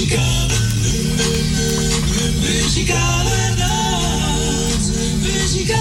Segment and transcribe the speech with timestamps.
[0.00, 0.58] Muzikale,
[2.40, 4.84] muzikale nacht.
[5.20, 5.79] Muzikale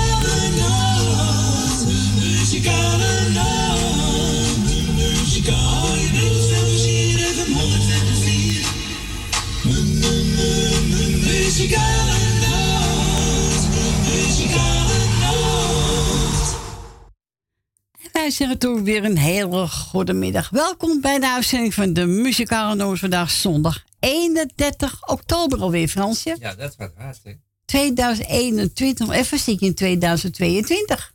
[18.32, 20.50] zeggen toch weer een hele goede middag.
[20.50, 26.36] Welkom bij de uitzending van de Muzikale vandaag zondag 31 oktober alweer, Fransje.
[26.40, 27.34] Ja, dat gaat hard, hè?
[27.66, 31.14] 2021, even zie in 2022.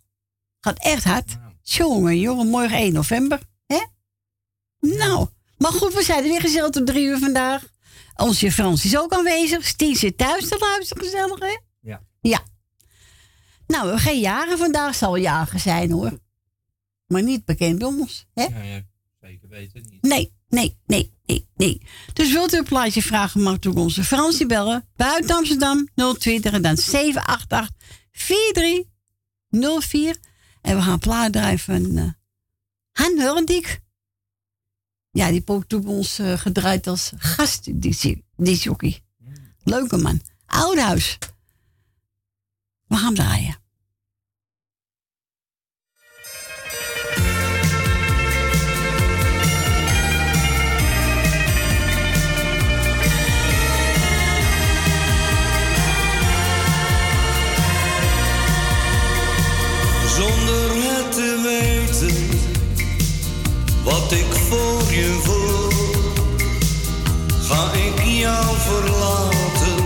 [0.60, 1.36] Gaat echt hard.
[1.62, 3.41] Jongen, jongen, morgen 1 november.
[3.66, 3.80] hè?
[4.80, 5.27] Nou,
[5.58, 7.62] maar goed, we zijn er weer gezellig tot drie uur vandaag.
[8.16, 9.66] Onze Frans is ook aanwezig.
[9.66, 11.58] Stien zit thuis te luisteren, gezellig, hè?
[11.80, 12.00] Ja.
[12.20, 12.42] Ja.
[13.66, 16.22] Nou, we geen jaren vandaag, zal jagen zijn, hoor
[17.06, 18.26] maar niet bekend om ons.
[18.34, 18.42] Hè?
[18.42, 18.82] Ja, ja,
[19.20, 20.02] zeker weten niet.
[20.02, 21.82] Nee, nee, nee, nee, nee.
[22.12, 24.88] Dus wilt u een plaatje vragen, mag u onze Fransie bellen.
[24.96, 25.88] Buiten Amsterdam
[26.19, 27.70] 020 en dan 788
[28.12, 30.16] 4304.
[30.60, 32.10] En we gaan plaat draaien van uh,
[32.92, 33.82] Han Hurendijk.
[35.10, 39.02] Ja, die heeft toen ons uh, gedraaid als gast, die, die jockey.
[39.62, 40.20] Leuke man.
[40.47, 41.19] Oudhuis.
[42.86, 43.62] We gaan draaien.
[63.84, 65.72] Wat ik voor je voel.
[67.48, 69.84] Ga ik jou verlaten,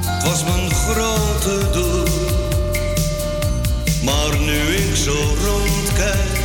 [0.00, 2.04] het was mijn grote doel.
[4.02, 6.38] Maar nu ik zo rondkijk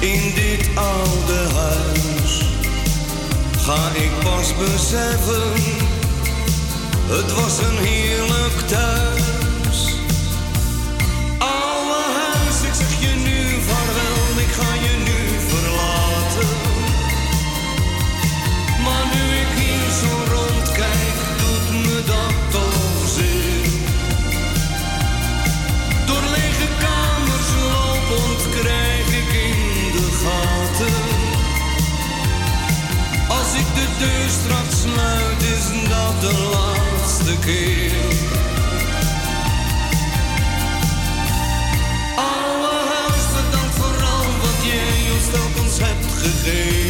[0.00, 2.42] in dit oude huis,
[3.58, 5.52] ga ik pas beseffen,
[7.08, 9.21] het was een heerlijk thuis.
[34.82, 37.92] Sluit, is dat de laatste keer.
[42.16, 46.81] Allerhuis bedankt voor al wat jij ons telkens hebt gegeven.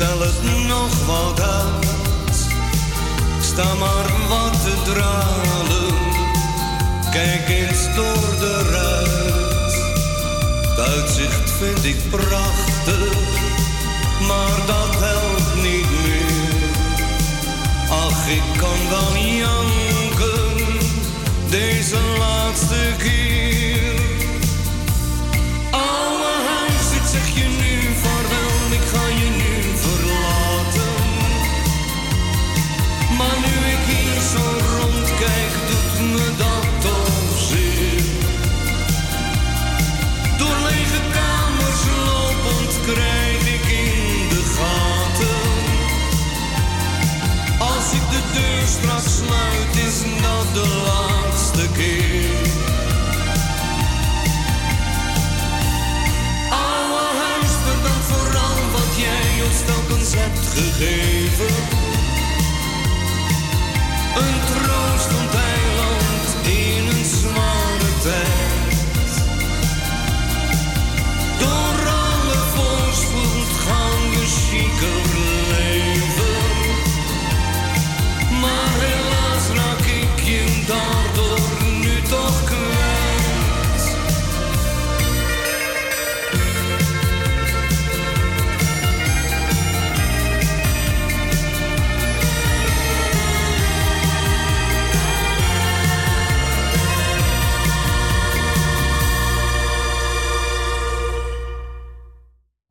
[0.00, 2.46] Stel het nog wat uit.
[3.40, 5.94] Sta maar wat te dralen,
[7.10, 9.72] kijk eens door de ruit.
[10.68, 13.18] Het uitzicht vind ik prachtig,
[14.28, 16.68] maar dat helpt niet meer.
[17.90, 20.66] Ach, ik kan wel janken,
[21.50, 23.49] deze laatste keer.
[50.52, 52.48] De laatste keer.
[56.50, 61.54] Alle huis, bedankt voor al wat jij ons telkens hebt gegeven.
[64.16, 65.29] Een troost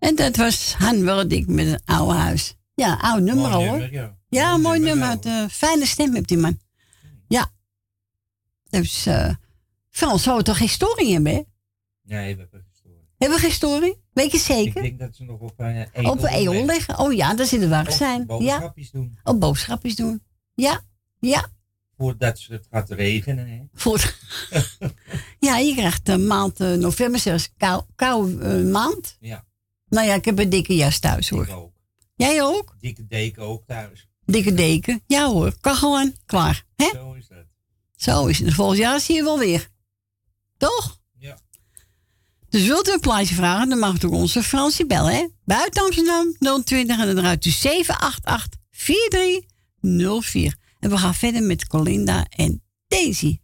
[0.10, 2.56] En dat was Han Wurdik met een oude huis.
[2.74, 3.78] Ja, oud nummer Mooi hoor.
[3.80, 4.18] nummer, ja.
[4.30, 5.20] Ja, mooi nummer.
[5.26, 6.60] eh, fijne stem heeft die man.
[7.28, 7.52] Ja.
[8.70, 9.34] Dus, eh
[9.90, 10.70] Frans zou toch geen
[11.14, 11.42] hebben, hè?
[12.04, 12.96] Nee, we hebben gestoord.
[13.18, 13.96] Hebben we geen storing?
[14.14, 14.82] Weet je Ik zeker?
[14.82, 16.98] denk dat ze nog op uh, Op een eeuw liggen.
[17.00, 18.20] Oh ja, daar zit het waar zijn.
[18.20, 18.26] Ja.
[18.26, 19.18] boodschapjes doen.
[19.24, 20.24] Op boodschapjes doen.
[20.56, 20.82] Ja.
[21.20, 21.48] Ja.
[21.98, 23.48] Voordat het gaat regenen.
[23.48, 23.62] Hè.
[23.74, 24.14] Voor...
[25.48, 29.18] ja, je krijgt de maand eh, november zelfs kou, kou eh, maand.
[29.20, 29.46] Ja,
[29.90, 31.48] Nou ja, ik heb een dikke jas thuis ik hoor.
[31.56, 31.74] ook.
[32.16, 32.76] Jij ook?
[32.80, 34.08] Dikke deken ook thuis.
[34.26, 35.04] Dikke deken.
[35.08, 36.16] Ja hoor, kan gewoon.
[36.26, 36.66] Klaar.
[36.76, 36.90] Hè?
[36.94, 37.46] Zo is dat.
[37.96, 38.54] Zo is het.
[38.54, 39.70] Volgend jaar zie je wel weer.
[40.58, 41.00] Toch?
[41.18, 41.38] Ja.
[42.50, 45.28] Dus wilt u een plaatje vragen, dan mag u ook onze Fransie bellen, hè?
[45.46, 50.56] Buiten Amsterdam 020 en dan eruit u 788 4304.
[50.80, 53.40] En we gaan verder met Colinda en Daisy.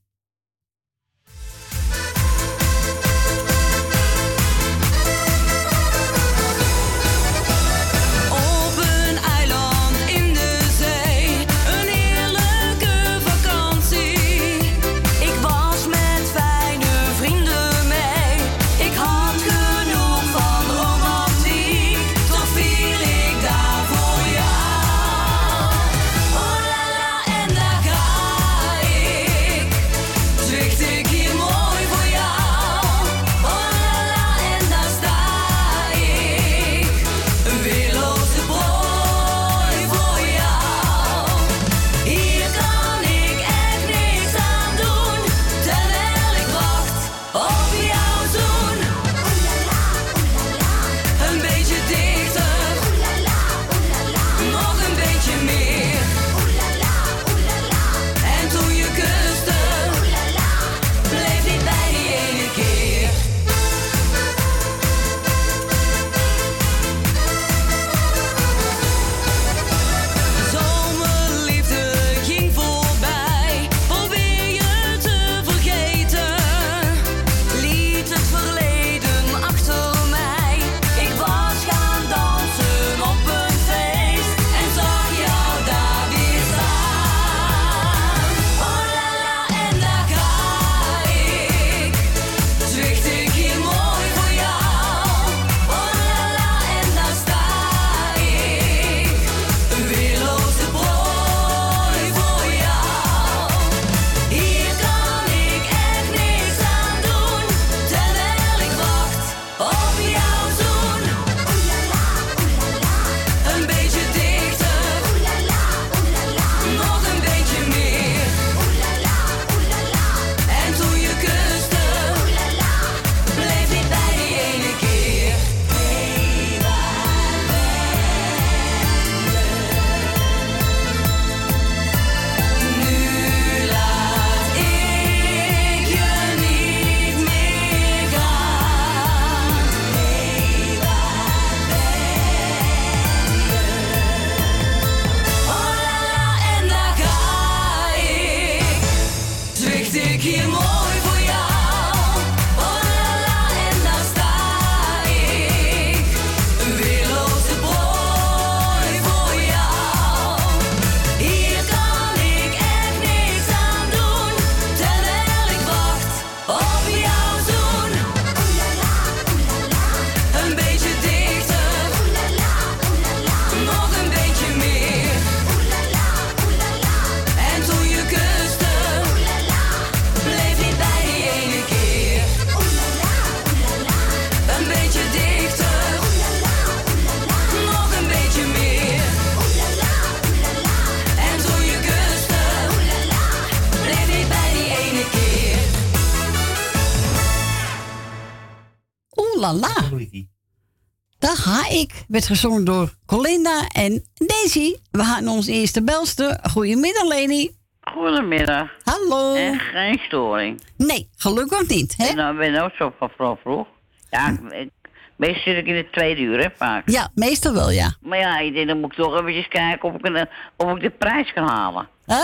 [202.16, 204.76] Werd gezongen door Colinda en Daisy.
[204.92, 206.40] We gaan onze eerste belster.
[206.52, 207.50] Goedemiddag Leni.
[207.81, 208.69] Goedemiddag.
[208.84, 209.34] Hallo.
[209.34, 210.62] En geen storing.
[210.78, 212.06] Nee, gelukkig niet, hè?
[212.06, 213.68] En dan ben ik ook zo van vroeg vroeg.
[214.10, 214.69] Ja, ik,
[215.16, 216.90] meestal zit ik in de tweede uur, hè, vaak.
[216.90, 217.95] Ja, meestal wel, ja.
[218.02, 220.81] Maar ja, ik denk, dan moet ik toch eventjes kijken of ik, een, of ik
[220.81, 221.88] de prijs kan halen.
[222.06, 222.18] Huh?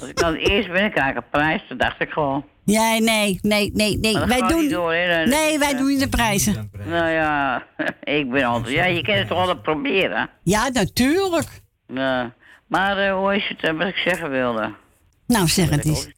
[0.00, 1.62] Als ik dan eerst ben, dan krijg ik een prijs.
[1.68, 2.44] Dat dacht ik gewoon.
[2.70, 4.12] Ja, nee, nee, nee, nee.
[4.12, 6.70] Dat Wij doen, niet door, hè, dan- nee, wij doen niet de prijzen.
[6.84, 7.62] Nou ja,
[8.18, 8.74] ik ben altijd...
[8.74, 10.30] Ja, je kan het toch altijd proberen.
[10.42, 11.48] Ja, natuurlijk.
[11.86, 12.32] Ja.
[12.66, 14.72] Maar eh, hoe is het, eh, wat ik zeggen wilde?
[15.26, 16.08] Nou, zeg het Ik eens.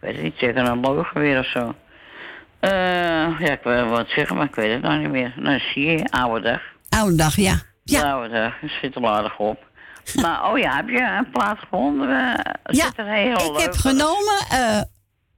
[0.00, 1.74] weet het niet, zeker een logo weer of zo.
[2.60, 2.70] Eh,
[3.40, 5.34] ja, ik wil wat zeggen, maar ik weet het nou niet meer.
[5.36, 6.60] Nou, zie je, oude dag.
[6.88, 7.60] Oude dag, ja.
[7.84, 8.10] Ja.
[8.12, 9.58] Oude dag, het zit er aardig op.
[10.14, 12.08] maar, oh ja, heb je een plaat gevonden?
[12.08, 12.84] Eh, ja.
[12.84, 14.80] zit er heel ik leuk heb genomen eh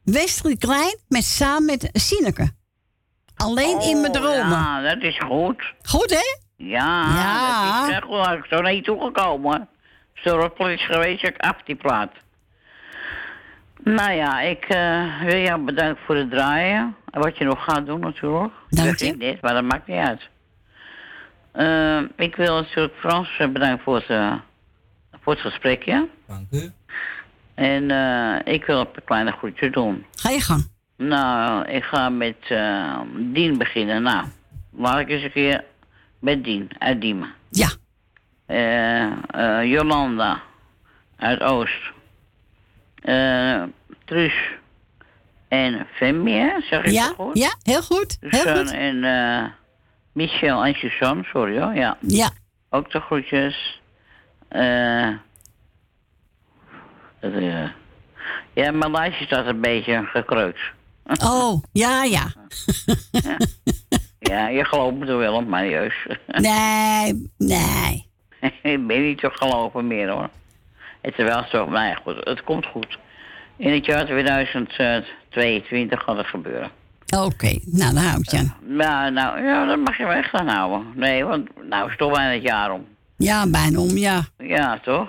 [0.07, 2.51] Westrie Klein met, samen met Sineke.
[3.37, 4.51] Alleen in mijn Oh, dromen.
[4.51, 5.75] Ja, dat is goed.
[5.83, 6.39] Goed, hè?
[6.57, 7.81] Ja, Ja.
[7.81, 8.39] dat is echt goed.
[8.39, 9.69] Ik zo naar je toegekomen.
[10.15, 12.13] Zo is geweest, ik af die plaat.
[13.85, 16.97] Nou ja, ik eh, wil jou bedanken voor het draaien.
[17.11, 18.53] En wat je nog gaat doen natuurlijk.
[18.71, 19.07] Dank Dat je.
[19.07, 20.29] ik niet, maar dat maakt niet uit.
[21.53, 24.33] Eh, ik wil natuurlijk Frans bedanken voor het, eh,
[25.23, 26.09] voor het gesprekje.
[26.27, 26.73] Dank u.
[27.57, 30.07] En eh, ik wil een kleine groetje doen.
[30.15, 30.69] Ga je gang.
[30.97, 34.03] Nou, ik ga met eh, Dien beginnen.
[34.03, 34.27] Nou,
[34.71, 35.65] laat ik eens een keer
[36.19, 37.29] met Dien uit Diemen.
[37.51, 37.69] Ja.
[38.47, 40.41] Eh, Jolanda
[41.17, 41.93] uit Oost.
[44.05, 44.35] Truus
[45.49, 46.61] en Femi, hè?
[46.61, 47.39] Zeg ik Ja, goed?
[47.39, 48.17] ja, heel goed.
[48.21, 48.71] Heel goed.
[48.71, 49.45] en eh,
[50.13, 51.97] Michel en Suzanne, sorry hoor, ja.
[52.01, 52.31] Ja.
[52.71, 53.81] Ook de groetjes.
[54.49, 55.09] Eh
[57.35, 57.69] eh,
[58.53, 60.61] ja, mijn lijstje staat een beetje gekreukt.
[61.25, 62.33] Oh, ja, ja.
[64.19, 65.97] Ja, je gelooft me toch wel, maar juist.
[66.27, 68.07] Nee, nee.
[68.73, 70.29] ik ben niet te geloven meer hoor.
[71.01, 72.99] Het is wel zo, maar ja, goed, het komt goed.
[73.57, 76.71] In het jaar 2022 gaat het gebeuren.
[77.17, 78.55] Oké, nou, daar hou ik je aan.
[78.61, 80.87] Nou, nou, ja, dat mag je wel echt gaan houden.
[80.95, 82.87] Nee, want nou is toch bijna het jaar om.
[83.17, 84.25] Ja, bijna om, ja.
[84.39, 85.09] Ja, toch?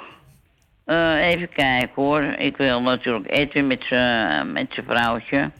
[0.88, 2.24] Eh, even kijken hoor.
[2.24, 5.51] Ik wil natuurlijk Edwin met zijn met vrouwtje.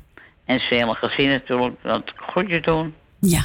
[0.46, 2.96] En zijn hele gezin natuurlijk dat goedje doen.
[3.19, 3.41] Ja.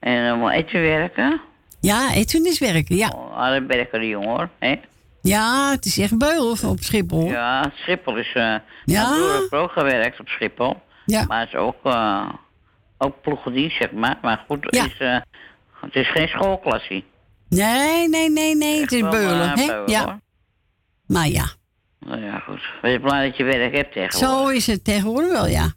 [0.00, 1.40] En dan moet Edwin werken.
[1.80, 3.08] Ja, Edwin is werken, ja.
[3.08, 4.48] Oh, werker die jongen hoor.
[4.58, 4.74] Hè?
[5.22, 7.26] Ja, het is echt beul op Schiphol.
[7.28, 8.32] Ja, Schiphol is...
[8.34, 9.08] eh Ja?
[9.10, 10.76] Mijn broer heeft ook gewerkt op Schiphol.
[11.06, 11.24] Ja.
[11.28, 12.28] Maar het is ook, eh
[12.98, 14.18] ook ploegendienst, zeg maar.
[14.22, 14.82] Maar goed, Ja.
[14.82, 15.16] het, is, eh,
[15.80, 17.04] het is geen schoolklassie.
[17.48, 19.72] Nee, nee, nee, nee, het is beulen, hè?
[19.86, 20.20] Ja.
[21.08, 21.48] Maar ja,
[22.00, 22.60] Nou ja, goed.
[22.82, 24.38] Wees blij dat je werk hebt tegenwoordig.
[24.40, 25.72] zo is het tegenwoordig wel, ja.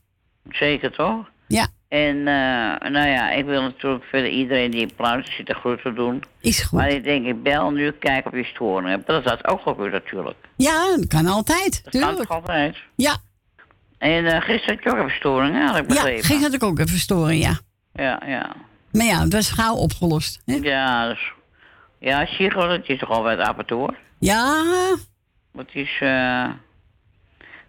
[0.50, 1.30] Zeker toch?
[1.48, 5.54] Ja, En eh, nou ja, ik wil natuurlijk verder iedereen die in plaats zit de
[5.54, 6.24] groeten doen.
[6.42, 6.80] is goed.
[6.80, 9.08] Maar ik denk, ik bel nu, kijk of je storing hebt.
[9.08, 10.38] Dat is ook gebeurd natuurlijk.
[10.56, 12.78] Ja, dat kan altijd, Dat kan toch altijd.
[12.96, 13.18] Ja,
[13.98, 15.62] En eh gisteren had je ook even storing, hè?
[15.66, 16.24] Had ik ja, begrepen.
[16.24, 17.60] ging had ik ook even storen, ja.
[17.94, 18.56] Ja, ja.
[18.92, 20.42] Maar ja, dat is gauw opgelost.
[20.46, 20.54] Hè?
[20.62, 21.32] Ja, dus,
[22.00, 23.94] ja, Chico, dat is toch al af en toe.
[24.20, 24.64] Ja,
[25.58, 26.50] Het is, eh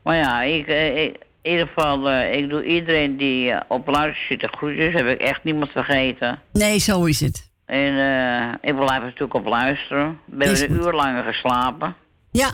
[0.02, 3.86] maar ja, ik, eh, ik- in ieder geval, eh, ik doe iedereen die eh, op
[3.88, 4.92] luister zit de groetjes.
[4.94, 6.38] Heb ik echt niemand vergeten.
[6.52, 7.50] nee, zo is het.
[7.66, 10.18] En eh ik blijf er natuurlijk op luisteren.
[10.38, 11.94] Hebben een uur langer geslapen.
[12.30, 12.52] Ja,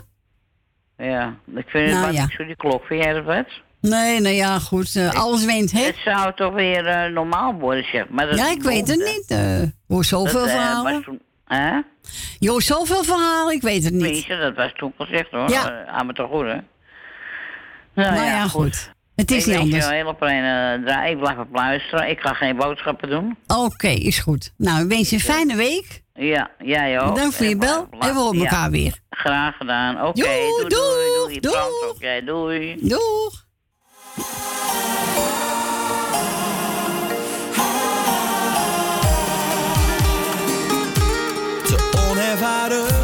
[0.97, 2.27] Ja, ik vind het Nou, wat ja.
[2.29, 2.85] zo die klok.
[2.85, 3.45] Vind jij dat wat?
[3.81, 4.95] nee, nou ja, goed.
[4.95, 5.83] eh, alles wint, hè?
[5.85, 8.27] Het zou toch weer eh, normaal worden, zeg maar.
[8.27, 9.25] Dat Ja, ik weet het niet.
[9.27, 11.21] eh Dat, zoveel eh, verhalen.
[11.57, 11.79] Hè?
[12.39, 14.01] Je hoort zoveel verhalen, ik weet het niet.
[14.03, 15.49] Tenminste, dat was toen gezegd hoor.
[15.49, 15.67] Ja.
[15.69, 15.85] Ja.
[15.85, 16.57] aan me toch goed, hè?
[17.93, 18.91] Nou Nou ja, goed.
[19.15, 19.85] Het is ik niet je anders.
[19.85, 21.11] een hele fijne draai.
[21.11, 22.09] Ik blijf op luisteren.
[22.09, 23.37] Ik ga geen boodschappen doen.
[23.47, 24.53] Oké, is goed.
[24.57, 26.01] Nou, ik wens je een fijne week.
[26.13, 27.13] Ja, jij ook.
[27.13, 27.87] Bedankt voor je bel.
[27.99, 28.99] En we horen ja, elkaar weer.
[29.09, 30.01] Graag gedaan.
[30.05, 32.25] Oké, Doei, doei, doei, doei.
[32.25, 34.58] doei, doei.
[42.69, 42.98] Onervaren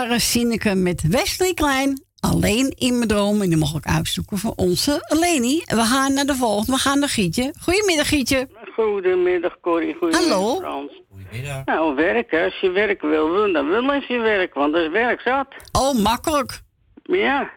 [0.00, 2.04] waren Sineke met Wesley Klein.
[2.20, 3.42] Alleen in mijn droom.
[3.42, 5.62] En die mocht ik uitzoeken voor onze Leni.
[5.64, 6.72] En we gaan naar de volgende.
[6.72, 7.54] We gaan naar Gietje.
[7.60, 8.48] Goedemiddag, Gietje.
[8.74, 9.94] Goedemiddag, Corrie.
[9.94, 10.56] Goedemiddag, Hallo.
[10.56, 11.02] Frans.
[11.10, 11.64] Goedemiddag.
[11.64, 12.44] Nou, werken.
[12.44, 15.48] Als je werk wil doen, dan wil eens je werk, want dat is werk zat.
[15.72, 16.60] Oh, makkelijk.
[17.04, 17.50] Maar ja,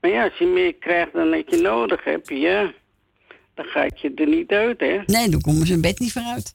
[0.00, 2.72] maar ja, als je meer krijgt dan dat je nodig hebt, ja,
[3.54, 5.00] dan gaat je er niet uit, hè.
[5.06, 6.54] Nee, dan komen ze in bed niet vooruit.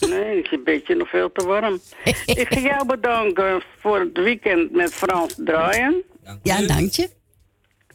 [0.00, 1.74] Nee, dan is je bedje nog veel te warm.
[2.26, 6.02] Ik ga jou bedanken voor het weekend met Frans draaien.
[6.22, 7.10] Dank Ja, dank je.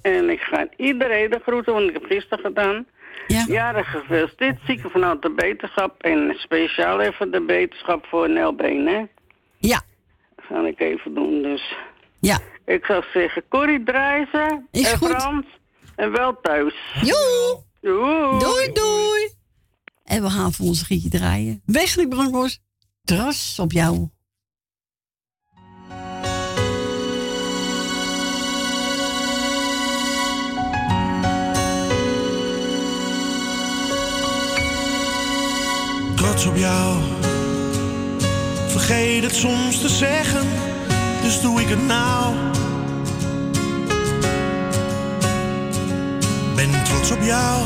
[0.02, 2.88] En ik ga iedereen de groeten, want ik heb gisteren gedaan.
[3.28, 3.46] Ja.
[3.48, 6.02] Jarig gefeliciteerd, zieken vanuit de beterschap.
[6.02, 9.04] En speciaal even de beterschap voor Nelbeen, hè.
[9.58, 9.82] Ja.
[10.38, 11.76] Ga ik even doen, dus...
[12.20, 12.40] Ja.
[12.66, 15.10] Ik zou zeggen, Corrie Drijzen Is en goed.
[15.10, 15.46] Frans
[15.96, 16.76] en wel thuis.
[17.02, 17.64] Joe.
[17.82, 18.40] Doei.
[18.40, 19.37] Doei, doei.
[20.08, 21.62] En we gaan voor onze Gietje draaien.
[21.66, 22.60] Wesley Bronkhorst,
[23.04, 24.10] tras op jou.
[36.16, 37.02] trots op jou.
[38.68, 40.48] Vergeet het soms te zeggen,
[41.22, 42.36] dus doe ik het nou.
[46.56, 47.66] Ben trots op jou.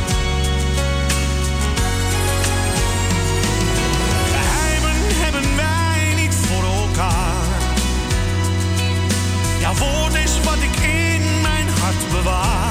[9.71, 12.70] Jouw woord is wat ik in mijn hart bewaar.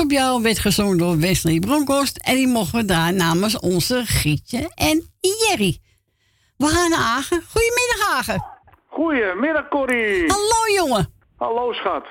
[0.00, 2.16] Trots op jou werd gezongen door Wesley Bronkhorst.
[2.16, 5.78] En die mochten we daar namens onze Gietje en Jerry.
[6.56, 7.42] We gaan naar Agen.
[7.50, 8.44] Goedemiddag, Agen.
[8.86, 10.24] Goedemiddag, Corrie.
[10.26, 11.12] Hallo, jongen.
[11.36, 12.06] Hallo, schat.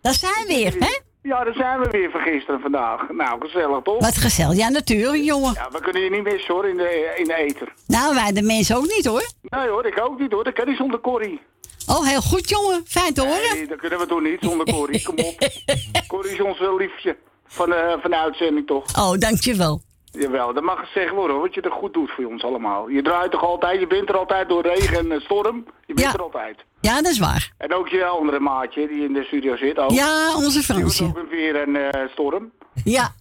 [0.00, 0.98] Daar zijn we weer, hè?
[1.22, 3.10] Ja, daar zijn we weer van gisteren vandaag.
[3.10, 4.00] Nou, gezellig toch?
[4.00, 4.56] Wat gezellig.
[4.56, 5.52] Ja, natuurlijk, jongen.
[5.54, 7.72] Ja, we kunnen je niet missen hoor, in de, in de ether.
[7.86, 9.30] Nou, wij de mensen ook niet, hoor.
[9.42, 10.44] Nee hoor, ik ook niet hoor.
[10.44, 11.40] Dat kan niet zonder Corrie.
[11.86, 12.82] Oh, heel goed, jongen.
[12.86, 13.56] Fijn te horen.
[13.56, 15.02] Nee, dat kunnen we toch niet zonder Corrie.
[15.02, 15.48] Kom op.
[16.06, 17.16] Corrie is ons wel liefje
[17.50, 18.84] van, eh, van de uitzending toch?
[18.98, 19.80] Oh, dankjewel.
[20.12, 22.88] Jawel, dat mag gezegd worden hoor, wat je er goed doet voor ons allemaal.
[22.88, 25.64] Je draait toch altijd, je bent er altijd door regen en storm.
[25.86, 26.12] Je bent Ja.
[26.14, 26.64] er altijd.
[26.80, 27.52] Ja, dat is waar.
[27.58, 29.78] En ook je andere maatje die in de studio zit.
[29.78, 29.90] Ook.
[29.90, 31.04] Ja, onze Fransje.
[31.04, 32.50] ook weer en eh, storm.
[32.84, 33.12] Ja,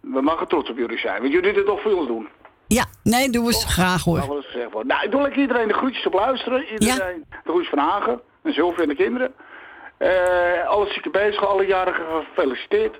[0.00, 2.28] We mogen trots op jullie zijn, want jullie dit toch voor ons doen.
[2.66, 2.84] ja.
[3.02, 4.18] Nee, doen we het graag, hoor.
[4.20, 4.88] Dat eens gezegd worden.
[4.92, 6.64] Nou, ik doe lekker iedereen de groetjes op luisteren.
[6.72, 8.20] Iedereen de groetjes van Hagen.
[8.42, 9.34] En Sylvia en de kinderen.
[9.98, 12.98] Eh alle zieke bezig, alle jarigen gefeliciteerd.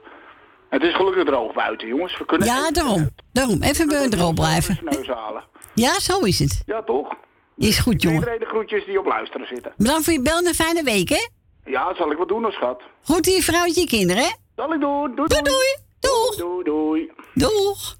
[0.68, 2.18] Het is gelukkig droog buiten, jongens.
[2.18, 3.10] We kunnen Ja, daarom.
[3.32, 3.62] Daarom.
[3.62, 4.78] Even bij droog blijven.
[4.84, 5.44] de neus halen.
[5.74, 6.62] Ja, zo is het.
[6.66, 7.14] Ja, toch?
[7.56, 8.18] Is goed, jongen.
[8.18, 9.72] Iedereen de groetjes die op luisteren zitten.
[9.76, 11.28] Bedankt voor je bel en een fijne week, hè?
[11.64, 12.82] Ja, dat zal ik wel doen, hoor, schat.
[13.02, 14.30] Goed die vrouwtje je kinderen, hè?
[14.56, 15.14] Zal ik doen.
[15.14, 15.76] Doei, Doei, doei.
[16.00, 16.34] Doeg.
[16.36, 17.10] Doei, doei.
[17.34, 17.96] Doeg.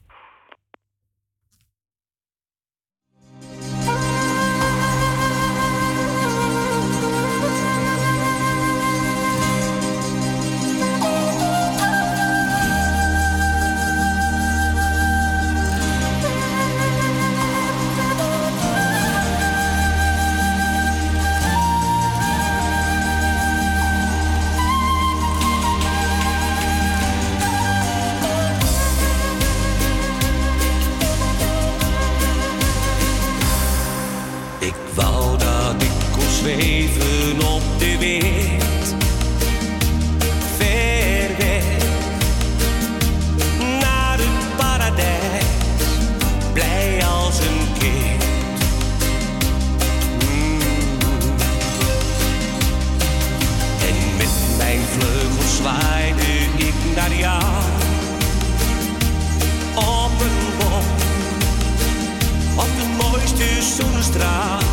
[64.16, 64.65] entrar.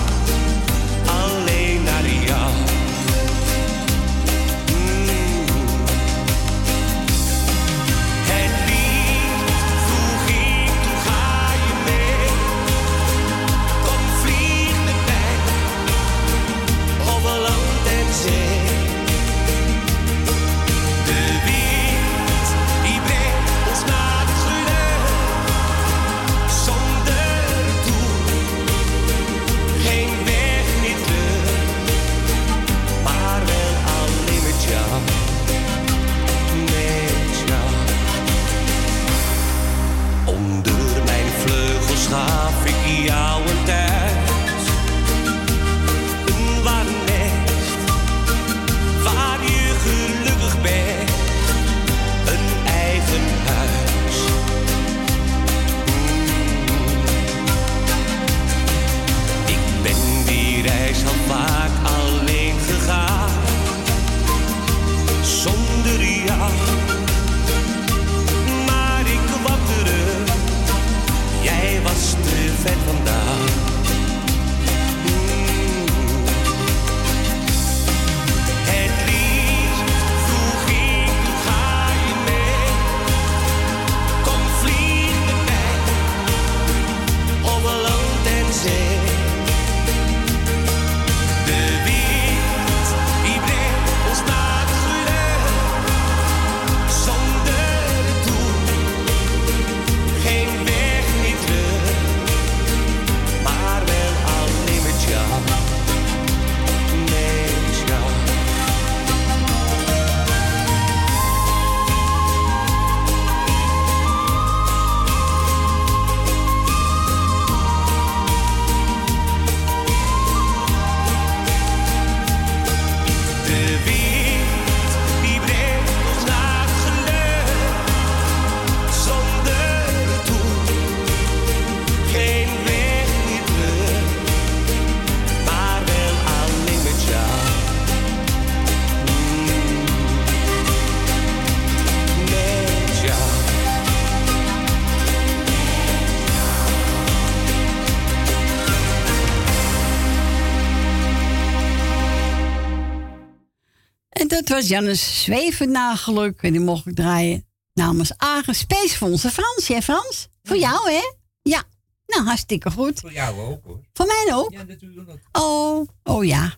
[154.54, 159.68] was Jannes Zwevennageluk en die mocht ik draaien namens Agen Space voor onze Frans.
[159.68, 160.28] Hè Frans?
[160.44, 161.13] Voor jou hè?
[161.42, 161.63] Ja.
[162.08, 163.00] Nou, hartstikke goed.
[163.00, 163.80] Voor jou ook hoor.
[163.94, 164.52] Voor mij ook?
[164.52, 165.10] Ja, natuurlijk.
[165.32, 166.56] Oh, oh ja.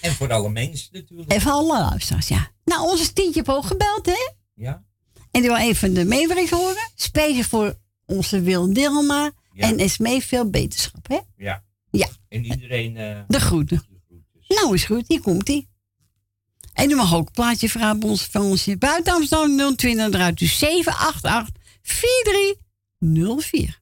[0.00, 1.32] En voor alle mensen natuurlijk.
[1.32, 2.50] En voor alle luisteraars, ja.
[2.64, 4.32] Nou, onze Tientje poog gebeld hè?
[4.54, 4.84] Ja.
[5.30, 6.90] En die wil even de meewerking horen.
[6.94, 9.30] Space voor onze Wil Dilma.
[9.54, 11.18] En is mee veel beterschap hè?
[11.36, 11.64] Ja.
[11.90, 12.08] Ja.
[12.28, 12.96] En iedereen...
[12.96, 13.82] Eh, de groeten.
[14.48, 15.66] Nou is goed, hier komt hij.
[16.76, 20.38] En u mag ook plaatje vragen bij ons van ons buiten Amsterdam 020 en eruit.
[20.38, 23.80] Dus 788 4304.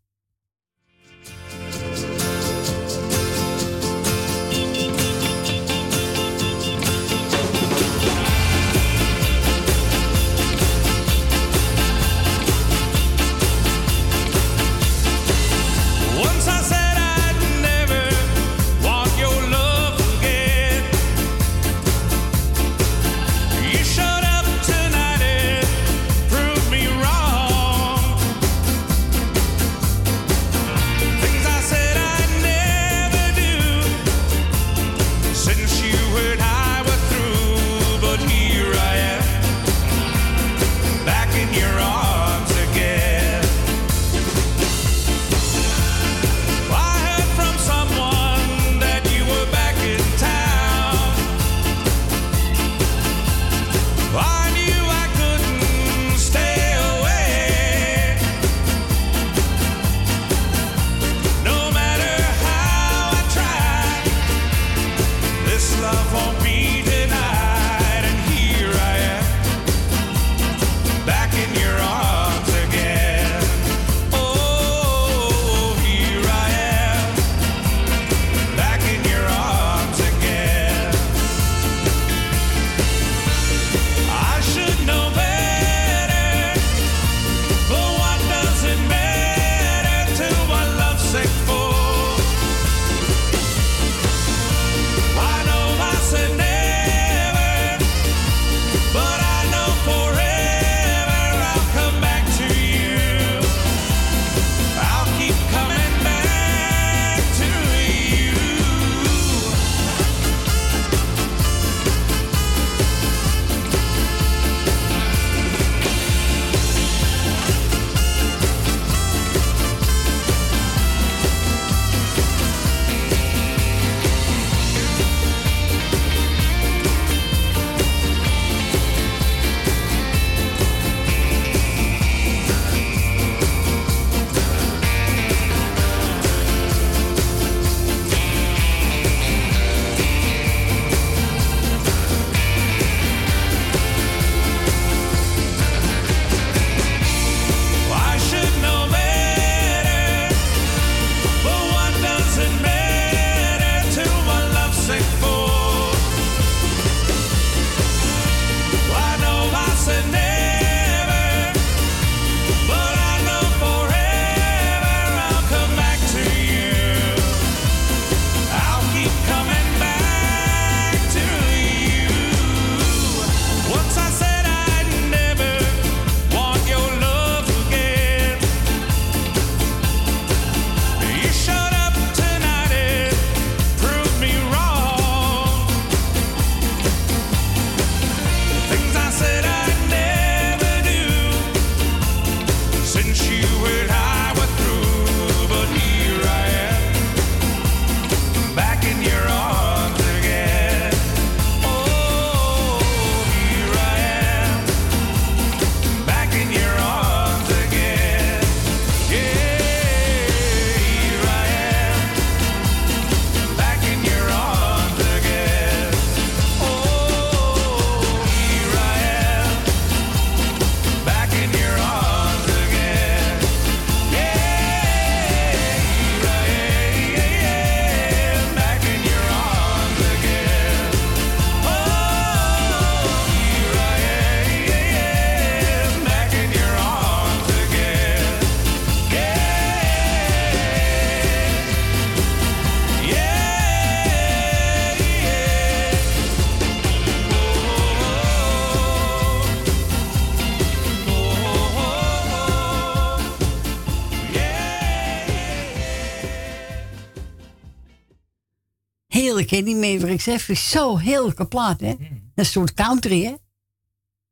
[259.51, 261.95] heerlijk, hè, ik zeg is zo heel plaat, hè.
[261.99, 262.33] Mm.
[262.35, 263.35] Een soort country, hè.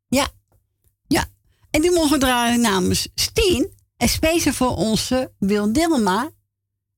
[0.09, 0.29] Ja,
[1.07, 1.25] ja.
[1.71, 6.31] En die mogen draaien namens Steen En speciaal voor onze Wil Dilma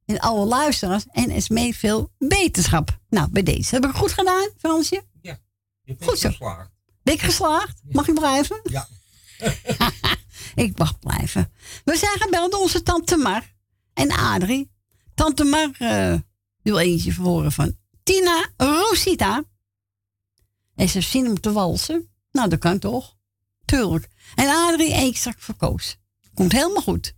[0.07, 2.99] en alle luisteraars en is mee veel beterschap.
[3.09, 3.75] Nou, bij deze.
[3.75, 5.05] Heb ik het goed gedaan, Fransje?
[5.23, 5.39] Ja.
[6.01, 6.29] Goed zo.
[6.29, 6.71] geslaagd.
[7.03, 7.81] Ben ik geslaagd?
[7.91, 8.61] Mag ik blijven?
[8.63, 8.89] Ja.
[10.65, 11.53] ik mag blijven.
[11.85, 13.55] We zijn gebeld door onze tante Mar
[13.95, 14.71] en Adrie.
[15.15, 16.19] Tante Mar eh,
[16.63, 19.45] wil eentje horen van Tina Rosita.
[20.75, 22.09] En ze zin om te walsen.
[22.31, 23.17] Nou, dat kan toch?
[23.65, 24.09] Tuurlijk.
[24.35, 25.97] En Adrie één strak verkoos.
[26.35, 27.15] Komt helemaal goed.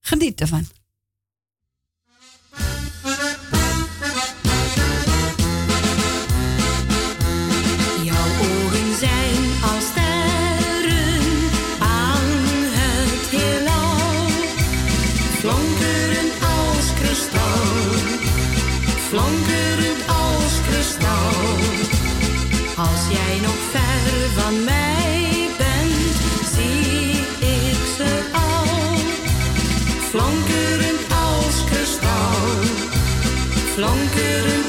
[0.00, 0.66] Geniet ervan.
[22.80, 26.16] Als jij nog ver van mij bent,
[26.54, 28.96] zie ik ze al,
[30.08, 32.64] flonkerend als kristal,
[33.74, 34.59] flonkerend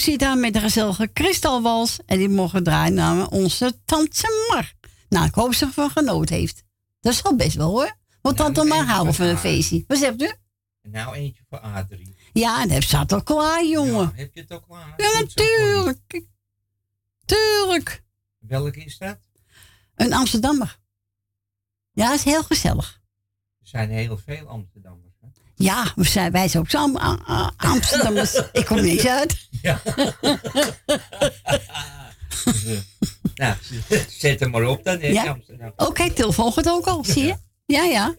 [0.00, 1.98] Rosita met de gezellige kristalwals.
[2.06, 4.72] En die mogen draaien naar onze tante Mar.
[5.08, 6.64] Nou, ik hoop ze ervan genoten heeft.
[7.00, 7.96] Dat is wel best wel hoor.
[8.20, 9.84] Want Nou, tante Mar eentje houden van een feestje.
[9.86, 10.32] Wat zegt u?
[10.82, 12.16] En nou eentje voor Adrie.
[12.32, 14.00] Ja, dat staat al klaar, jongen.
[14.00, 14.94] Ja, heb je het ook klaar?
[14.96, 16.22] Ja, natuurlijk.
[17.24, 18.02] Tuurlijk.
[18.38, 19.18] Welke is dat?
[19.94, 20.78] Een Amsterdammer.
[21.90, 23.00] Ja, is heel gezellig.
[23.60, 24.79] Er zijn heel veel Amsterdammers.
[25.60, 26.92] Ja, we zijn, wij zijn ook zo
[27.56, 28.42] Amsterdammers.
[28.52, 29.48] Ik kom niks uit.
[29.62, 29.80] Ja.
[33.34, 33.54] nou,
[34.08, 35.00] zet hem maar op dan.
[35.00, 35.24] hè, Ja.
[35.26, 35.72] Amsterdam.
[35.76, 37.36] Oké, telefoon gaat ook al, zie je?
[37.66, 38.14] Ja, ja.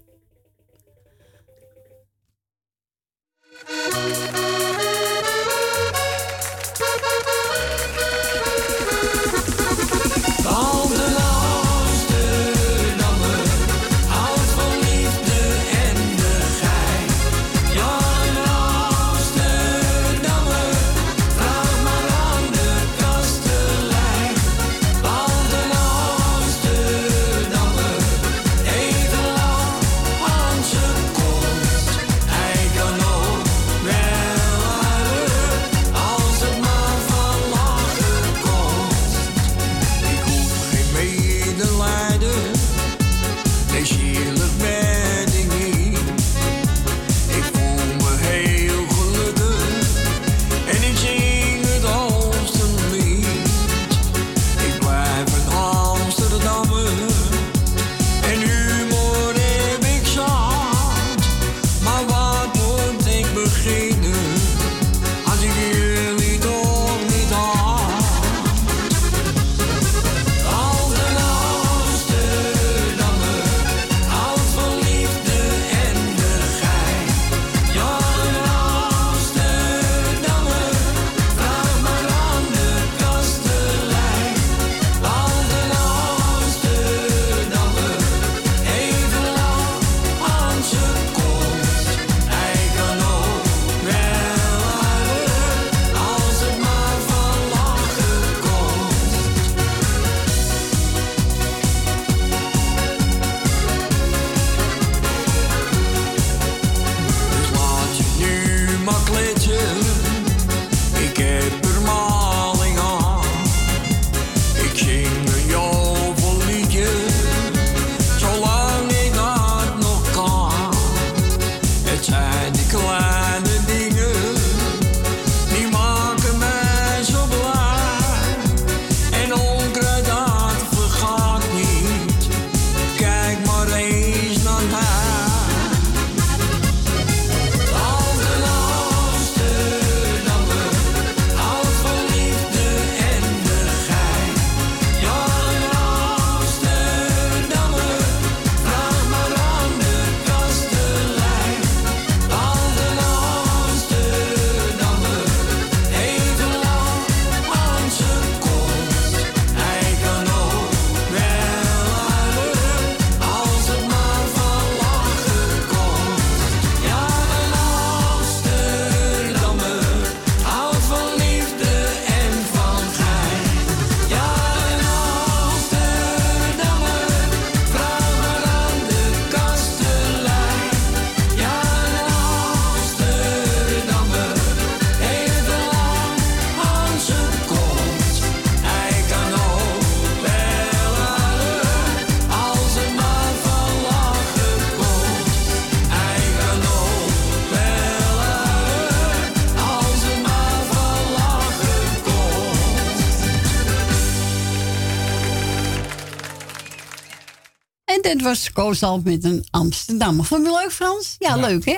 [208.22, 210.26] Dit was Koosdal met een Amsterdammer.
[210.26, 211.16] Vond je het leuk, Frans?
[211.20, 211.78] Ja, leuk, hè?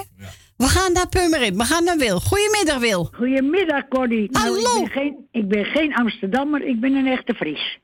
[0.58, 1.56] We gaan naar Purmerend.
[1.58, 2.20] We gaan naar Wil.
[2.20, 3.10] Goedemiddag, Wil.
[3.14, 4.28] Goedemiddag, Cordy.
[4.32, 4.60] Nou, Hallo.
[4.60, 7.80] ik, ben geen, ik ben geen Amsterdammer, ik ben een echte Fries.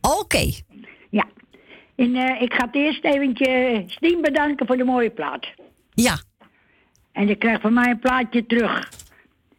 [0.00, 0.50] Oké.
[1.10, 1.26] Ja.
[1.96, 5.46] En eh, ik ga het eerst eventjes Stien bedanken voor de mooie plaat.
[5.94, 6.18] Ja.
[7.12, 8.88] En je krijgt van mij een plaatje terug.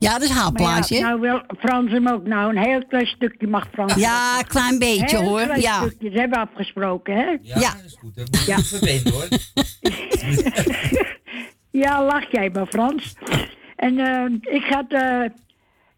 [0.01, 2.27] Ja, dat is haar Maar ja, nou wil Frans hem ook.
[2.27, 3.93] Nou, een heel klein stukje mag Frans.
[3.93, 5.41] Ja, een klein beetje, Heel hoor.
[5.41, 5.77] klein Ja.
[5.81, 6.09] stukje.
[6.11, 7.25] Ze hebben afgesproken, hè?
[7.41, 7.73] Ja, Ja.
[7.73, 8.15] dat is goed.
[8.15, 8.51] Dat moet je
[9.03, 9.11] Ja.
[9.11, 9.27] hoor.
[11.71, 13.13] Ja, lach jij maar, Frans.
[13.75, 14.93] En eh, ik ga het...
[15.01, 15.23] eh,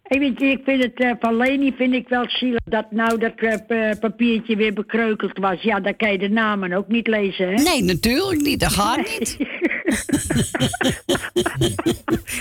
[0.04, 3.56] eventjes, ik vind het eh, van Leni vind ik wel zielig dat nou dat eh,
[3.68, 5.62] pa- papiertje weer bekreukeld was.
[5.62, 7.54] Ja, dan kan je de namen ook niet lezen, hè?
[7.64, 8.60] Nee, natuurlijk niet.
[8.60, 9.38] Dat gaat niet.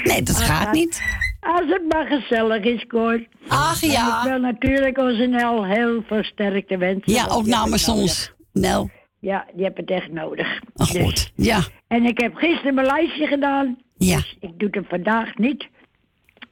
[0.05, 1.03] Nee, dat gaat niet.
[1.43, 3.26] Als het maar gezellig is, Cor.
[3.49, 4.22] Ach En ik ja.
[4.24, 7.12] wil natuurlijk onze Nel heel veel sterkte wensen.
[7.12, 8.32] Ja, ook namens ons.
[8.53, 8.90] Nel.
[9.18, 10.61] Ja, die heb het echt nodig.
[10.74, 11.32] Oh, Dus- goed.
[11.36, 11.61] Ja.
[11.88, 13.78] En ik heb gisteren mijn lijstje gedaan.
[13.97, 14.16] Ja.
[14.16, 15.68] Dus ik doe het vandaag niet.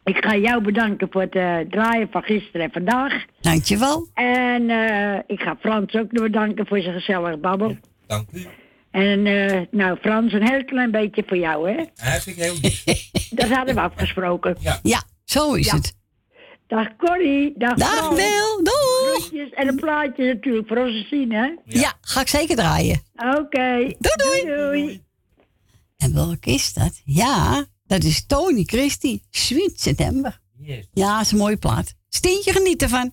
[0.04, 3.24] Ik ga jou bedanken voor het eh, draaien van gisteren en vandaag.
[3.40, 4.08] Dankjewel.
[4.14, 7.76] En eh, ik ga Frans ook nog bedanken voor zijn gezellig babbel.
[8.06, 8.46] Dank u.
[8.90, 11.84] En eh, nou, Frans, een heel klein beetje voor jou, hè?
[11.94, 12.84] Hij vind ik heel lief.
[13.40, 14.56] Dat hadden we afgesproken.
[14.82, 15.74] Ja, zo is Ja.
[15.74, 15.98] het.
[16.66, 18.08] Dag Corrie, dag Dag.
[18.08, 18.62] Wil.
[18.64, 19.14] Doeg.
[19.14, 21.50] Groetjes en een plaatje natuurlijk voor ons te zien, hè?
[21.64, 23.02] Ja, ga ik zeker draaien.
[23.38, 23.76] Oké.
[23.98, 24.56] Doei, doei.
[24.56, 25.02] doei.
[25.96, 27.00] En welke is dat?
[27.04, 29.22] Ja, dat is Tony Christie.
[29.30, 30.40] Sweet September.
[30.58, 30.88] Yes.
[30.92, 31.94] Ja, is een mooie plaat.
[32.08, 33.12] Steentje geniet ervan.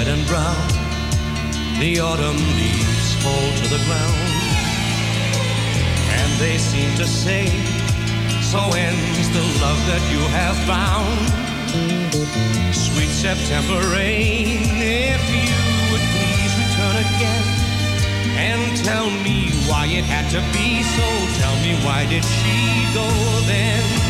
[0.00, 0.68] red and brown.
[1.78, 4.30] The autumn leaves fall to the ground,
[6.20, 7.46] and they seem to say,
[8.50, 11.20] So ends the love that you have found.
[12.74, 14.46] Sweet September rain,
[14.80, 15.58] if you
[15.90, 17.44] would please return again
[18.48, 21.08] and tell me why it had to be so.
[21.42, 22.58] Tell me why did she
[22.94, 23.08] go
[23.46, 24.09] then?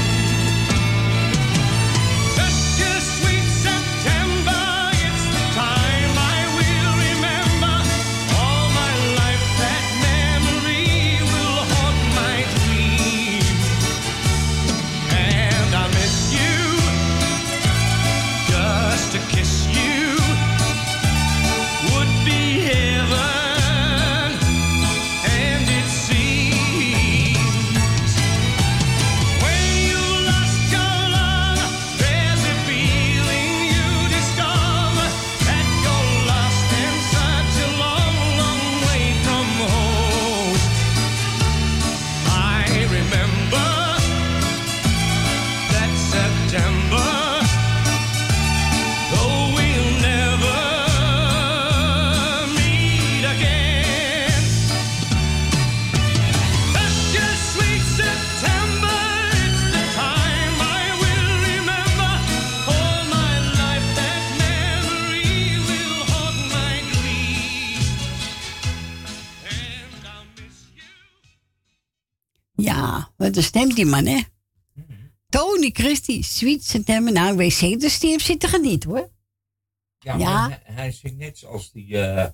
[73.61, 74.20] Ja, stem die man, hè?
[75.28, 77.12] Tony Christie, Sweet September.
[77.12, 79.11] Nou, wc, dus die heeft zitten genieten hoor.
[79.98, 80.48] Ja, Ja.
[80.48, 82.26] maar Hij, hij zingt net zoals die, eh,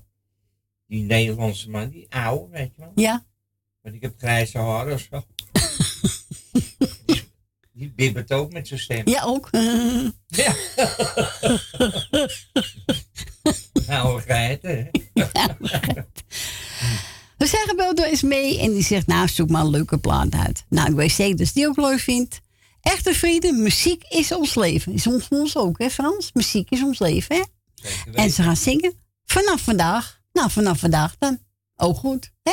[0.87, 2.93] die Nederlandse man, die oude, weet je wel.
[2.95, 3.25] Ja.
[3.83, 5.25] Maar ik heb grijze haar of zo.
[7.05, 7.23] die,
[7.73, 9.09] die bibbert ook met zijn stem.
[9.09, 9.51] Ja, ook.
[10.27, 10.55] Ja.
[13.87, 15.27] nou, geiten, hè?
[17.37, 20.65] We zijn gebeld door mee en die zegt, nou, zoek maar een leuke plaat uit.
[20.69, 22.41] Nou, ik weet zeker dat ze die ook leuk vindt.
[22.81, 24.93] Echte vrienden, muziek is ons leven.
[24.93, 26.31] Is ons, ons ook, hè Frans?
[26.33, 27.43] Muziek is ons leven, hè?
[28.13, 30.21] En ze gaan zingen vanaf vandaag.
[30.33, 31.39] Nou, vanaf vandaag dan.
[31.77, 32.53] Ook goed, hè?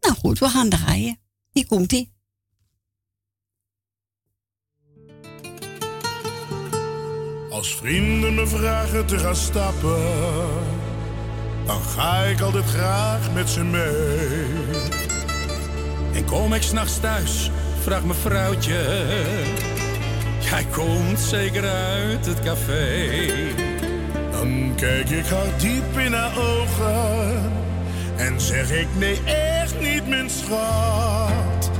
[0.00, 1.18] Nou goed, we gaan draaien.
[1.50, 2.12] Hier komt-ie.
[7.50, 10.00] Als vrienden me vragen te gaan stappen,
[11.72, 14.46] dan ga ik altijd graag met ze mee.
[16.14, 17.50] En kom ik s'nachts thuis,
[17.82, 18.80] vraagt mijn vrouwtje.
[20.40, 23.08] Jij komt zeker uit het café.
[24.30, 27.52] Dan kijk ik haar diep in haar ogen
[28.16, 31.70] en zeg ik nee, echt niet, mijn schat.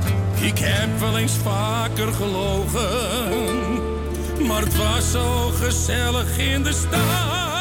[0.41, 2.87] Ik heb wel eens vaker gelogen,
[4.47, 7.52] maar het was zo gezellig in de stad.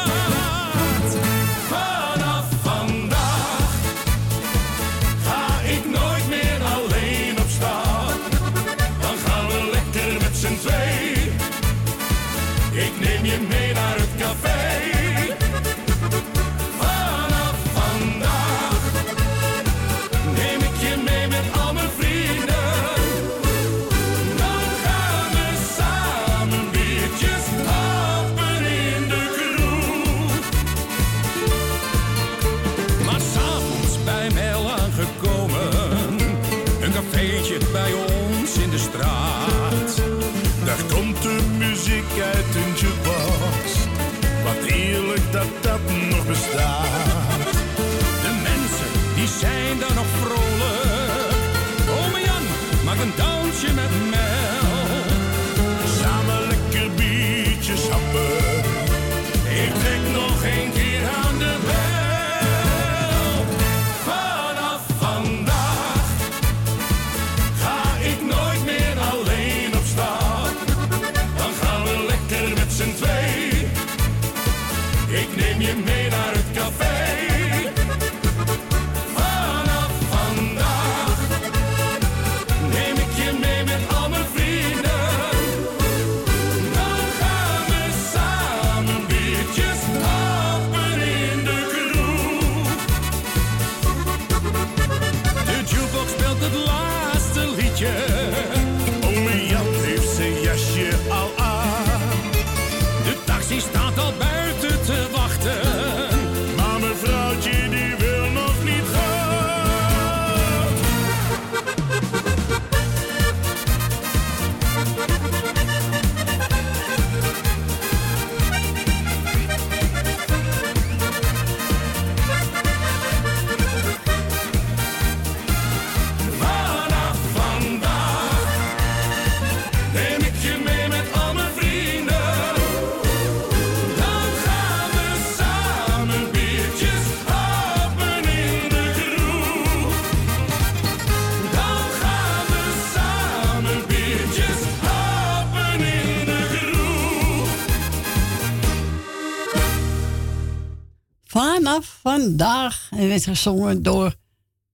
[151.47, 154.15] Vanaf vandaag en werd gezongen door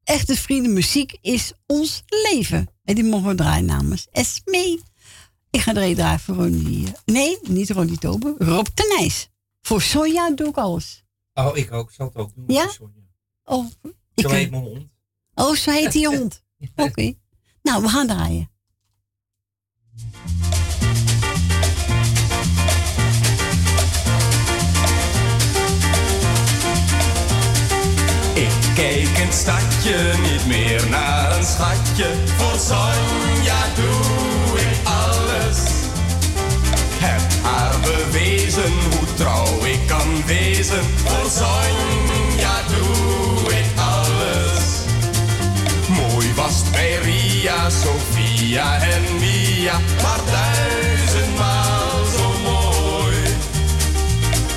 [0.04, 0.72] Echte Vrienden.
[0.72, 2.68] Muziek is ons leven.
[2.84, 4.82] En die mogen we draaien namens Esmee.
[5.50, 6.86] Ik ga er een draaien voor Ronnie.
[6.86, 8.34] eh, Nee, niet Ronnie Tober.
[8.38, 9.28] Rob Tenijs.
[9.60, 11.04] Voor Sonja doe ik alles.
[11.34, 11.88] Oh, ik ook.
[11.88, 12.44] Ik zal het ook doen.
[12.46, 12.70] Ja?
[13.44, 13.66] Oh,
[14.14, 14.86] ik, Zo heet mijn hond.
[15.34, 16.42] oh zo heet die hond.
[16.76, 17.14] Oké.
[17.62, 18.50] Nou, we gaan draaien.
[28.78, 32.06] Keek in het stadje niet meer naar een schatje.
[32.36, 35.58] Voor Sonja doe ik alles.
[36.98, 40.84] Heb haar bewezen hoe trouw ik kan wezen.
[41.04, 44.64] Voor Sonja doe ik alles.
[45.88, 49.78] Mooi was het bij Ria, Sofia en Mia.
[50.02, 53.16] Maar duizendmaal zo mooi.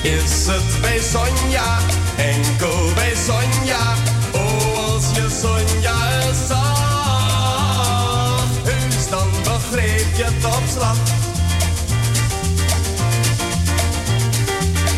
[0.02, 1.78] Is het bij Sonja,
[2.16, 4.11] enkel bij Sonja.
[5.42, 6.90] Sonja zag,
[8.64, 10.98] heus dan begreep je het op slag.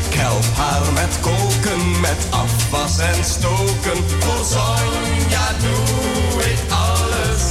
[0.10, 4.04] Ik help haar met koken, met afwas en stoken.
[4.20, 7.44] Voor Sonja doe ik alles.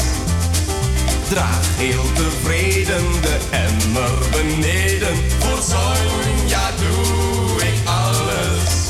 [1.28, 5.16] Draag heel tevreden de emmer beneden.
[5.38, 8.80] Voor Sonja doe ik alles.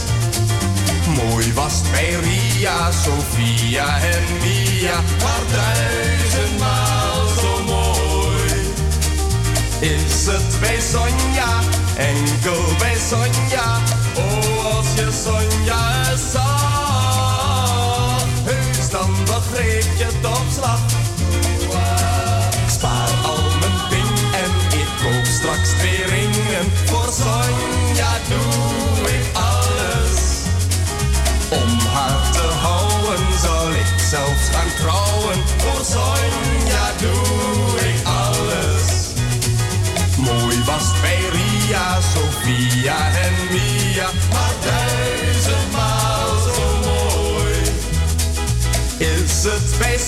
[1.16, 2.16] Mooi was bij
[2.62, 8.50] Ria, Sofia en Mia, maar duizendmaal zo mooi.
[9.80, 11.58] Is het bij Sonja,
[11.96, 13.78] enkel bij Sonja,
[14.16, 14.51] oh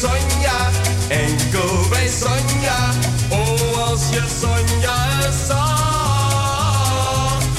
[0.05, 0.71] Sonja,
[1.09, 2.91] enkel bij Sonja,
[3.31, 6.85] oh als je Sonja zag,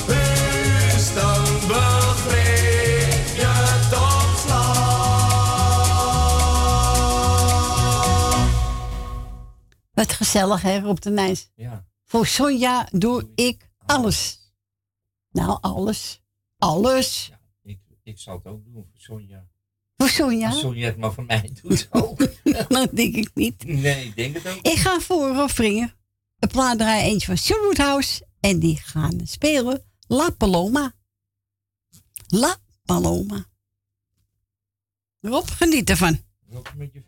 [0.06, 3.52] heus dan begreep je
[3.94, 4.78] op slag.
[9.94, 11.52] Wat gezellig, hè, Rob de Nijs.
[11.56, 11.86] Ja.
[12.04, 14.40] Voor Sonja doe ik alles.
[15.32, 16.22] Nou, alles.
[16.58, 17.32] Alles.
[17.62, 19.45] Ik, ik zal het ook doen voor Sonja.
[19.98, 20.50] Voor Sonja?
[20.50, 22.28] Als Sonja het maar voor mij doet ook.
[22.68, 23.64] Dat denk ik niet.
[23.66, 24.62] Nee, ik denk het ook.
[24.62, 25.94] Ik ga voor Roffringen.
[26.40, 28.28] Een plaat draaien eentje van Sherwood House.
[28.40, 30.94] En die gaan spelen La Paloma.
[32.28, 33.46] La Paloma.
[35.22, 36.24] Rob, geniet ervan.
[36.50, 37.02] Rob, met je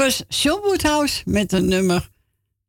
[0.00, 2.10] was John met een nummer.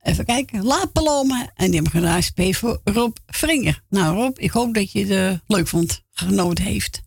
[0.01, 1.51] Even kijken, La Paloma.
[1.55, 3.83] En die hebben gedaan SP voor Rob Vringer.
[3.89, 7.01] Nou Rob, ik hoop dat je het eh, leuk vond, genoten heeft.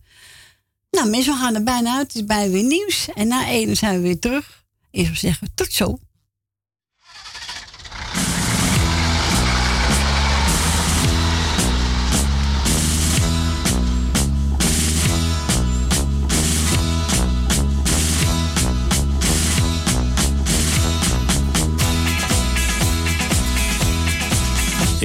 [0.91, 2.07] Nou mensen, we gaan er bijna uit.
[2.07, 3.07] Het is bijna weer nieuws.
[3.13, 4.65] En na één zijn we weer terug.
[4.91, 5.97] Eerst zeggen, tot zo.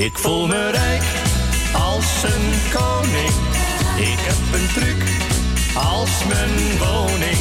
[0.01, 1.03] Ik voel me rijk
[1.73, 3.35] als een koning.
[3.97, 5.03] Ik heb een truc
[5.75, 7.39] als mijn woning.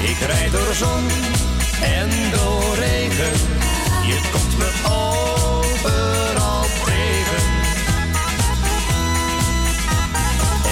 [0.00, 1.08] Ik rijd door zon
[1.82, 3.32] en door regen.
[4.06, 7.42] Je komt me overal tegen.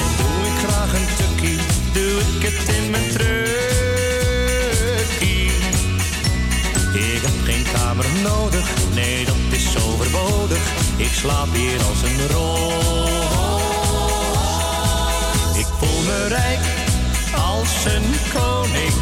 [0.01, 1.59] En doe ik graag een tukkie,
[1.93, 3.47] doe ik het in mijn trukkie.
[7.14, 9.24] Ik heb geen kamer nodig, nee
[11.27, 13.59] slaap hier als een roos.
[15.59, 16.64] Ik voel me rijk
[17.55, 18.93] als een koning.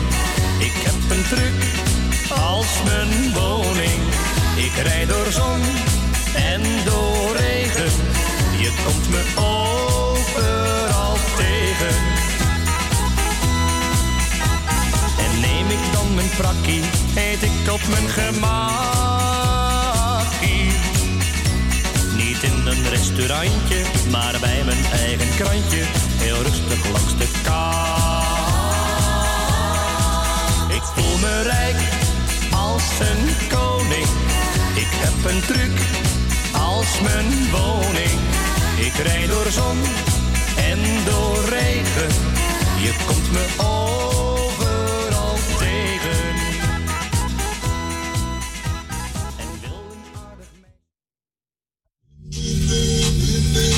[0.58, 1.60] Ik heb een truc
[2.54, 4.02] als mijn woning.
[4.56, 5.60] Ik rijd door zon
[6.34, 7.92] en door regen.
[8.58, 11.96] Je komt me overal tegen.
[15.24, 16.82] En neem ik dan mijn prakkie,
[17.14, 19.53] eet ik op mijn gemakkie.
[22.88, 25.82] Restaurantje, maar bij mijn eigen krantje.
[26.24, 27.92] Heel rustig langs de kant.
[30.74, 31.76] Ik voel me rijk
[32.50, 33.22] als een
[33.56, 34.08] koning.
[34.74, 35.76] Ik heb een truc
[36.52, 38.18] als mijn woning.
[38.76, 39.78] Ik rijd door zon
[40.56, 42.10] en door regen.
[42.82, 44.13] Je komt me overal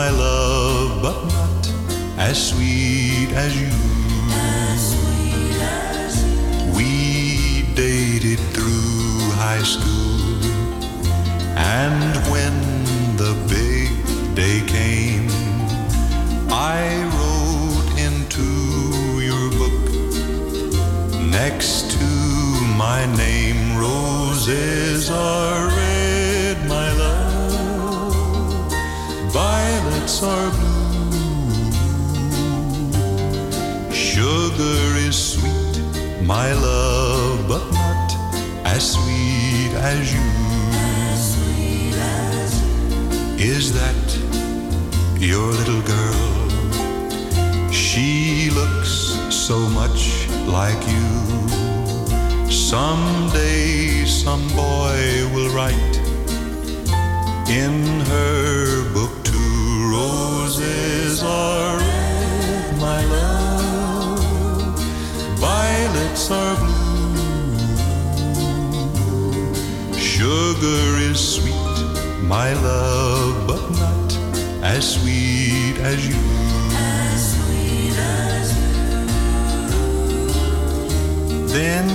[0.00, 1.62] my love, but not
[2.28, 3.72] as sweet as you.
[6.76, 6.92] We
[7.84, 10.20] dated through high school,
[11.84, 12.56] and when
[13.22, 13.90] the big
[14.40, 15.28] day came,
[16.74, 16.80] I
[17.14, 18.48] wrote into
[19.30, 19.82] your book
[21.40, 22.08] next to
[22.84, 23.60] my name.
[23.86, 25.55] Roses are
[36.26, 38.08] my love, but not
[38.64, 40.46] as sweet as you.
[43.38, 44.08] Is that
[45.20, 47.70] your little girl?
[47.70, 48.90] She looks
[49.30, 51.08] so much like you.
[52.50, 54.98] Someday some boy
[55.32, 55.96] will write
[57.48, 61.75] in her book two roses are
[66.30, 66.76] are blue.
[69.98, 74.16] Sugar is sweet, my love, but not
[74.62, 76.36] as sweet as you.
[81.56, 81.88] Then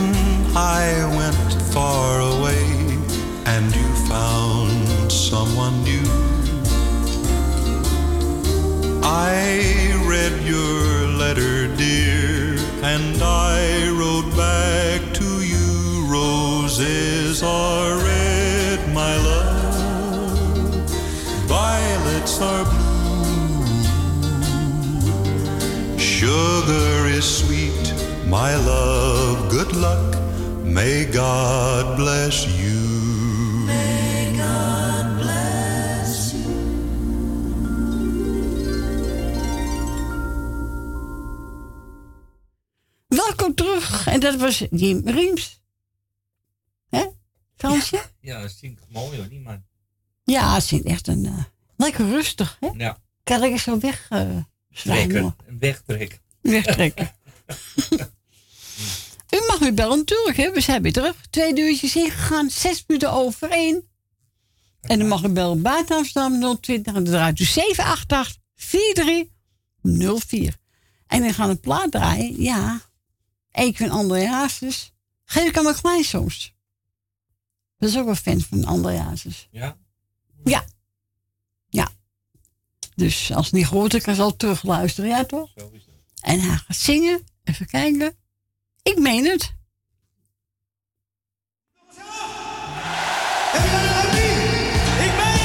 [0.56, 2.66] I went far away
[3.46, 6.10] and you found someone new.
[9.04, 13.90] I read your letter, dear, and I
[28.32, 30.16] my love, good luck.
[30.64, 32.80] May God bless you.
[33.68, 36.50] May God bless you.
[43.08, 44.08] Welkom terug.
[44.08, 45.62] En dat was Jim Riems.
[46.90, 47.06] Hè,
[47.56, 48.02] Fransje?
[48.20, 49.64] Ja, dat zingt mooi hoor, die man.
[50.24, 51.26] Ja, het is echt een...
[51.26, 51.44] eh,
[51.78, 52.70] lekker rustig, hè?
[52.78, 52.98] Ja.
[53.24, 54.06] Kan lekker zo weg...
[54.10, 54.44] eh zwijmen,
[55.10, 55.34] Trekken, hoor.
[55.48, 56.20] een wegtrek.
[56.42, 57.12] Wegtrekken.
[59.62, 60.52] Weer bellen natuurlijk, hè?
[60.52, 61.16] We zijn weer terug.
[61.30, 63.90] Twee uurtjes ingegaan, zes minuten over één.
[64.82, 70.58] En dan mag u bellen buiten Amsterdam 020 en dan draait u 788 4304.
[71.08, 72.82] En dan gaan we een plaat draaien, ja.
[73.52, 74.94] Ik vind André Hazes.
[75.26, 76.54] Geef ik aan mijn kleinzoons.
[77.78, 79.48] Dat is ook wel fan van André Hazes.
[79.52, 79.78] Ja?
[80.44, 80.66] Ja.
[81.70, 81.90] Ja.
[82.96, 85.54] Dus als het niet gehoord is, kan ze al terugluisteren, ja toch?
[86.22, 87.24] En hij gaat zingen.
[87.44, 88.16] Even kijken.
[88.84, 89.54] Ik meen het.
[95.00, 95.42] Ik meen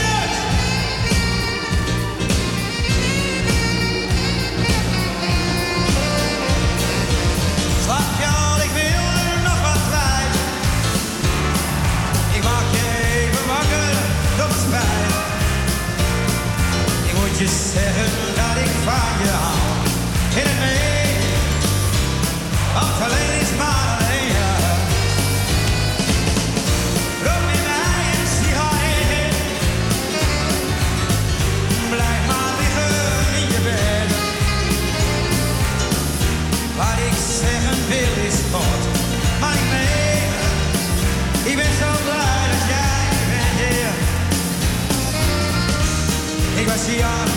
[46.77, 47.36] Ik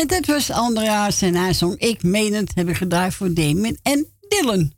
[0.00, 4.06] En dat was Andreas en zong Ik meen het, heb ik gedraaid voor Damien en
[4.20, 4.72] Dylan.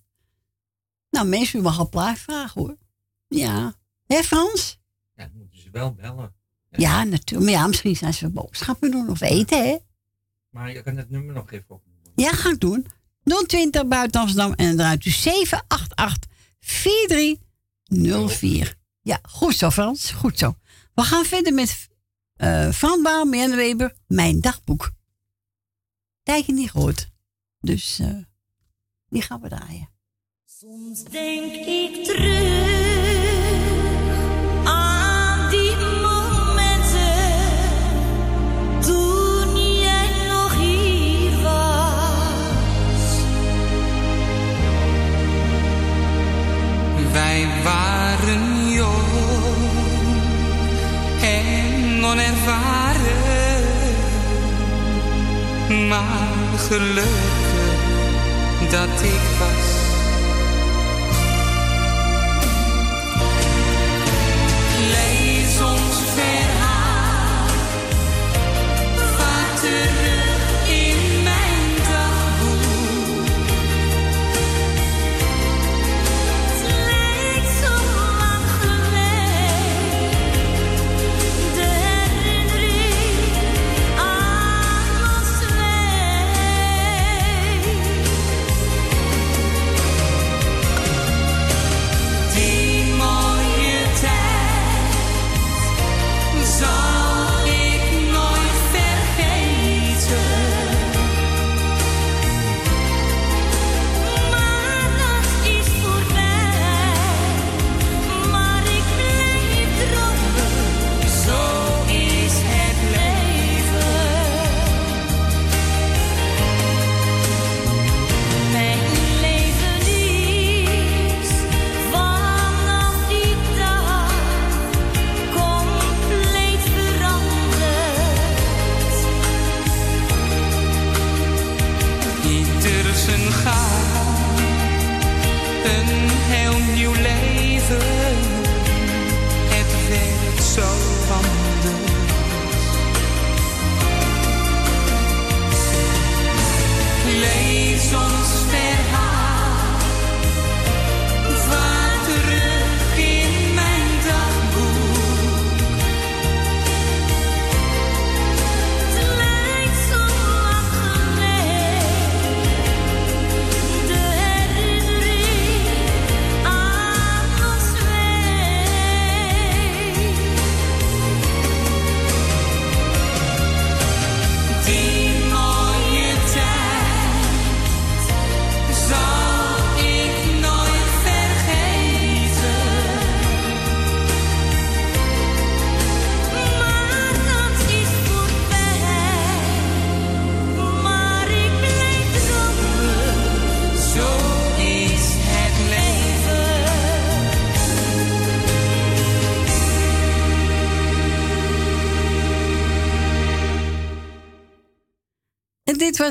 [1.11, 2.77] Nou, mensen, u mag al plaat vragen hoor.
[3.29, 3.75] Ja.
[4.07, 4.79] Hé Frans?
[5.15, 6.35] Ja, dan moeten ze wel bellen.
[6.71, 7.51] Ja, natuurlijk.
[7.51, 9.77] Maar ja, misschien zijn ze boodschappen doen of eten, hè?
[10.51, 11.83] Maar je kan het nummer nog even op.
[12.15, 12.87] Ja, ga ik doen.
[13.47, 18.75] 020 buiten Amsterdam en dan draait u 788 4304.
[19.03, 20.57] Ja, goed zo Frans, goed zo.
[20.95, 21.89] We gaan verder met
[22.37, 24.97] eh Van Baal, Marianne Weber, Mijn Dagboek.
[26.29, 27.09] Tijdje niet gehoord.
[27.61, 28.09] Dus eh,
[29.09, 29.89] die gaan we draaien.
[30.45, 33.47] Soms denk ik terug
[34.65, 37.31] aan die momenten
[38.81, 43.23] toen jij nog hier was.
[47.13, 49.07] Wij waren jong
[51.23, 52.98] en onervaren,
[55.69, 57.11] maar gelukkig
[58.71, 59.88] dat ik was.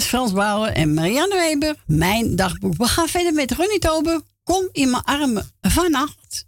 [0.06, 2.78] Frans Bauer en Marianne Weber, mijn dagboek.
[2.78, 4.22] We gaan verder met Ronnie Tober.
[4.44, 6.46] Kom in mijn armen vannacht.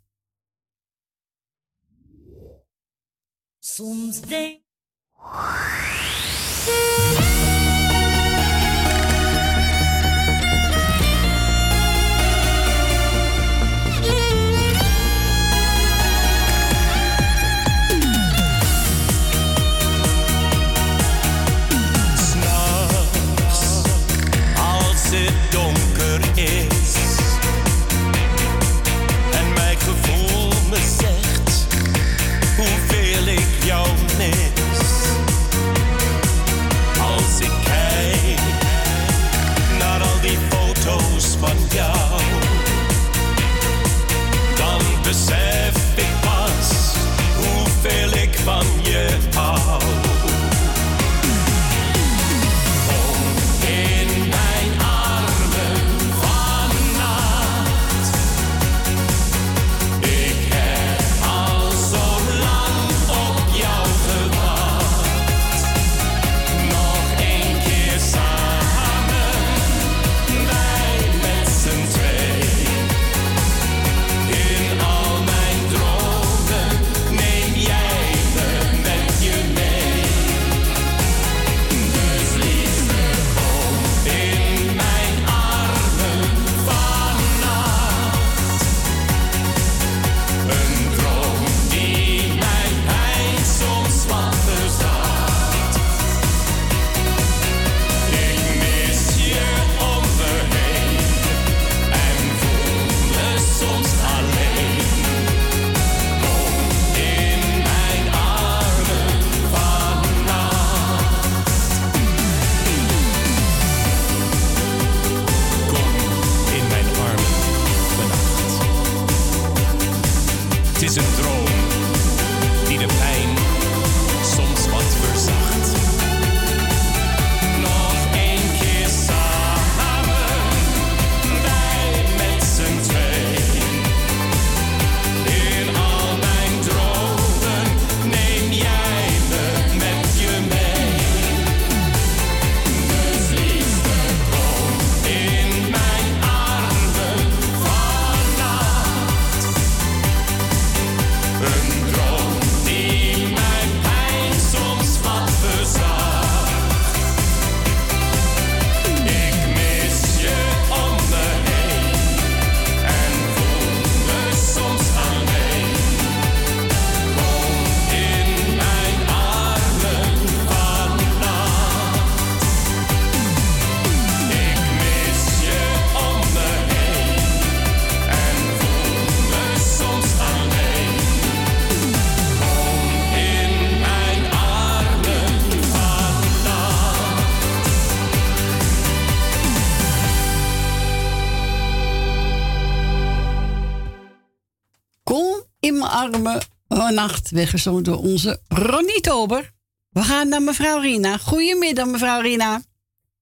[196.96, 199.52] Vannacht, weggezongen door onze Ronnie Tober.
[199.90, 201.18] We gaan naar mevrouw Rina.
[201.18, 202.62] Goedemiddag, mevrouw Rina.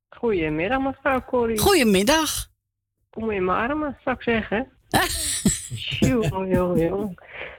[0.09, 1.59] Goedemiddag, mevrouw Corrie.
[1.59, 2.47] Goedemiddag.
[3.09, 4.67] Kom in mijn armen, zou ik zeggen.
[5.99, 7.15] Jongen, jongen, jongen.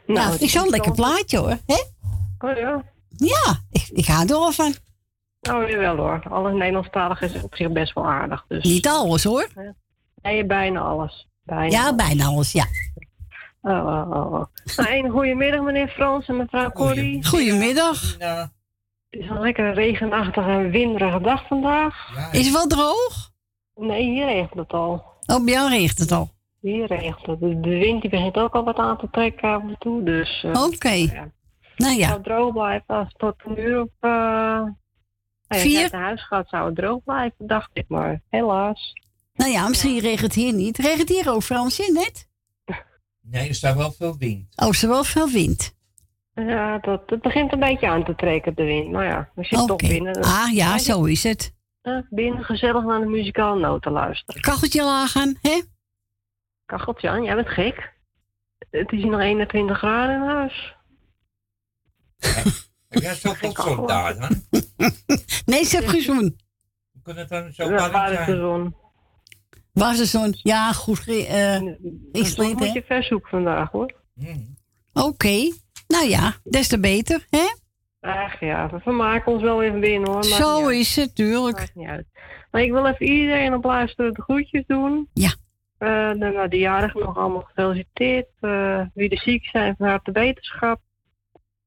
[0.06, 1.58] Nou, het ik een lekker plaatje hoor.
[1.66, 1.82] Hè?
[2.38, 2.84] Oh ja.
[3.08, 4.74] Ja, ik, ik ga er wel van.
[5.50, 6.22] Oh jawel hoor.
[6.30, 8.44] Alles Nederlandstalig is op zich best wel aardig.
[8.48, 8.64] Dus.
[8.64, 9.48] Niet alles hoor.
[10.22, 11.28] Nee, bijna alles.
[11.42, 12.66] Bijna Ja, bijna alles, ja.
[13.68, 14.44] Oh, oh, oh.
[14.76, 17.26] Nou, een goedemiddag meneer Frans en mevrouw Corrie.
[17.26, 18.16] Goedemiddag.
[18.18, 22.08] Het is een lekker regenachtige en winderige dag vandaag.
[22.32, 23.30] Is het wel droog?
[23.74, 25.04] Nee, hier regent het al.
[25.26, 26.30] Oh, bij jou regent het al.
[26.60, 27.40] Hier regent het.
[27.40, 30.02] De, wind die begint ook al wat aan te trekken af en toe.
[30.02, 30.88] Dus, eh, Oké.
[30.88, 31.30] ja.
[31.76, 32.08] Nou Het ja.
[32.08, 34.10] zou droog blijven als het tot een uur eh
[35.48, 35.88] nou ja, als je Vier?
[35.92, 37.84] naar huis gaat, zou het droog blijven, dacht ik.
[37.88, 38.92] Maar helaas.
[39.34, 40.78] Nou ja, misschien regent het hier niet.
[40.78, 42.27] Regent hier ook, Fransje, net?
[43.30, 44.46] Nee, er staat wel veel wind.
[44.56, 45.76] Oh, is er wel veel wind.
[46.34, 48.90] Ja, dat, het begint een beetje aan te trekken, de wind.
[48.90, 50.12] Maar ja, we zitten toch binnen.
[50.12, 51.56] dus- Ah ja, zo is het.
[52.10, 54.40] Binnen gezellig naar de muzikale noten luisteren.
[54.42, 55.62] Kacheltje lagen, hè?
[56.66, 57.96] Kacheltje aan, jij bent gek.
[58.70, 60.76] Het is hier nog 21 graden in huis.
[62.88, 64.42] Heb jij zoveel zon daar dan?
[65.46, 66.12] Nee, ze heeft
[67.02, 68.36] kan het dan zo Ja, warm waar is de zijn?
[68.38, 68.76] zon?
[69.80, 70.34] Is de zon?
[70.42, 71.06] Ja, goed.
[71.06, 71.62] eh
[72.12, 72.72] is zon het, moet hè?
[72.72, 73.92] je verzoeken vandaag, hoor.
[74.92, 75.52] Oké.
[75.88, 77.46] Nou ja, des te beter, hè?
[78.00, 80.14] Ach ja, we vermaken ons wel even binnen, hoor.
[80.14, 81.56] Maakt Zo is het, tuurlijk.
[81.56, 82.06] Maakt niet uit.
[82.50, 85.08] Maar ik wil even iedereen op luisteren de groetjes doen.
[85.14, 85.34] Ja.
[85.78, 88.28] Eh, de, nou, de jarigen nog allemaal gefeliciteerd.
[88.40, 90.80] Eh, wie er ziek zijn, van harte beterschap.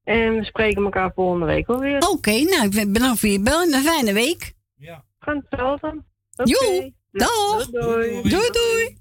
[0.04, 2.08] En we spreken elkaar volgende week alweer.
[2.08, 4.52] Oké, nou, ik ben bedankt voor je bel en een fijne week.
[5.18, 6.02] Gaan hetzelfde.
[6.36, 6.50] Oké.
[6.50, 7.70] Joe, dag.
[7.70, 9.00] Doei, Doei, doei.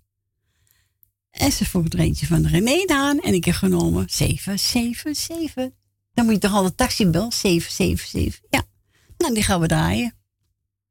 [1.31, 5.69] En ze vroeg er eentje van René Daan en ik heb genomen 777.
[6.13, 8.41] Dan moet je toch al de taxi bel 777.
[8.49, 8.63] Ja.
[9.17, 10.15] Nou, die gaan we draaien.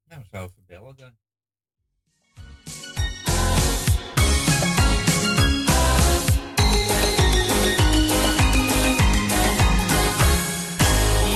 [0.05, 1.19] Nou, zou even bellen dan.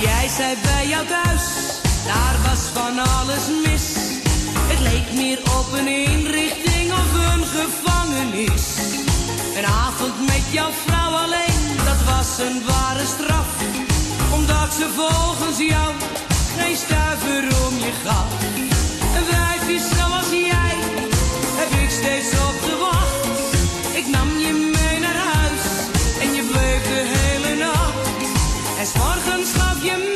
[0.01, 1.43] Jij zei bij jou thuis,
[2.06, 4.03] daar was van alles mis.
[4.85, 8.65] Leek meer op een inrichting of een gevangenis.
[9.56, 13.48] Een avond met jouw vrouw alleen, dat was een ware straf.
[14.35, 15.93] Omdat ze volgens jou
[16.59, 18.28] geen stuiver om je gaf.
[19.16, 20.74] Een wijfje zoals jij,
[21.61, 23.27] heb ik steeds op gewacht.
[24.01, 25.65] Ik nam je mee naar huis
[26.23, 28.09] en je bleef de hele nacht.
[28.81, 30.14] En morgens gaf je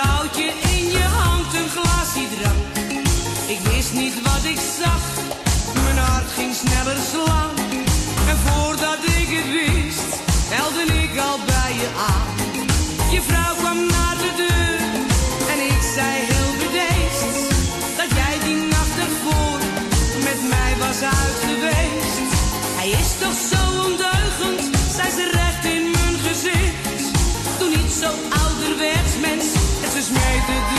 [0.00, 2.76] vrouwtje in je hand een glaasje drank.
[3.46, 5.02] Ik wist niet wat ik zag,
[5.84, 7.54] mijn hart ging sneller slaan.
[8.30, 10.10] En voordat ik het wist,
[10.54, 12.34] helde ik al bij je aan.
[13.14, 14.80] Je vrouw kwam naar de deur
[15.52, 17.32] en ik zei heel bedeesd
[18.00, 19.60] dat jij die nacht ervoor
[20.28, 22.16] met mij was uit geweest.
[22.78, 24.62] Hij is toch zo ondeugend,
[24.96, 27.04] zei ze recht in mijn gezicht,
[27.58, 28.10] toen niet zo
[28.40, 28.47] oud
[29.98, 30.77] en ze smeet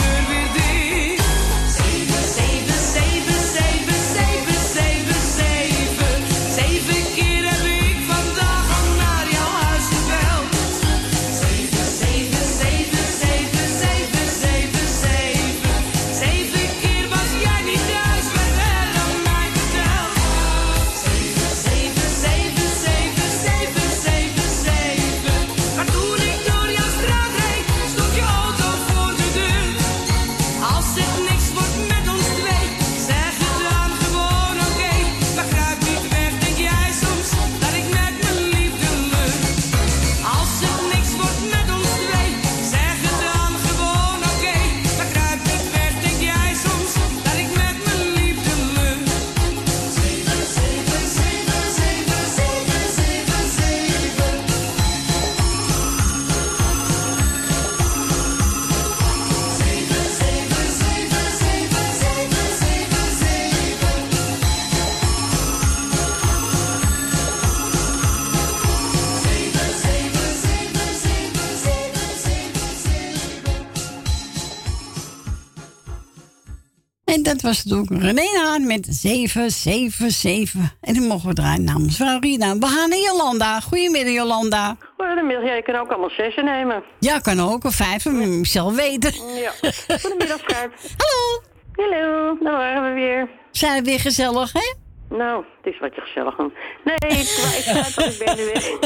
[77.40, 80.60] dat was het ook René Haan met 777.
[80.80, 82.58] En dan mogen we draaien namens vrouw Rina.
[82.58, 83.60] We gaan naar Jolanda.
[83.60, 84.76] Goedemiddag, Jolanda.
[84.96, 86.82] Goedemiddag, jij kan ook allemaal zessen nemen.
[86.98, 87.64] Ja, kan ook.
[87.64, 89.12] Of vijf, je zelf weten.
[89.12, 89.52] Ja.
[90.00, 90.72] Goedemiddag, Schuip.
[91.02, 91.42] Hallo.
[91.72, 93.28] Hallo, daar waren we weer.
[93.50, 94.74] Zijn we weer gezellig, hè?
[95.10, 96.54] Nou, het is wat je gezellig noemt.
[96.84, 98.78] Nee, ik, ik zei toch, ik ben nu weer.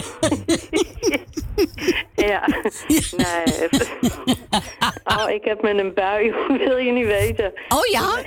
[2.31, 2.47] ja,
[3.17, 3.69] nee.
[5.05, 6.35] Oh, ik heb met een bui,
[6.65, 7.53] wil je niet weten.
[7.69, 8.23] Oh ja?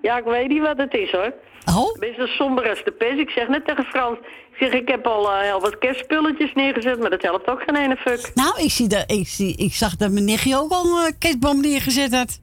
[0.00, 1.34] Ja, ik weet niet wat het is hoor.
[1.76, 1.98] Oh?
[1.98, 3.18] Best zo somber als de pers.
[3.18, 7.00] Ik zeg net tegen Frans, ik zeg, ik heb al eh, heel wat kerstspulletjes neergezet,
[7.00, 8.30] maar dat helpt ook geen ene fuck.
[8.34, 11.60] Nou, ik, zie dat, ik, zie, ik zag dat mijn nichtje ook al een kerstboom
[11.60, 12.40] neergezet had.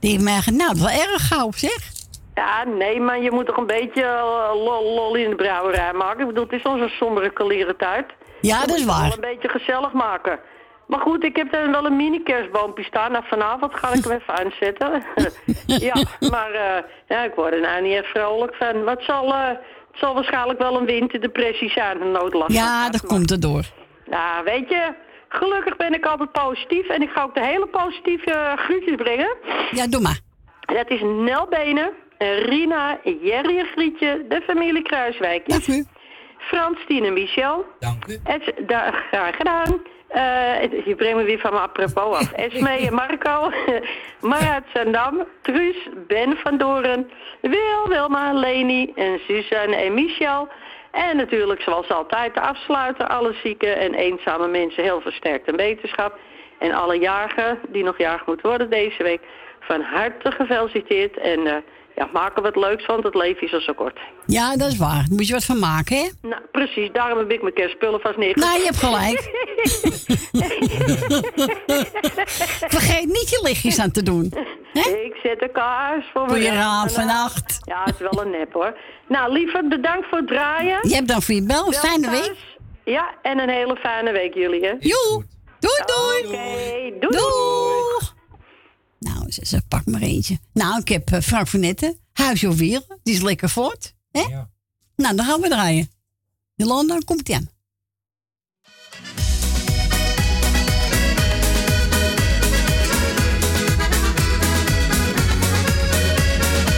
[0.00, 1.95] Die heeft mij nou, dat is wel erg gauw, zeg.
[2.36, 6.20] Ja, nee, maar je moet toch een beetje eh, lol, lol in de brouwerij maken.
[6.20, 8.06] Ik bedoel, het is al zo'n sombere kaleren tijd.
[8.40, 9.12] Ja, dat is waar.
[9.12, 10.38] een beetje gezellig maken.
[10.86, 13.12] Maar goed, ik heb daar wel een mini-kerstboompje staan.
[13.12, 15.02] Nou, vanavond ga ik hem even aanzetten.
[15.88, 15.94] ja,
[16.30, 18.84] maar eh, ja, ik word er nou niet echt vrolijk van.
[18.84, 19.48] Maar het zal, eh,
[19.90, 22.52] het zal waarschijnlijk wel een winterdepressie zijn, een noodlast.
[22.52, 23.64] Ja, dat komt erdoor.
[24.06, 24.94] Nou, weet je,
[25.28, 26.88] gelukkig ben ik altijd positief.
[26.88, 29.36] En ik ga ook de hele positieve uh, groetjes brengen.
[29.70, 30.20] Ja, doe maar.
[30.60, 35.48] Dat is Nel Benen, Rina, Jerry en Grietje, de familie Kruiswijk.
[35.48, 35.84] Dank u.
[36.38, 37.64] Frans, Tine, Michel.
[37.78, 38.18] Dank u.
[38.24, 39.82] Es, daar, graag gedaan.
[40.08, 42.32] Eh, je brengt me weer van mijn apropos af.
[42.46, 43.50] Esme en Marco,
[44.30, 47.10] Marat Zandam, Truus, Ben van Doren,
[47.40, 50.48] Wil, Wilma, Leni en Suzanne en Michel.
[50.90, 56.18] En natuurlijk, zoals altijd, de afsluiter, alle zieke en eenzame mensen heel versterkt en wetenschap.
[56.58, 59.20] En alle jarigen die nog jarig moeten worden deze week,
[59.60, 61.16] van harte gefeliciteerd.
[61.16, 61.56] En eh,
[61.96, 63.98] ja, maak er wat leuks van, het leven is al zo kort.
[64.26, 65.04] Ja, dat is waar.
[65.06, 66.08] Daar moet je wat van maken, hè?
[66.28, 68.48] Nou, precies, daarom heb ik mijn kerstspullen vast neergezet.
[68.48, 69.20] Nou, je hebt gelijk.
[72.76, 74.32] Vergeet niet je lichtjes aan te doen.
[74.72, 77.58] Ik zet de kaars voor, Voor je raam vannacht.
[77.64, 78.76] Ja, het is wel een nep hoor.
[79.08, 80.88] Nou, lieverd, bedankt voor het draaien.
[80.88, 81.72] Je hebt dan voor je bel.
[81.72, 82.34] Fijne week.
[82.84, 84.74] Ja, en een hele fijne week jullie, hè?
[84.78, 85.24] Joe.
[85.58, 86.26] Doei, doei.
[86.26, 87.16] Oké, doei.
[87.16, 88.14] Doeg.
[88.98, 90.38] Nou, ze, ze pak maar eentje.
[90.52, 91.98] Nou, ik heb uh, Frank van Netten.
[92.40, 93.00] Wieren.
[93.02, 93.94] Die is lekker voort.
[94.10, 94.24] Hè?
[94.96, 95.90] Nou, dan gaan we draaien.
[96.54, 97.48] Jolanda, komt ie aan.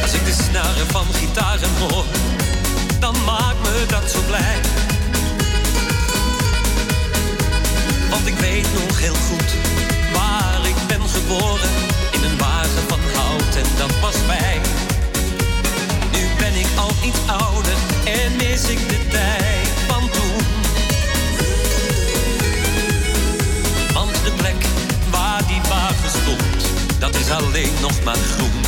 [0.03, 2.05] Als ik de snaren van gitaren hoor,
[3.01, 4.61] dan maakt me dat zo blij.
[8.11, 9.55] Want ik weet nog heel goed
[10.13, 11.88] waar ik ben geboren.
[16.79, 20.43] Al iets ouder en mis ik de tijd van toen.
[23.93, 24.67] Want de plek
[25.11, 28.61] waar die wagen stond, dat is alleen nog maar groen.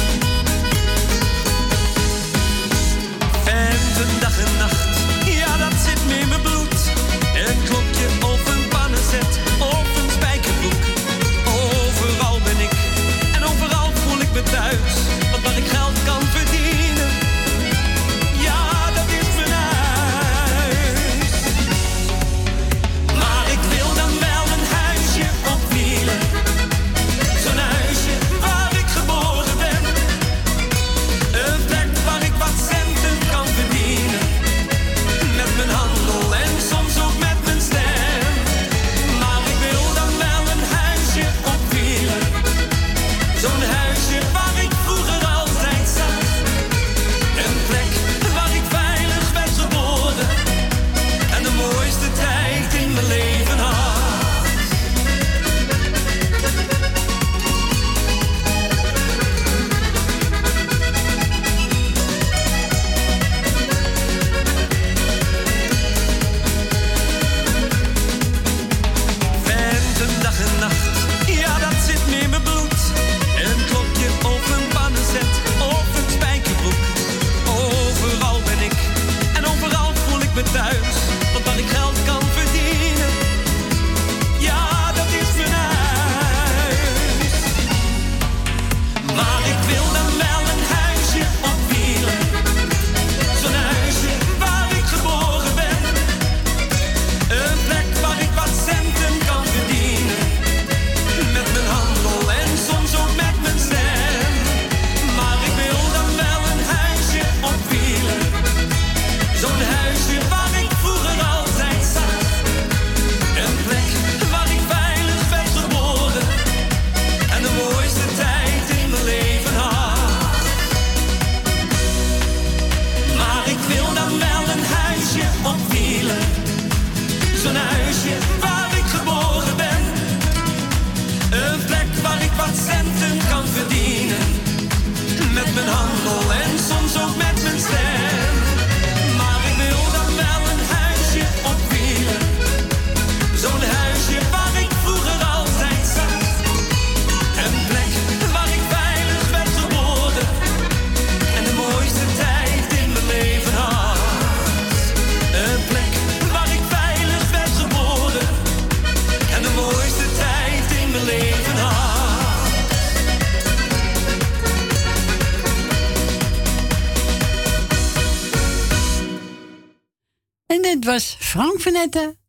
[3.45, 4.90] Venten dag en nacht,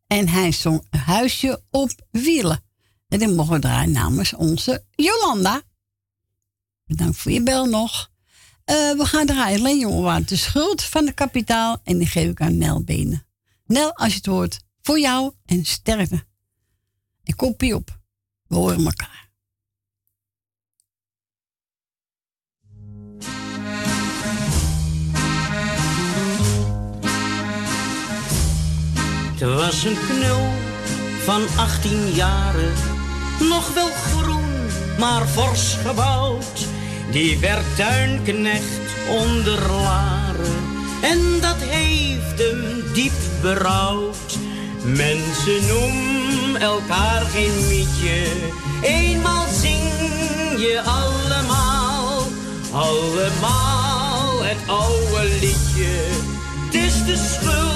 [0.07, 2.63] En hij zong Huisje op Wielen.
[3.07, 5.61] En dit mogen we draaien namens onze Jolanda.
[6.85, 8.11] Bedankt voor je bel nog.
[8.63, 12.41] Eh, we gaan draaien alleen jongen de schuld van de kapitaal en die geef ik
[12.41, 13.25] aan Nel Benen.
[13.65, 16.25] Nel, als je het hoort, voor jou en sterkte.
[17.23, 17.99] Ik kopie op.
[18.47, 19.20] We horen elkaar.
[29.41, 30.49] Het was een knul
[31.23, 32.73] van 18 jaren,
[33.39, 34.69] nog wel groen,
[34.99, 36.68] maar fors gebouwd.
[37.11, 40.55] Die werd tuinknecht onder Laren
[41.01, 43.11] en dat heeft hem diep
[43.41, 44.38] berouwd.
[44.84, 48.26] Mensen noemen elkaar geen mietje,
[48.81, 49.91] eenmaal zing
[50.57, 52.27] je allemaal,
[52.72, 55.97] allemaal het oude liedje.
[56.65, 57.70] Het is de schuld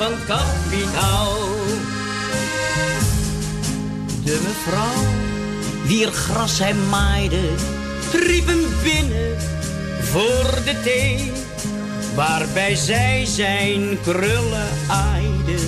[0.00, 1.38] van kapitaal.
[4.24, 5.02] De mevrouw,
[5.86, 7.40] wier gras hij maaide,
[8.12, 9.36] riep hem binnen
[10.00, 11.32] voor de thee.
[12.14, 15.58] Waarbij zij zijn krullen aaide,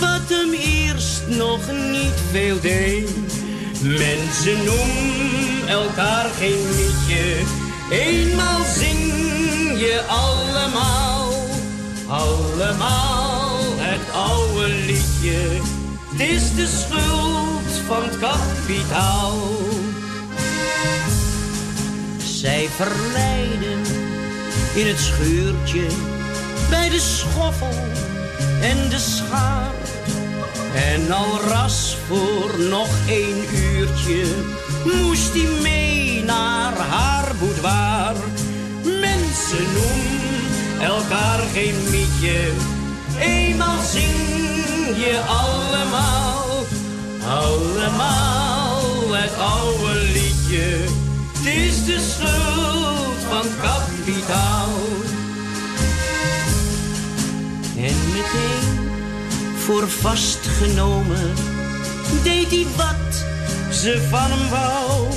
[0.00, 3.10] wat hem eerst nog niet veel deed.
[3.82, 7.42] Mensen noemen elkaar geen liedje,
[7.90, 9.12] eenmaal zing
[9.78, 11.32] je allemaal,
[12.06, 13.41] allemaal
[14.04, 15.60] het oude liedje.
[16.10, 19.38] Het is de schuld van het kapitaal.
[22.18, 23.80] Zij verleiden
[24.74, 25.86] in het schuurtje
[26.70, 27.74] bij de schoffel
[28.60, 29.74] en de schaar.
[30.74, 34.24] En al ras voor nog één uurtje
[34.84, 38.16] moest hij mee naar haar boudoir.
[38.82, 40.22] Mensen noemen
[40.80, 42.52] elkaar geen mietje,
[43.22, 46.66] eenmaal zing je allemaal,
[47.24, 50.84] allemaal het oude liedje.
[51.32, 54.70] Het is de schuld van kapitaal.
[57.76, 58.90] En meteen
[59.58, 61.34] voor vastgenomen
[62.22, 63.24] deed hij wat
[63.74, 65.12] ze van hem wou.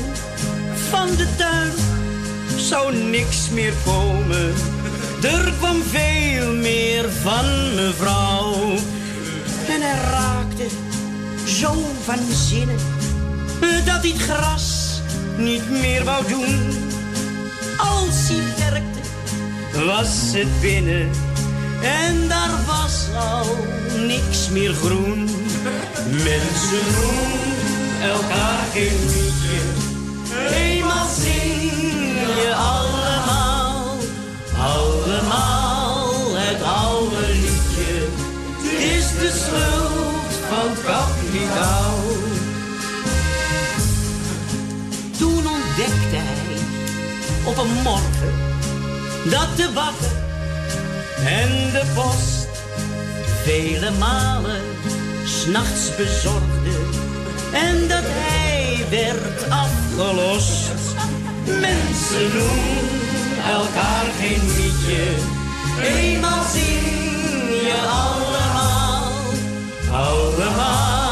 [0.89, 1.73] Van de tuin
[2.55, 4.53] zou niks meer komen.
[5.33, 8.73] Er kwam veel meer van mevrouw.
[9.67, 10.67] En hij raakte
[11.45, 11.73] zo
[12.03, 12.77] van zinnen
[13.85, 15.01] dat hij het gras
[15.37, 16.69] niet meer wou doen.
[17.77, 18.99] Als hij werkte,
[19.85, 21.09] was het binnen
[21.81, 23.57] en daar was al
[23.97, 25.29] niks meer groen.
[26.09, 27.45] Mensen noemen
[28.11, 29.59] elkaar geen liedje,
[30.55, 31.71] eenmaal zing
[32.41, 33.14] je allemaal,
[45.17, 46.57] Toen ontdekte hij
[47.43, 48.33] op een morgen
[49.29, 50.15] dat de bakker
[51.25, 52.47] en de post
[53.43, 54.61] vele malen
[55.25, 56.75] s'nachts bezorgde
[57.53, 60.71] en dat hij werd afgelost.
[61.45, 62.95] Mensen noemen
[63.51, 65.03] elkaar geen liedje,
[65.81, 66.83] eenmaal zing
[67.61, 69.11] je allemaal,
[69.91, 71.04] allemaal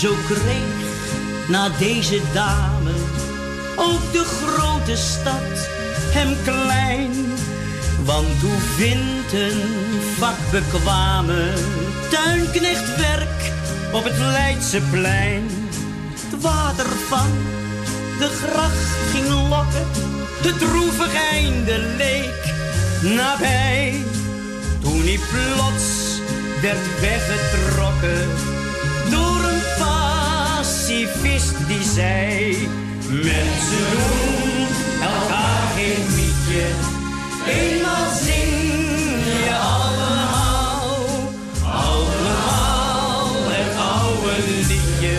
[0.00, 0.88] zo kreeg
[1.48, 2.92] na deze dame
[3.76, 5.68] ook de grote stad
[6.12, 7.12] hem klein.
[8.04, 9.60] Want hoe vindt een
[10.18, 11.52] vakbekwame
[12.10, 13.52] tuinknecht werk
[13.92, 15.44] op het Leidseplein?
[16.30, 17.30] Het water van
[18.18, 19.86] de gracht ging lokken,
[20.42, 22.54] de droevig einde leek
[23.16, 24.04] nabij.
[24.82, 26.20] Toen hij plots
[26.60, 28.49] werd weggetrokken
[30.90, 32.68] pacifist die zei:
[33.08, 34.66] Mensen doen
[35.02, 36.66] elkaar geen mietje,
[37.46, 40.96] eenmaal zing je allemaal,
[41.62, 44.34] allemaal het oude
[44.68, 45.18] liedje.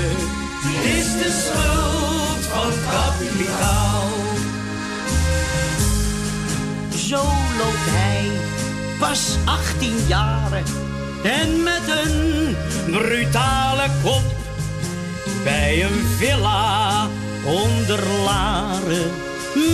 [0.97, 4.09] Is de schuld van kapitaal.
[6.95, 7.23] Zo
[7.57, 8.29] loopt hij,
[8.99, 10.63] pas 18 jaren,
[11.23, 12.55] en met een
[12.91, 14.40] brutale kop
[15.43, 17.07] bij een villa
[17.45, 19.11] onder Laren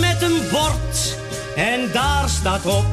[0.00, 1.16] met een bord.
[1.56, 2.84] En daar staat op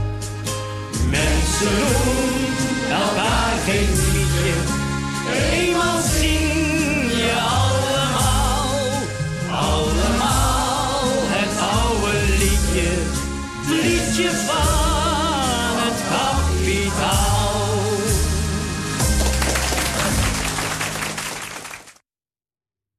[1.10, 2.46] mensen doen
[2.92, 4.54] elkaar geen liedje.
[5.52, 8.70] Eenmaal zing je allemaal
[9.52, 12.92] allemaal het oude liedje.
[13.68, 14.85] Liedje van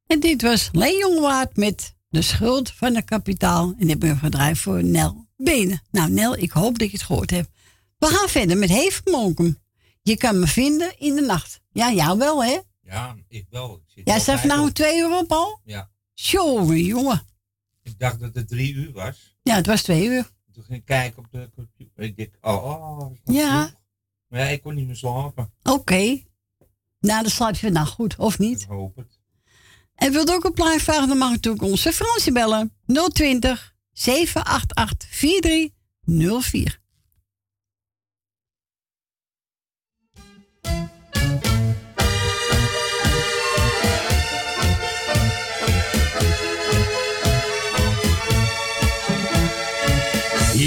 [0.06, 3.68] En dit was Leen Jongewaard met De Schuld van het Kapitaal.
[3.68, 5.82] En die hebben we gedraaid voor Nel Benen.
[5.90, 7.48] Nou Nel, ik hoop dat je het gehoord hebt.
[7.98, 9.58] We gaan verder met Heefmonkum.
[10.02, 11.60] Je kan me vinden in de nacht.
[11.72, 12.58] Ja, jou wel hè?
[12.80, 13.82] Ja, ik wel.
[13.94, 15.60] Ik Jij staat op- twee uur op al?
[15.64, 15.90] Ja.
[16.14, 17.26] Jongen, jongen.
[17.82, 19.36] Ik dacht dat het drie uur was.
[19.42, 20.30] Ja, het was twee uur.
[20.52, 22.02] Toen ging ik kijken op de computer.
[22.02, 23.10] Ik dacht, oh, oh.
[23.24, 23.66] Ja.
[23.66, 23.80] vroeg.
[24.28, 25.50] Maar ja, ik kon niet meer slapen.
[25.62, 26.22] Oké.
[27.00, 28.60] Nou, dan slaap je vandaag goed, of niet?
[28.60, 29.15] Ik hoop het.
[29.97, 32.73] En wilt ook een plaat vragen, dan mag ik natuurlijk onze Fransje bellen.
[33.12, 36.81] 020 788 4304.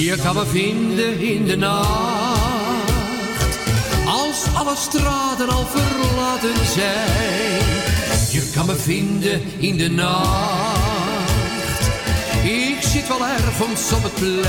[0.10, 2.92] Je kan me vinden in de nacht,
[4.06, 7.99] als alle straten al verlaten zijn.
[8.32, 11.32] Je kan me vinden in de nacht,
[12.44, 14.44] ik zit wel ergens op het plein,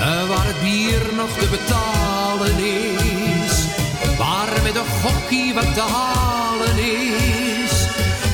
[0.00, 3.64] eh, waar het bier nog te betalen is,
[4.18, 7.86] waar met een gokkie wat te halen is,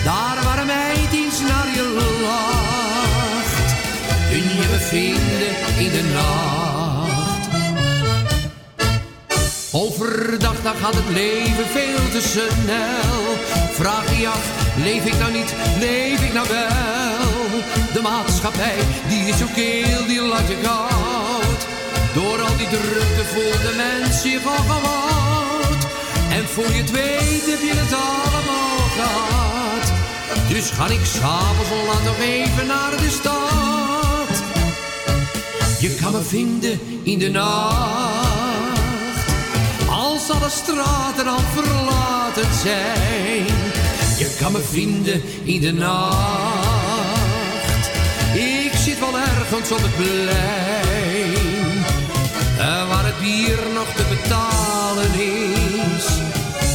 [0.05, 3.75] daar waar een meid eens naar je lacht.
[4.31, 6.66] Kun je me vinden in de nacht.
[9.77, 13.23] Overdag dan gaat het leven veel te snel.
[13.73, 14.47] Vraag je je af,
[14.83, 17.61] leef ik nou niet, leef ik nou wel?
[17.93, 18.79] De maatschappij,
[19.09, 21.61] die is zo keel, die laat je koud.
[22.15, 25.61] Door al die drukte voelt de mens zich al.
[26.31, 29.93] En voor je het weet heb je het allemaal gehad.
[30.49, 34.43] Dus ga ik s'avonds al laat nog even naar de stad.
[35.81, 38.36] Je kan me vinden in de nacht.
[40.29, 43.47] Als alle straten al verlaten zijn.
[44.19, 47.07] Je kan me vinden in de nacht.
[48.35, 51.85] Ik zit wel ergens op het plein.
[52.59, 56.07] eh, Waar het bier nog te betalen is.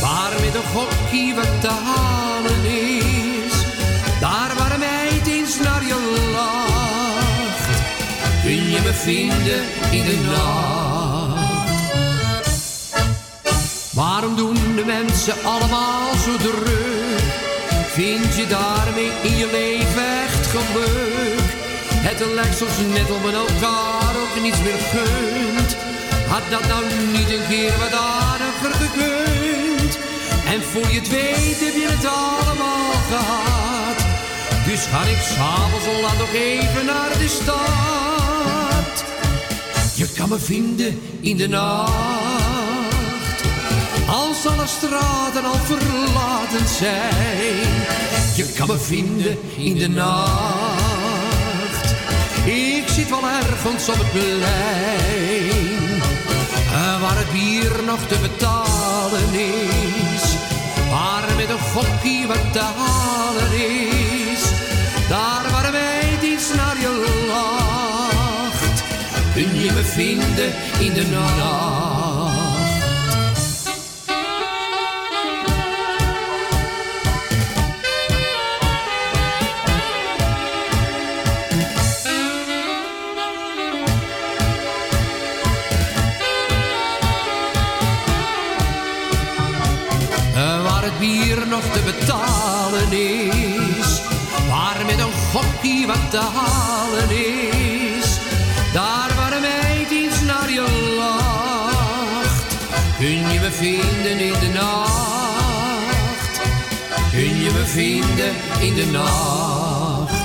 [0.02, 3.54] Waar met een gokkie wat te halen is.
[4.20, 7.70] Daar waar een meid eens naar je lacht.
[8.44, 11.11] Kun je me vinden in de nacht.
[14.02, 17.32] Waarom doen de mensen allemaal zo druk?
[17.88, 21.48] Vind je daarmee in je leven echt geluk?
[22.08, 25.76] Het lijkt soms net om men elkaar ook niets meer gunt.
[26.28, 26.84] Had dat nou
[27.18, 29.98] niet een keer wat aardiger gekund?
[30.54, 34.00] En voor je het weet heb je het allemaal gehad.
[34.68, 38.96] Dus ga ik s'avonds al laat nog even naar de stad.
[39.96, 42.41] Je kan me vinden in de nacht.
[44.12, 47.72] Als alle straten al verlaten zijn.
[48.36, 51.86] Je kan me vinden in de nacht.
[52.46, 56.02] Ik zit wel ergens op het plein.
[56.72, 60.24] eh, Waar het bier nog te betalen is.
[60.90, 64.42] Waar met een gokkie wat te halen is.
[65.10, 68.84] Daar waar meid iets naar je lacht.
[69.34, 72.01] Kun je me vinden in de nacht.
[91.74, 94.02] Te betalen is.
[94.50, 98.20] Waar met een gokkie wat te halen is.
[98.74, 102.44] Daar waar een meid iets naar je lacht.
[102.98, 106.40] Kun je me vinden in de nacht.
[107.12, 110.20] Kun je me vinden in de nacht.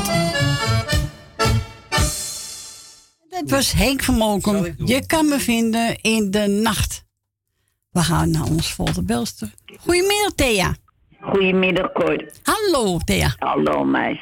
[3.28, 4.74] Dat was Henk van Molkom.
[4.84, 7.04] Je kan me vinden in de nacht.
[7.90, 9.54] We gaan naar ons volgende belster.
[9.80, 10.74] Goedemiddag, Thea.
[11.26, 12.24] Goedemiddag, Cor.
[12.42, 13.34] Hallo, Thea.
[13.38, 14.18] Hallo, meis.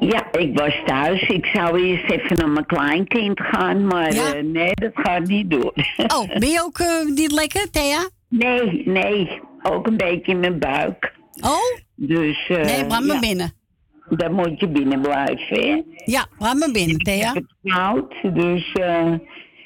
[0.00, 1.20] Ja, ik was thuis.
[1.22, 5.72] Ik zou eerst even naar mijn kleinkind gaan, maar eh, nee, dat gaat niet door.
[6.16, 8.08] Oh, ben je ook eh, niet lekker, Thea?
[8.28, 9.40] Nee, nee.
[9.62, 11.12] Ook een beetje in mijn buik.
[11.40, 11.76] Oh?
[11.94, 13.20] Dus, eh, Nee, brand maar ja.
[13.20, 13.52] binnen.
[14.08, 15.82] Dan moet je binnen blijven, hè?
[16.04, 17.28] Ja, brand maar binnen, Thea.
[17.28, 19.12] Ik heb het koud, dus eh,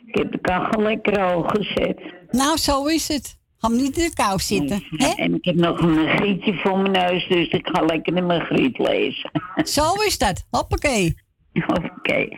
[0.06, 2.00] ik heb de kachel lekker hoog gezet.
[2.30, 3.40] Nou, zo is het.
[3.62, 4.84] Ga maar niet in de kou zitten.
[4.90, 5.12] Hè?
[5.16, 8.40] En ik heb nog een grietje voor mijn neus, dus ik ga lekker in mijn
[8.40, 9.30] griet lezen.
[9.64, 10.46] Zo is dat.
[10.50, 11.14] Hoppakee.
[11.66, 12.28] Oké.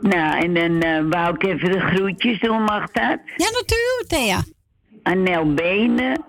[0.00, 3.18] Nou, en dan eh, wou ik even de groetjes doen, mag dat?
[3.36, 4.42] Ja, natuurlijk, Thea.
[5.02, 6.24] Aan Nel Benen.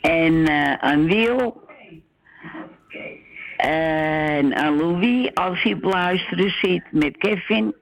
[0.00, 1.62] En eh, aan Wil.
[3.56, 7.74] En aan Louis, als hij op luisteren zit, met Kevin.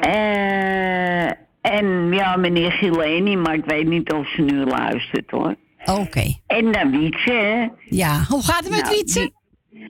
[0.00, 1.30] Eh,
[1.60, 5.54] en ja, meneer Gileni, maar ik weet niet of ze nu luistert hoor.
[5.84, 6.34] Oké.
[6.46, 7.66] En dan Wietse, hè?
[7.96, 9.20] Ja, hoe gaat het met Nou, Wietse?
[9.20, 9.38] die-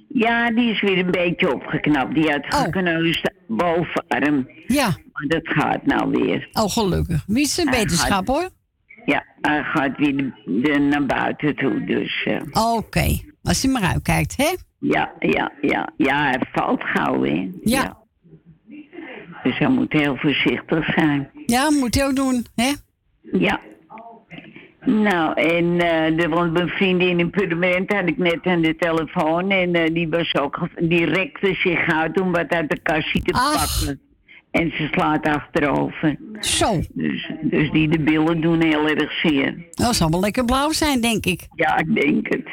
[0.09, 2.15] ja, die is weer een beetje opgeknapt.
[2.15, 4.49] Die had gekneusd bovenarm.
[4.67, 4.87] Ja.
[5.13, 6.49] Maar dat gaat nou weer.
[6.53, 7.25] Oh, gelukkig.
[7.27, 8.49] Wietse, beterschap hoor.
[9.05, 10.33] Ja, hij gaat weer de,
[10.63, 12.25] de- naar buiten toe, dus...
[12.25, 13.19] eh, Oké.
[13.43, 14.55] Als hij maar uitkijkt, hè?
[14.79, 15.93] ja, ja, ja.
[15.97, 17.51] Ja, hij valt gauw, hè?
[17.63, 17.99] Ja.
[19.43, 21.31] Dus hij moet heel voorzichtig zijn.
[21.47, 22.73] Ja, moet hij ook doen, hè?
[23.33, 23.61] Ja.
[24.85, 29.51] Nou, en eh er woont mijn vriendin in Purmerend, had ik net aan de telefoon.
[29.51, 33.33] En eh, die was ook, die rekte zich uit om wat uit de kassie te
[33.33, 34.01] pakken.
[34.51, 36.17] En ze slaat achterover.
[36.41, 36.81] Zo.
[36.93, 39.67] Dus, dus die de billen doen heel erg zeer.
[39.71, 41.47] Dat zal wel lekker blauw zijn, denk ik.
[41.55, 42.49] Ja, ik denk het.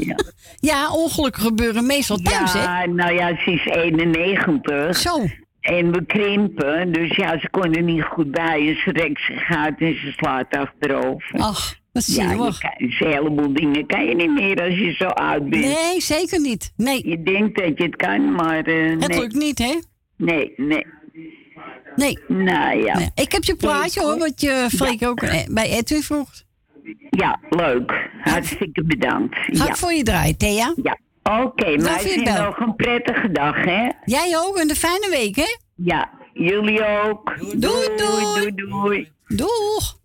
[0.60, 2.62] Ja, ongelukken gebeuren meestal thuis, hè?
[2.62, 4.96] ja, nou ja, ze is 91.
[4.96, 5.26] Zo.
[5.60, 8.68] En we krimpen, dus ja, ze kon er niet goed bij.
[8.68, 11.38] En ze rekt zich uit en ze slaat achterover.
[11.40, 12.36] Ach, wat Ja, je
[12.78, 15.64] dus een heleboel dingen kan je niet meer als je zo oud bent.
[15.64, 16.72] Nee, zeker niet.
[16.76, 17.08] Nee.
[17.08, 19.20] Je denkt dat je het kan, maar eh, Het nee.
[19.20, 19.78] lukt niet, hè?
[20.16, 20.86] Nee, nee.
[21.96, 22.18] Nee.
[22.28, 22.98] Nou ja.
[22.98, 23.10] Nee.
[23.14, 26.30] Ik heb je plaatje, hoor, wat je Freek ook eh, bij Edwin vroeg.
[27.10, 28.10] Ja, leuk.
[28.20, 29.36] Hartstikke bedankt.
[29.36, 29.68] Ga ja.
[29.68, 30.74] ik voor je draaien, Thea?
[30.82, 30.98] Ja.
[31.22, 33.88] Oké, Dank maar ik nog een prettige dag, hè?
[34.04, 35.56] Jij ook, en een fijne week, hè?
[35.74, 37.36] Ja, jullie ook.
[37.38, 38.24] Doei, doei.
[38.34, 39.12] Doei, doei.
[39.26, 39.96] Doeg.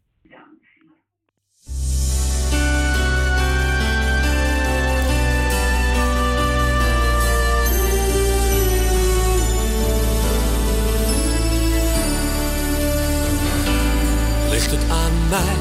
[14.50, 15.56] Ligt het aan mij?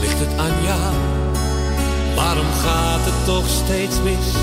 [0.00, 0.94] Ligt het aan jou?
[2.14, 4.34] Waarom gaat het toch steeds mis?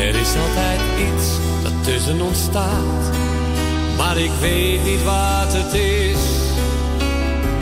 [0.00, 1.26] Er is altijd iets
[1.62, 3.04] dat tussen ons staat.
[3.96, 6.22] Maar ik weet niet wat het is.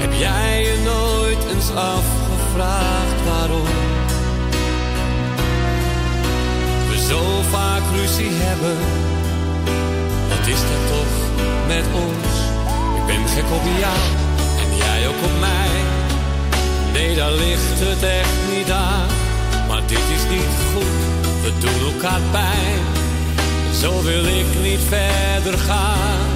[0.02, 3.66] Heb jij je nooit eens afgevraagd waarom?
[6.88, 8.78] We zo vaak ruzie hebben.
[10.28, 11.14] Wat is dat toch
[11.66, 12.32] met ons?
[12.98, 14.02] Ik ben gek op jou
[14.62, 15.70] en jij ook op mij.
[16.92, 19.06] Nee, daar ligt het echt niet aan.
[19.68, 21.07] Maar dit is niet goed,
[21.42, 22.82] we doen elkaar pijn.
[23.80, 26.26] Zo wil ik niet verder gaan.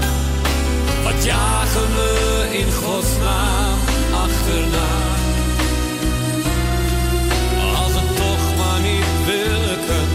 [1.03, 3.79] Wat jagen we in godsnaam
[4.13, 4.91] achterna?
[7.77, 10.07] Als het toch maar niet wilken,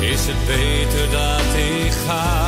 [0.00, 2.45] is het beter dat ik ga.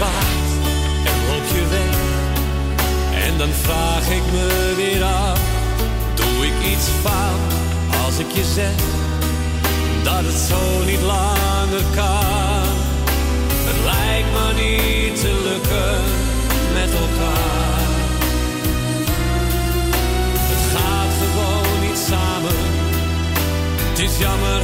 [0.00, 1.96] En loop je weg.
[3.26, 5.40] En dan vraag ik me weer af,
[6.14, 7.52] doe ik iets fout
[8.04, 8.74] als ik je zeg
[10.02, 12.74] dat het zo niet langer kan.
[13.68, 16.00] Het lijkt me niet te lukken
[16.72, 17.88] met elkaar.
[20.52, 22.58] Het gaat gewoon niet samen.
[23.88, 24.60] Het is jammer,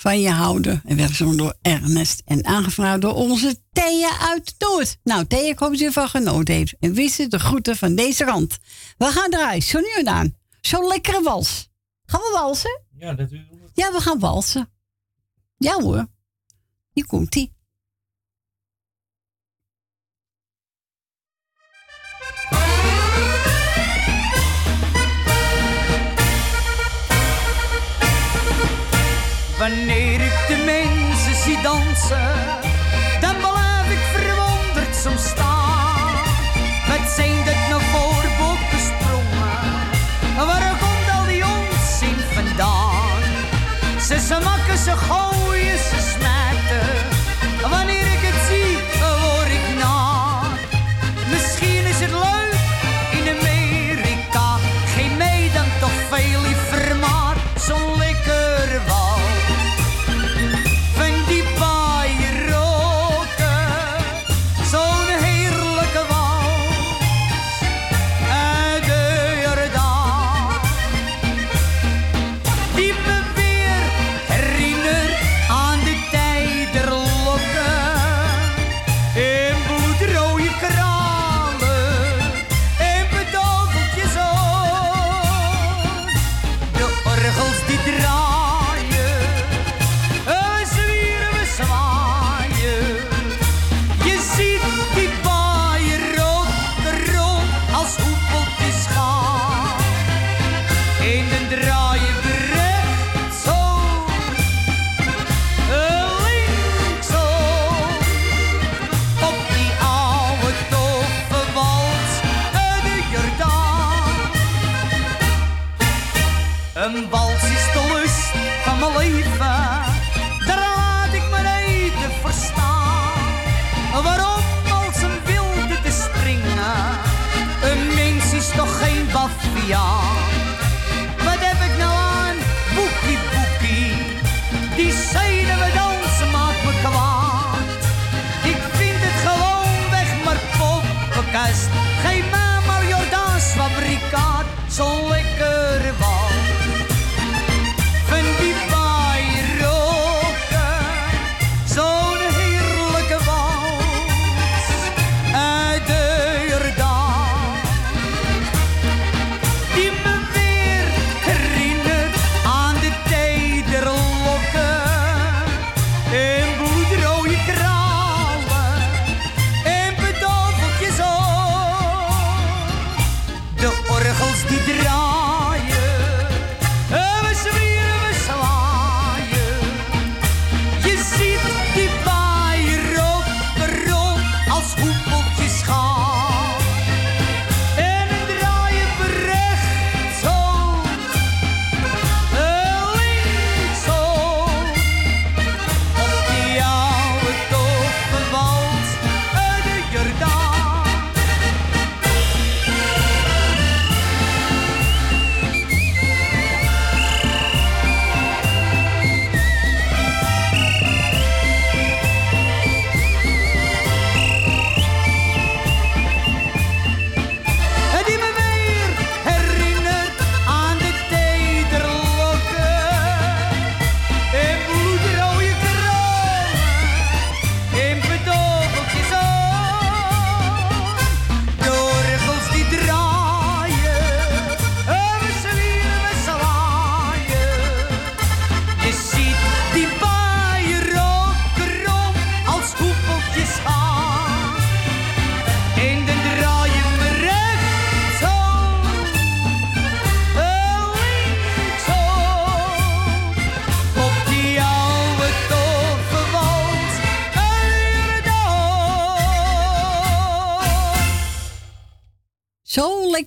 [0.00, 0.82] van je houden?
[0.84, 4.98] En werd gezongen door Ernest en aangevraagd door onze Thea uit Noord.
[5.02, 6.74] Nou, Thea, ik hoop dat je ervan genoten heeft.
[6.78, 8.58] En wist de groeten van deze rand.
[8.98, 10.34] We gaan eruit, zo nu en dan.
[10.60, 11.68] Zo'n lekkere wals.
[12.04, 12.82] Gaan we walsen?
[12.98, 13.46] Ja, dat u.
[13.74, 14.72] Ja, we gaan walsen.
[15.56, 16.06] Ja hoor.
[16.92, 17.34] Hier komt
[29.70, 32.34] Wanneer ik de mensen zie dansen,
[33.20, 36.12] dan blijf ik verwonderd soms staan.
[36.88, 39.76] Wat zijn dat nou voor bokkensprongen?
[40.36, 43.22] Waar komt al die onzin vandaan?
[44.00, 44.96] Ze ze gooien, ze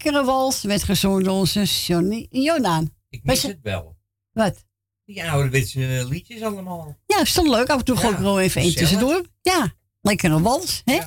[0.04, 2.94] lekkere wals werd gezongen door onze Johnny Jordaan.
[3.10, 3.96] Ik mis het wel.
[4.32, 4.66] Wat?
[5.06, 6.98] Die ouderwetse liedjes allemaal.
[7.06, 7.70] Ja, is toch leuk?
[7.70, 9.26] Af en toe Ja, wel even één tussendoor.
[9.42, 10.98] Ja, lekkere wals, hè?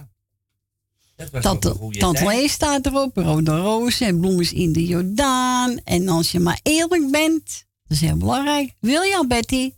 [1.17, 2.37] Dat was een Tante, goede Tante tijd.
[2.37, 5.79] Lee staat erop, rode rozen en bloemen in de Jordaan.
[5.85, 8.75] En als je maar eerlijk bent, dat is heel belangrijk.
[8.81, 9.73] William Betty,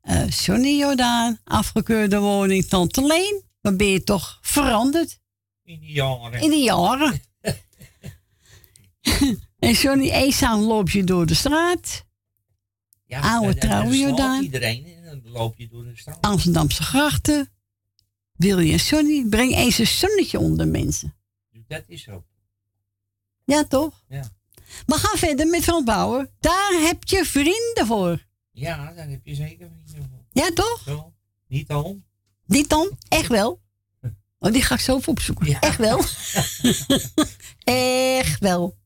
[0.00, 3.42] eh Johnny Jordaan, afgekeurde woning Tante Leen.
[3.60, 5.18] Dan ben je toch veranderd
[5.64, 6.40] In die jaren.
[6.40, 7.20] in de jaren.
[9.58, 12.04] en Johnny eenzaam loop je door de straat.
[13.04, 14.42] Ja, Oude en- en- en trouwe dan slaapt Jordaan.
[14.42, 16.20] iedereen en dan loop je door de straat.
[16.20, 17.50] Amsterdamse grachten.
[18.32, 21.14] Willy en Sonny, breng eens een zonnetje onder mensen.
[21.68, 22.24] Dat is zo.
[23.44, 24.04] Ja, toch?
[24.08, 24.30] Ja.
[24.86, 26.30] Maar ga verder met Frans Bauer.
[26.40, 28.26] Daar heb je vrienden voor.
[28.50, 30.24] Ja, daar heb je zeker vrienden voor.
[30.42, 30.82] Ja, toch?
[30.84, 31.12] Zo.
[31.48, 32.00] Niet al.
[32.46, 32.98] Dit dan?
[33.08, 33.60] Echt wel?
[34.42, 35.60] Oh, die ga ik zo opzoeken.
[35.60, 36.04] Echt wel?
[37.64, 38.76] Echt wel.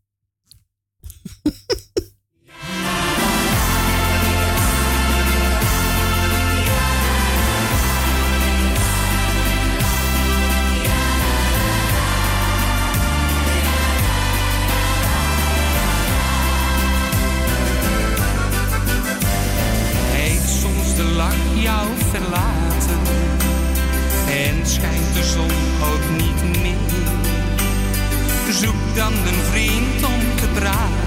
[28.94, 31.03] Dan een vriend om te praten,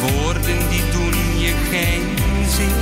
[0.00, 2.06] woorden die doen je geen
[2.56, 2.78] zin.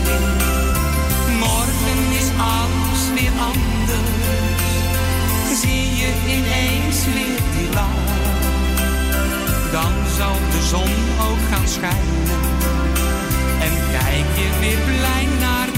[1.39, 4.41] Morgen is alles weer anders,
[5.61, 8.07] zie je ineens weer die lach.
[9.73, 10.93] Dan zal de zon
[11.29, 12.41] ook gaan schijnen
[13.61, 15.78] en kijk je weer blij naar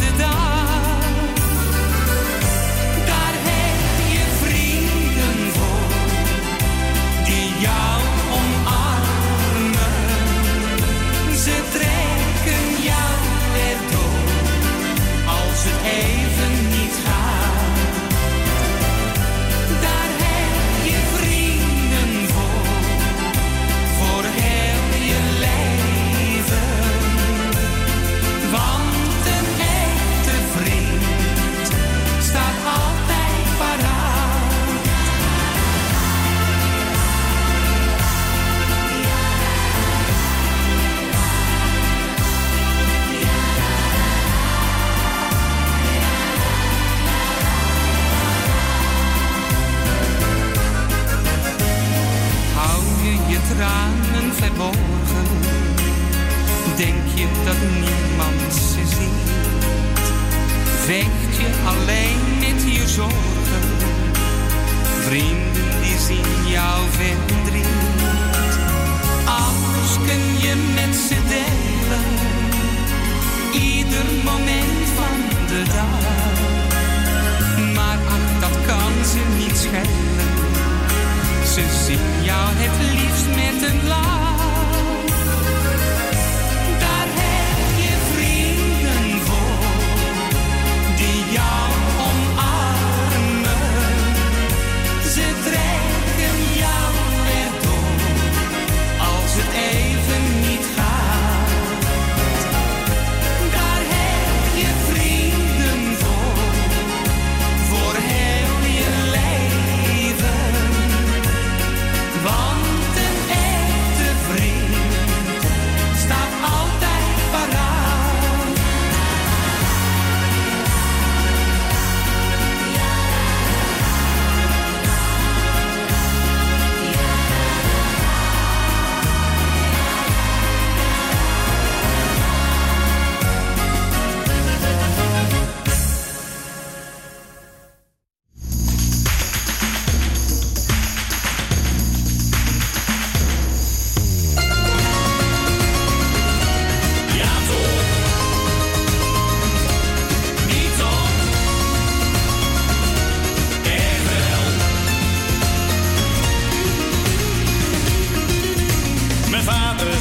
[56.76, 59.30] Denk je dat niemand ze ziet?
[60.84, 63.62] Vecht je alleen met je zorgen?
[65.06, 67.66] Vrienden die zien jouw verdriet.
[69.24, 72.08] Alles kun je met ze delen.
[73.52, 76.08] Ieder moment van de dag.
[77.74, 80.30] Maar ach, dat kan ze niet schelen.
[81.44, 84.39] Ze zien jou het liefst met een lach.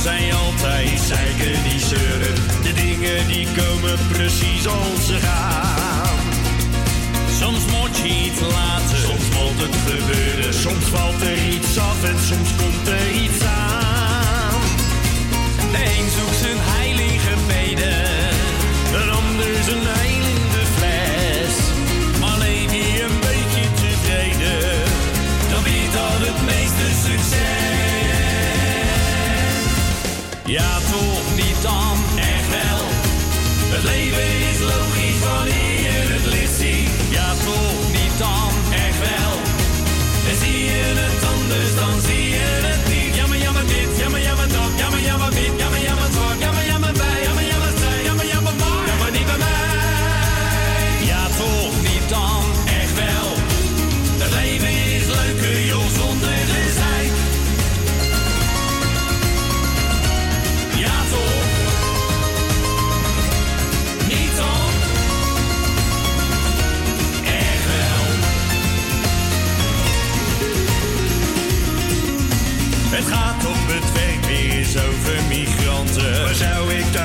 [0.09, 2.35] Zei altijd, zeiken die zeuren.
[2.63, 6.17] De dingen die komen precies als ze gaan.
[7.39, 10.53] Soms moet je iets laten, soms moet het gebeuren.
[10.53, 14.61] Soms valt er iets af en soms komt er iets aan.
[15.73, 18.05] De een zoekt zijn heilige beden,
[18.99, 20.23] een ander zijn
[20.55, 21.55] de fles.
[22.21, 24.61] Maar leef je een beetje tevreden,
[25.51, 26.38] dan weet dat het
[30.49, 32.81] Ja, toch niet dan, echt wel.
[33.73, 36.89] Het leven is logisch wanneer je het licht ziet.
[37.09, 38.51] Ja, toch niet dan,
[38.85, 39.33] echt wel.
[40.29, 42.68] En zie je het anders, dan zie je het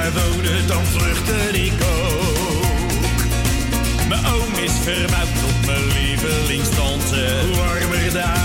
[0.05, 3.19] daar wonen, dan vluchtte ik ook.
[4.09, 7.41] Mijn oom is verbouwd tot mijn lievelingstante.
[7.47, 8.44] Hoe warmer de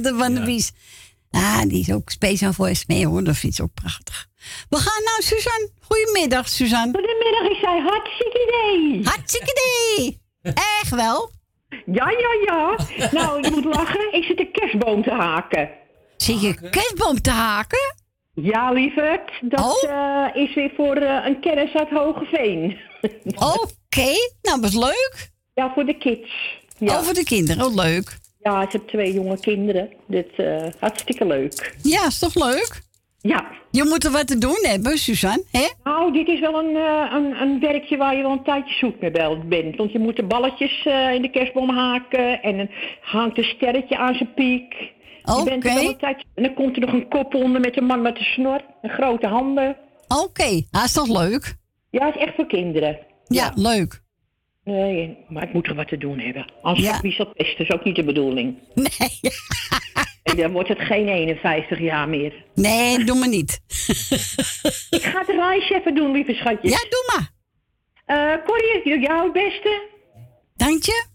[0.00, 0.72] De Van de Bies.
[1.30, 3.24] Ah, die is ook speciaal voor Esmee, hoor.
[3.24, 4.26] Dat vind ik ook prachtig.
[4.68, 5.70] We gaan nou, Suzanne.
[5.80, 6.92] Goedemiddag, Suzanne.
[6.92, 9.04] Goedemiddag, ik zei hartstikke idee.
[9.04, 9.52] Hartstikke
[9.96, 10.20] idee.
[10.80, 11.30] Echt wel?
[11.68, 12.76] Ja, ja, ja.
[13.10, 14.12] Nou, je moet lachen.
[14.14, 15.70] Ik zit een kerstboom te haken.
[16.16, 17.94] Zit je een kerstboom te haken?
[18.34, 19.30] Ja, lieverd.
[19.40, 22.78] Dat eh, is weer voor eh, een kennis uit Hogeveen.
[23.34, 24.12] Oké,
[24.42, 25.30] nou wat leuk.
[25.54, 26.60] Ja, voor de kids.
[26.78, 26.98] Ja.
[26.98, 28.20] Oh, voor de kinderen, oh, leuk.
[28.42, 29.90] Ja, ik heb twee jonge kinderen.
[30.06, 31.76] Dit uh, hartstikke leuk.
[31.82, 32.80] Ja, is toch leuk?
[33.20, 33.46] Ja.
[33.70, 35.68] Je moet er wat te doen hebben, Suzanne, hè?
[35.84, 39.00] Nou, dit is wel een, eh, een, een werkje waar je wel een tijdje zoek
[39.00, 39.10] mee
[39.48, 39.76] bent.
[39.76, 42.42] Want je moet de balletjes eh, in de kerstboom haken.
[42.42, 42.68] En dan
[43.00, 44.74] hangt een sterretje aan zijn piek.
[45.24, 47.76] Je bent er wel een tijdje- En dan komt er nog een kop onder met
[47.76, 48.60] een man met een snor.
[48.82, 49.76] En grote handen.
[50.24, 51.54] Oké, ah, is toch leuk?
[51.90, 52.98] Ja, het is echt voor kinderen.
[53.26, 54.00] Ja, leuk.
[54.64, 56.52] Nee, maar ik moet er wat te doen hebben.
[56.62, 57.00] Anders ja.
[57.00, 58.58] wie dat best, is ook niet de bedoeling.
[58.74, 59.20] Nee.
[60.22, 62.44] en dan wordt het geen 51 jaar meer.
[62.54, 63.60] Nee, doe maar niet.
[64.96, 66.70] ik ga het reisje even doen, lieve schatjes.
[66.70, 67.30] Ja, doe maar.
[68.04, 69.88] Eh Corrie, jou het beste.
[70.56, 71.06] Dank je.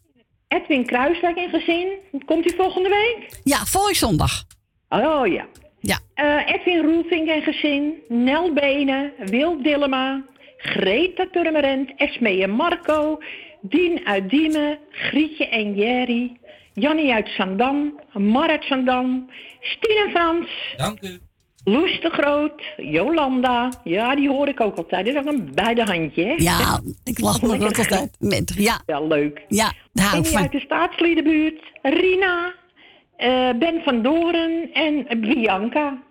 [0.48, 1.88] Edwin Kruiswijk in gezin.
[2.26, 3.40] Komt hij volgende week?
[3.44, 4.44] Ja, volgende zondag.
[4.90, 5.48] Oh ja.
[5.80, 6.00] Ja.
[6.14, 7.94] Eh, Edwin Roelvink en gezin.
[8.08, 9.14] Nel Benen.
[9.18, 10.26] Wil Dillema.
[10.58, 11.92] Greta Turmerent.
[11.98, 13.20] Esmee en Marco.
[13.62, 14.78] Dien uit Diemen.
[14.92, 16.38] Grietje en Jerry.
[16.74, 18.00] Jannie uit Zandam.
[18.14, 19.30] Mar uit Zandam.
[19.60, 20.50] Stien en Frans.
[20.78, 21.20] Dank u.
[21.64, 22.62] Loes de Groot.
[22.78, 23.72] Jolanda.
[23.84, 25.06] Ja, die hoor ik ook altijd.
[25.06, 26.34] Dat is ook een beide handje, hè?
[26.38, 28.54] Ja, ik lach me dat altijd met.
[28.58, 28.82] Ja.
[28.86, 29.42] Wel leuk.
[29.48, 30.42] Ja, daar hou ik Benny van.
[30.42, 31.62] uit de staatsliedenbuurt.
[31.82, 32.54] Rina.
[33.18, 36.04] eh, ben van Doren en Bianca.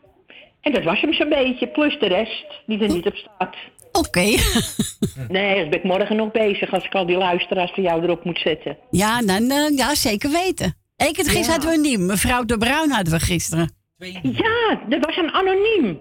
[0.60, 3.56] En dat was hem zo'n beetje, plus de rest die er niet op staat.
[3.98, 4.20] Oké.
[5.28, 8.24] nee, dan ben ik morgen nog bezig als ik al die luisteraars voor jou erop
[8.24, 8.78] moet zetten.
[8.90, 10.76] Ja, dan, eh, ja, zeker weten.
[10.96, 11.50] Ik het gisteren Ja.
[11.50, 12.06] hadden we een nieuw.
[12.06, 13.74] Mevrouw de Bruin hadden we gisteren.
[14.22, 16.00] Ja, dat was een anoniem.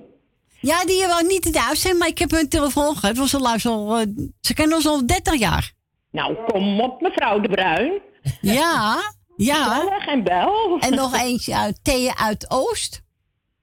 [0.59, 3.17] Ja, die wou niet in de uitzending, maar ik heb hun telefoon gehad.
[3.17, 5.73] Want ze luisteren eh, ze kennen ons al 30 jaar.
[6.11, 7.91] Nou, kom op, mevrouw de Bruin.
[8.41, 8.97] Ja,
[9.35, 9.63] ja.
[9.73, 10.77] Gezellig en bel.
[10.79, 13.01] En nog eentje uit Thea uit Oost.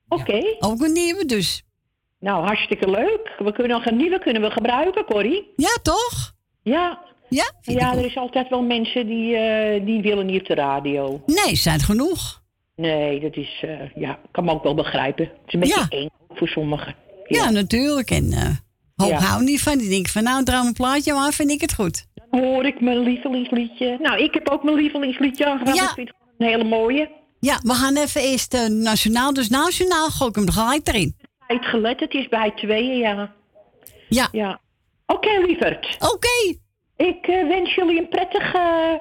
[0.09, 0.56] Oké.
[0.59, 1.62] Ook een nieuwe dus.
[2.23, 3.35] Nou, hartstikke leuk.
[3.39, 5.53] We kunnen nog een nieuwe kunnen we gebruiken, Corrie.
[5.57, 6.35] Ja, toch?
[6.62, 6.99] Ja.
[7.28, 7.51] Ja?
[7.61, 11.23] Ja, er is altijd wel mensen die, eh, die willen niet op de radio.
[11.27, 12.43] Nee, zijn genoeg.
[12.77, 15.24] Nee, dat is, eh, ja, kan me ook wel begrijpen.
[15.24, 16.94] Het is een beetje eng voor sommigen.
[17.27, 18.11] Ja, natuurlijk.
[18.11, 18.51] En eh,
[18.97, 19.19] Hoop Ja.
[19.19, 19.78] hou niet van.
[19.78, 22.07] Die denkt van nou, draai een plaatje maar vind ik het goed.
[22.31, 23.99] Dan hoor ik mijn lievelingsliedje.
[24.01, 25.78] Nou, ik heb ook mijn lievelingsliedje aangevraagd.
[25.78, 25.85] Ja.
[25.89, 27.11] Ik vind het een hele mooie.
[27.40, 29.35] Ja, we gaan even eerst nationaal.
[29.35, 31.16] Dus nationaal gooi ik hem er gelijk erin.
[31.53, 33.35] Tijd gelet, het is bij tweeën, ja.
[34.09, 34.29] Ja.
[34.33, 34.61] ja.
[35.07, 35.97] Oké, lieverd.
[35.99, 36.57] Oké.
[36.97, 39.01] Ik eh, wens jullie een prettige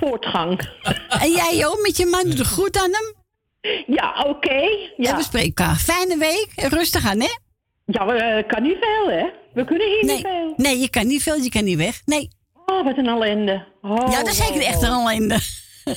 [0.00, 0.60] voortgang.
[1.22, 3.14] En jij ook met je man doe groet aan hem.
[3.86, 4.60] Ja, oké.
[4.96, 5.10] Ja.
[5.10, 5.76] En we spreken elkaar.
[5.76, 6.52] Fijne week.
[6.56, 7.30] En rustig aan, hè?
[7.84, 9.26] Ja, we kan niet veel, hè?
[9.52, 10.14] We kunnen hier nee.
[10.14, 10.54] niet veel.
[10.56, 11.36] Nee, je kan niet veel.
[11.36, 12.02] Je kan niet weg.
[12.04, 12.28] Nee.
[12.66, 13.64] Oh, wat een ellende.
[13.82, 15.38] Oh, ja, dat is zeker oh, echt een ellende.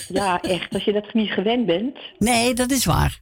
[0.08, 0.74] Ja, echt.
[0.74, 1.98] Als je dat niet gewend bent.
[2.18, 3.22] Nee, dat is waar.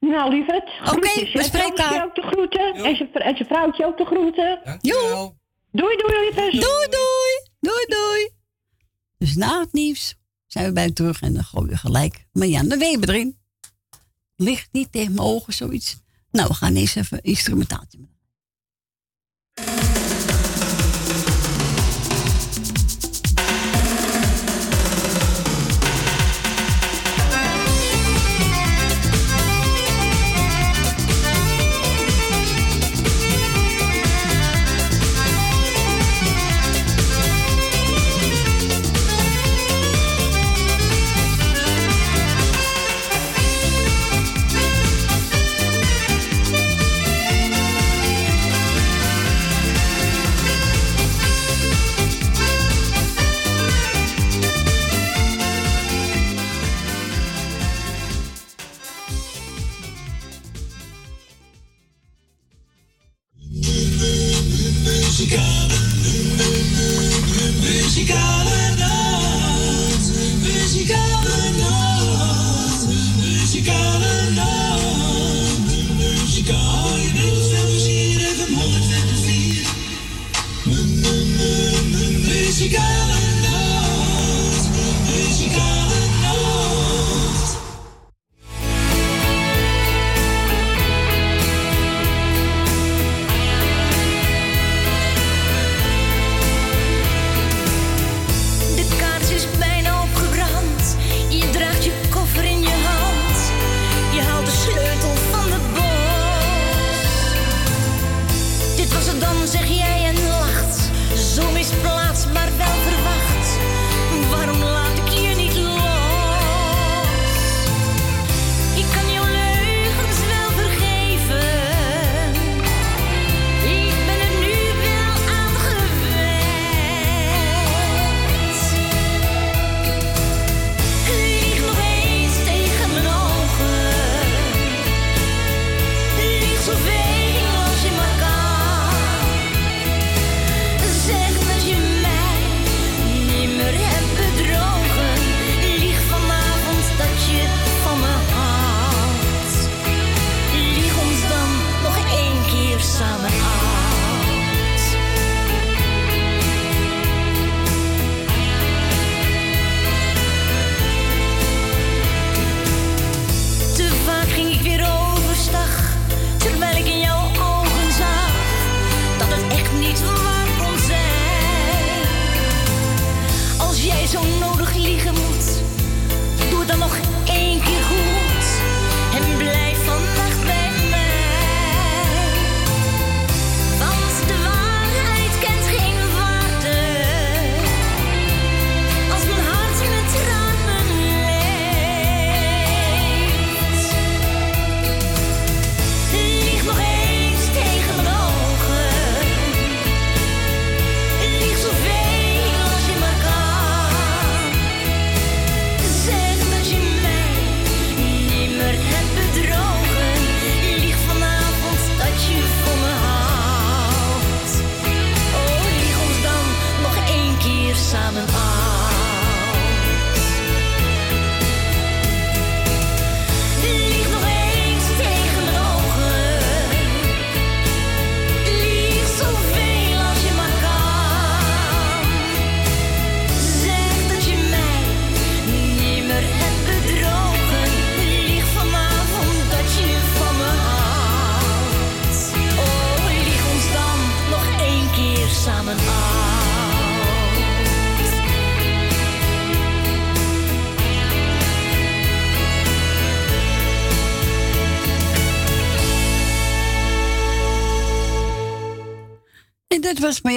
[0.00, 0.70] Nou, lieverd.
[0.80, 2.04] Oké, we spreken Vrouwtje elkaar.
[2.04, 2.74] ook de groeten.
[2.74, 4.78] En zijn en zijn vrouwtje ook de groeten.
[4.80, 5.34] Jo.
[5.72, 6.52] Doei, doei, lieverd.
[6.52, 7.48] Doei, doei.
[7.60, 8.30] Doei, doei.
[9.18, 10.14] Dus na het nieuws
[10.46, 13.38] zijn we bij terug en dan gooien we gelijk Marjan de Weber erin.
[14.36, 16.00] Ligt niet tegen mijn ogen, zoiets.
[16.30, 17.98] Nou, we gaan eerst even een instrumentaaltje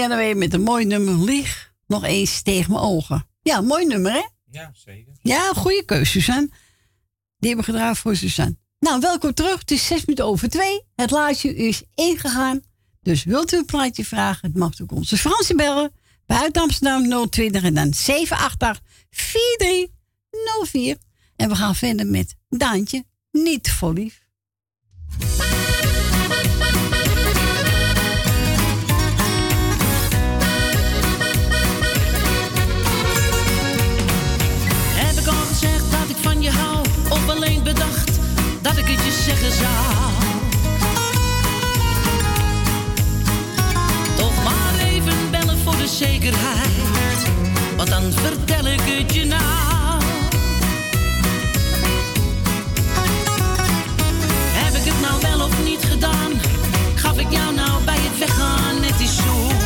[0.09, 1.23] weer met een mooi nummer.
[1.23, 3.27] Lieg nog eens tegen mijn ogen.
[3.41, 4.23] Ja, mooi nummer, hè?
[4.51, 5.13] Ja, zeker.
[5.21, 6.49] Ja, goede keuze, Suzanne.
[7.37, 8.57] Die hebben we gedraaid voor Suzanne.
[8.79, 9.59] Nou, welkom terug.
[9.59, 10.81] Het is zes minuten over twee.
[10.95, 12.61] Het laatje is ingegaan.
[13.01, 14.47] Dus wilt u een plaatje vragen?
[14.47, 15.91] Het mag ook onze Fransie bellen.
[16.25, 20.97] Buiten Amsterdam 020 en dan 788 4304.
[21.35, 23.03] En we gaan verder met Daantje.
[23.31, 24.20] Niet voor lief.
[38.89, 40.11] Ik je zeggen zou?
[44.15, 47.25] Toch maar even bellen voor de zekerheid.
[47.77, 50.03] Want dan vertel ik het je nou.
[54.53, 56.31] Heb ik het nou wel of niet gedaan?
[56.95, 59.60] Gaf ik jou nou bij het weggaan net die zoen?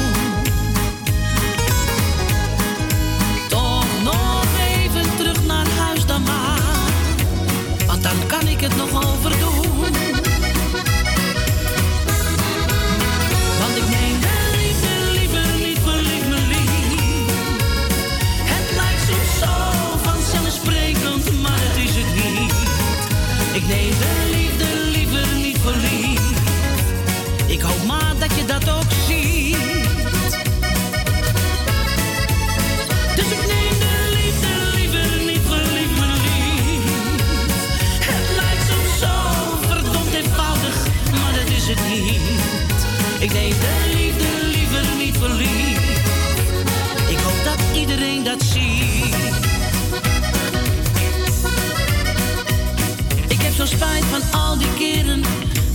[54.19, 55.21] Van al die keren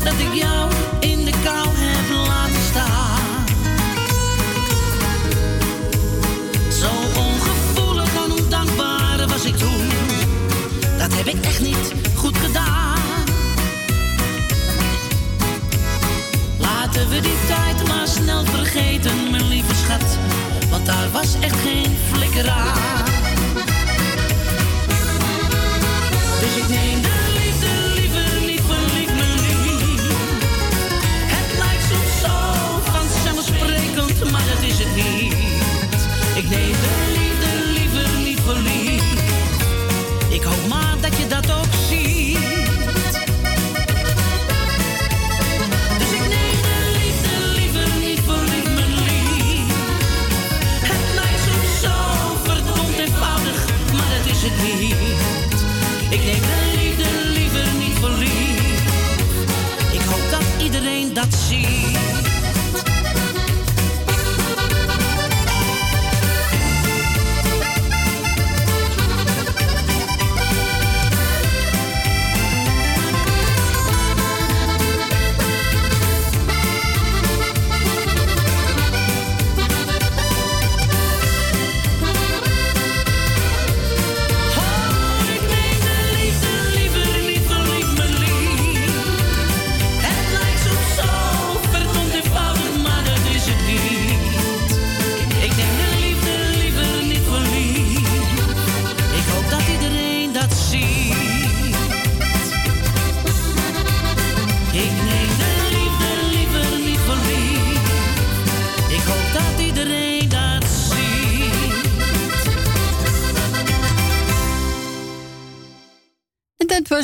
[0.05, 3.47] dat ik jou in de kou heb laten staan.
[6.71, 9.89] Zo ongevoelig en ondankbaar was ik toen.
[10.99, 12.99] Dat heb ik echt niet goed gedaan.
[16.59, 20.19] Laten we die tijd maar snel vergeten, mijn lieve schat.
[20.71, 23.00] Want daar was echt geen flikker aan.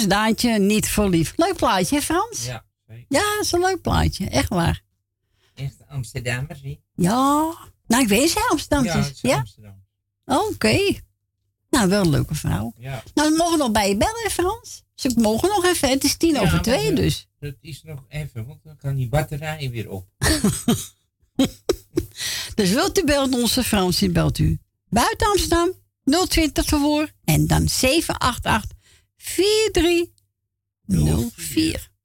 [0.07, 1.33] Was Daantje niet voor lief.
[1.37, 2.45] Leuk plaatje, hè, Frans?
[2.47, 2.65] Ja.
[3.09, 4.29] Ja, dat is een leuk plaatje.
[4.29, 4.83] Echt waar.
[5.55, 6.79] Echt Amsterdammers, hè?
[6.95, 7.55] Ja.
[7.87, 8.85] Nou, ik weet ze Amsterdam.
[8.85, 9.37] Ja, het is ja?
[9.37, 9.85] Amsterdam.
[10.25, 10.79] Oké.
[11.71, 12.73] Nou, wel een leuke vrouw.
[12.79, 13.03] Ja.
[13.15, 14.83] Nou, we mogen nog bij je bellen, hè, Frans.
[14.95, 15.89] Ze mogen nog even.
[15.89, 17.29] Het is tien Ja, over twee, dat- dus.
[17.41, 20.07] Dat is nog even, want dan kan die batterij weer op.
[22.55, 24.59] Dus wilt u bellen onze Frans, die belt u.
[24.89, 25.73] Buiten Amsterdam,
[26.29, 27.13] 020 vervoer.
[27.25, 28.76] En dan 788
[29.27, 31.96] 4304.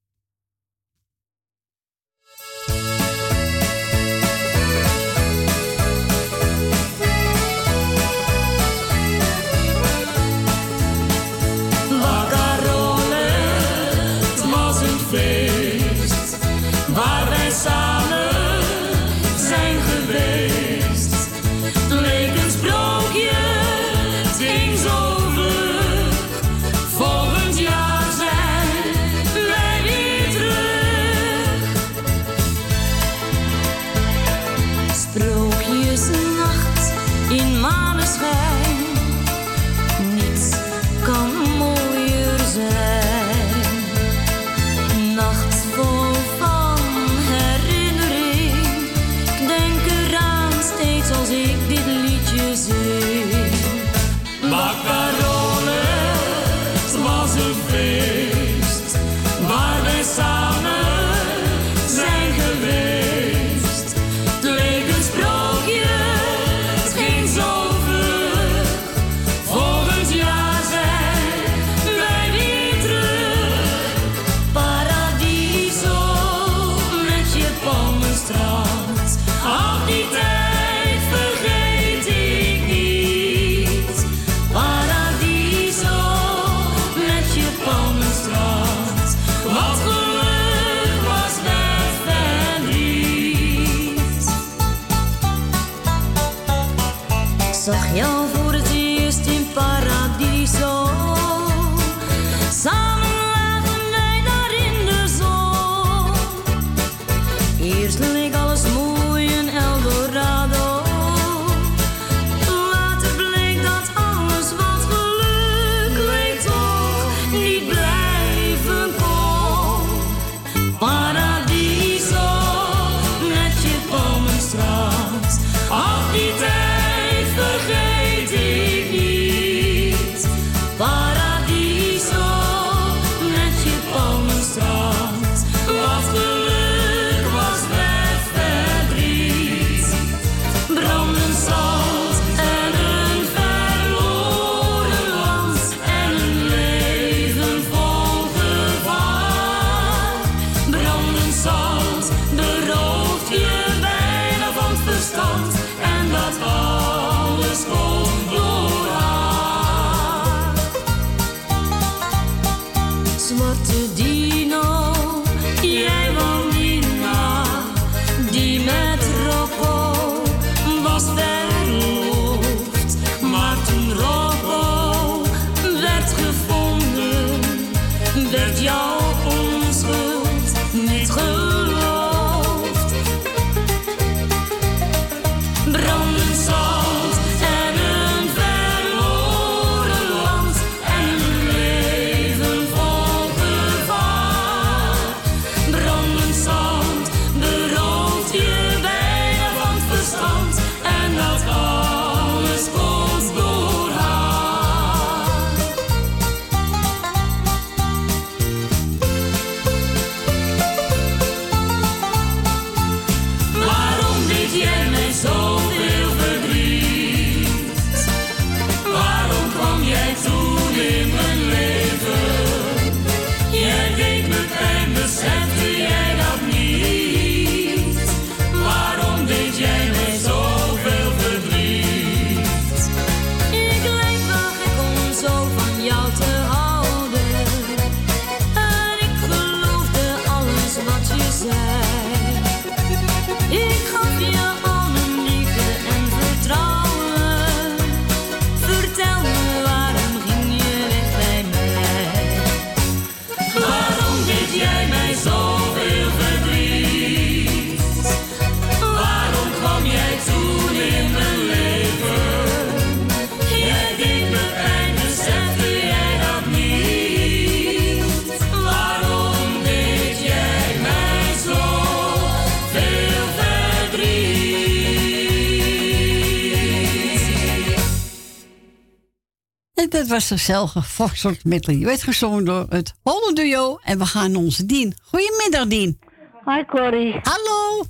[280.02, 281.76] Dat was gezellige Foxtrot Medley.
[281.76, 283.78] Je werd gezongen door het Holland Duo.
[283.82, 284.94] En we gaan onze Dien.
[285.02, 285.98] Goedemiddag, Dien.
[286.44, 287.14] Hi, Corrie.
[287.22, 287.84] Hallo.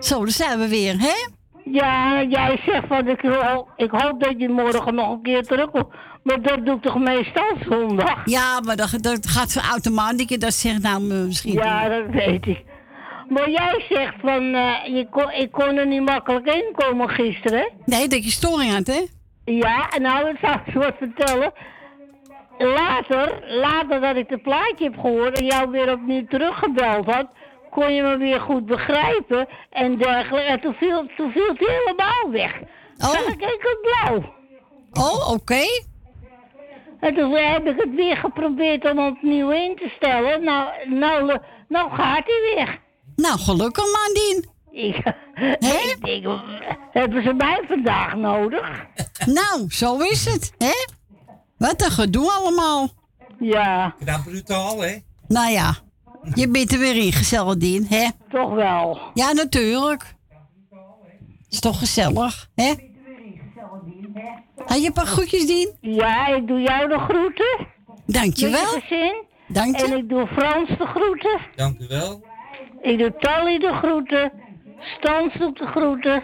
[0.00, 1.28] Zo, daar zijn we weer, hè?
[1.64, 5.86] Ja, jij zegt van ik, ho- ik hoop dat je morgen nog een keer terugkomt.
[6.22, 8.22] Maar dat doe ik toch meestal zondag?
[8.24, 10.26] Ja, maar dat, dat gaat zo automatisch.
[10.38, 11.52] Dat zegt nou misschien.
[11.52, 12.62] Ja, dat weet ik.
[13.28, 17.70] Maar jij zegt van, eh, je kon, ik kon er niet makkelijk inkomen gisteren.
[17.84, 19.00] Nee, dat je storing had, hè?
[19.56, 21.52] Ja, en nou, ik zal eens wat vertellen.
[22.58, 27.26] Later, later dat ik het plaatje heb gehoord en jou weer opnieuw teruggebeld had,
[27.70, 30.48] kon je me weer goed begrijpen en dergelijke.
[30.48, 32.60] En toen viel, toen viel het helemaal weg.
[32.98, 33.10] Oh.
[33.10, 34.34] Zag ik enkel blauw.
[34.92, 35.64] Oh, oké.
[37.00, 40.44] En toen heb ik het weer geprobeerd om opnieuw in te stellen.
[40.44, 42.80] Nou, nou, nou gaat hij weer.
[43.16, 44.50] Nou, gelukkig man, Dien.
[44.72, 44.96] Ik,
[45.94, 46.40] ik denk,
[46.92, 48.68] hebben ze mij vandaag nodig?
[49.26, 50.86] Nou, zo is het, hè?
[51.56, 52.88] Wat een gedoe allemaal.
[53.38, 53.94] Ja.
[54.04, 54.96] Knap brutaal, hè?
[55.28, 55.74] Nou ja,
[56.34, 58.08] je bent er weer in, gezellig Dien, hè?
[58.30, 59.00] Toch wel.
[59.14, 60.14] Ja, natuurlijk.
[61.48, 62.74] Is toch gezellig, hè?
[64.66, 65.76] Had je een paar groetjes, Dien?
[65.80, 67.66] Ja, ik doe jou de groeten.
[68.06, 68.60] Dankjewel.
[68.60, 69.24] Met je gezin.
[69.48, 69.84] Dank je.
[69.84, 71.40] En ik doe Frans de groeten.
[71.56, 72.22] Dank u wel.
[72.82, 74.32] Ik doe Tally de groeten.
[74.80, 76.22] Stans doet de groeten.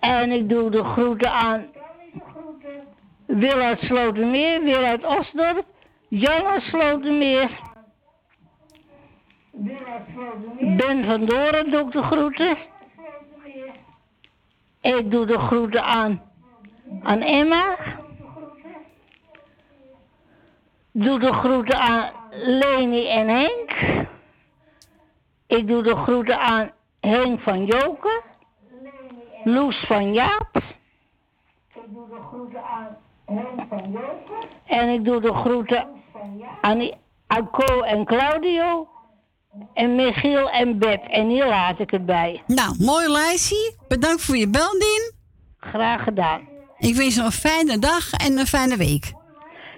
[0.00, 1.66] En ik doe de groeten aan
[3.26, 5.64] Wil uit Slotermeer, Wil uit Osdorp,
[6.08, 7.50] Jan uit Slotermeer.
[10.60, 12.56] Ben van Doren doe de groeten.
[14.80, 16.22] Ik doe de groeten aan,
[17.02, 17.76] aan Emma.
[20.92, 24.06] Doe de groeten aan Leni en Henk.
[25.46, 28.22] Ik doe de groeten aan Henk van Joken.
[29.44, 30.56] Loes van Jaap.
[31.74, 34.48] Ik doe de groeten aan Henk van Joken.
[34.66, 35.86] En ik doe de groeten
[36.60, 36.90] aan,
[37.26, 38.88] aan Co en Claudio.
[39.74, 41.04] En Michiel en Beb.
[41.04, 42.42] En hier laat ik het bij.
[42.46, 43.74] Nou, mooi lijstje.
[43.88, 45.12] Bedankt voor je beldin.
[45.58, 46.48] Graag gedaan.
[46.78, 49.12] Ik wens je een fijne dag en een fijne week.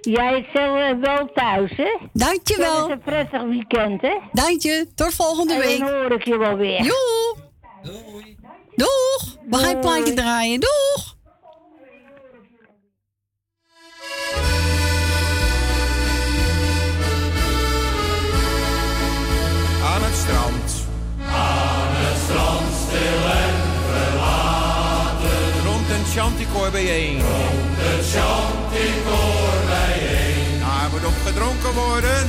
[0.01, 1.97] Jij zelf wel thuis, hè?
[2.13, 2.83] Dankjewel.
[2.83, 4.17] Het een prettig weekend, hè?
[4.33, 4.87] Dank je.
[4.95, 5.79] Tot volgende en week.
[5.79, 6.83] dan hoor ik je wel weer.
[6.83, 7.37] Joe.
[8.77, 9.37] Doeg.
[9.49, 10.61] We gaan een plaatje draaien.
[10.61, 11.17] Doeg.
[19.85, 20.87] Aan het strand.
[21.27, 23.57] Aan het strand stil en
[23.91, 25.65] verlaten.
[25.65, 27.21] Rond een chanticoor bijeen.
[27.21, 29.60] Rond het chanticoor
[31.01, 32.29] moet op gedronken worden.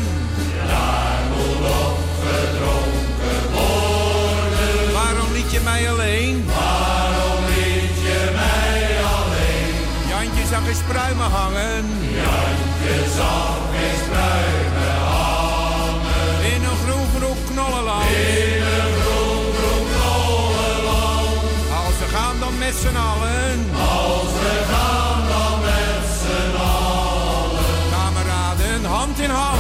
[0.68, 4.94] Daar moet op gedronken worden.
[4.94, 6.46] Waarom liet je mij alleen?
[6.46, 8.84] Waarom liet je mij
[9.16, 9.74] alleen?
[10.10, 11.86] Jantje zag eens pruimen hangen.
[12.22, 16.36] Jantje zag eens pruimen hangen.
[16.54, 18.06] In een groen groen knollenland.
[18.06, 21.38] In een groen groen knollenland.
[21.84, 23.58] Als we gaan dan met z'n allen.
[23.74, 25.01] Als we gaan
[29.24, 29.51] in hand.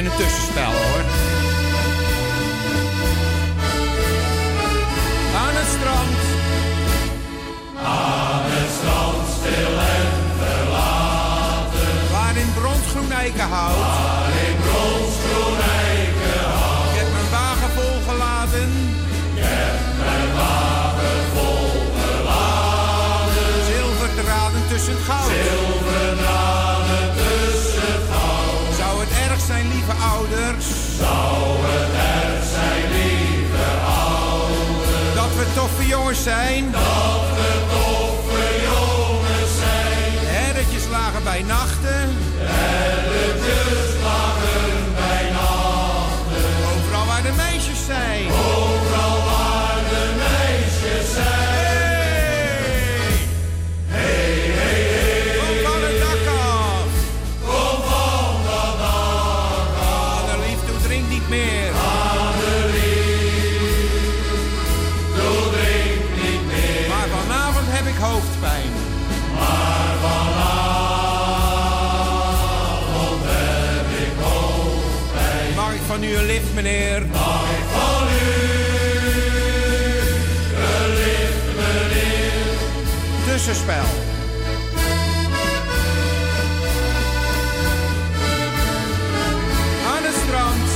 [0.00, 1.02] Even een tussenspel hoor.
[5.42, 6.18] Aan het strand.
[7.84, 10.08] Aan het strand stil en
[10.40, 11.92] verlaten.
[12.12, 13.76] Waar in bronsgroen eikenhout.
[13.76, 16.88] Waar in bronsgroen eikenhout.
[16.90, 18.70] Ik heb mijn wagen volgeladen.
[19.34, 23.48] Ik heb mijn wagen volgeladen.
[23.70, 25.32] Zilverdraden tussen goud.
[35.90, 36.70] Jongens zijn.
[36.70, 40.26] Dat we toffe jongens zijn.
[40.26, 41.79] Herretjes lagen bij nachten.
[76.26, 77.06] Lift, meneer?
[77.12, 78.30] Mag ik van u
[80.56, 82.32] een lift, meneer?
[83.26, 83.84] Tussenspel.
[89.86, 90.68] Aan het strand.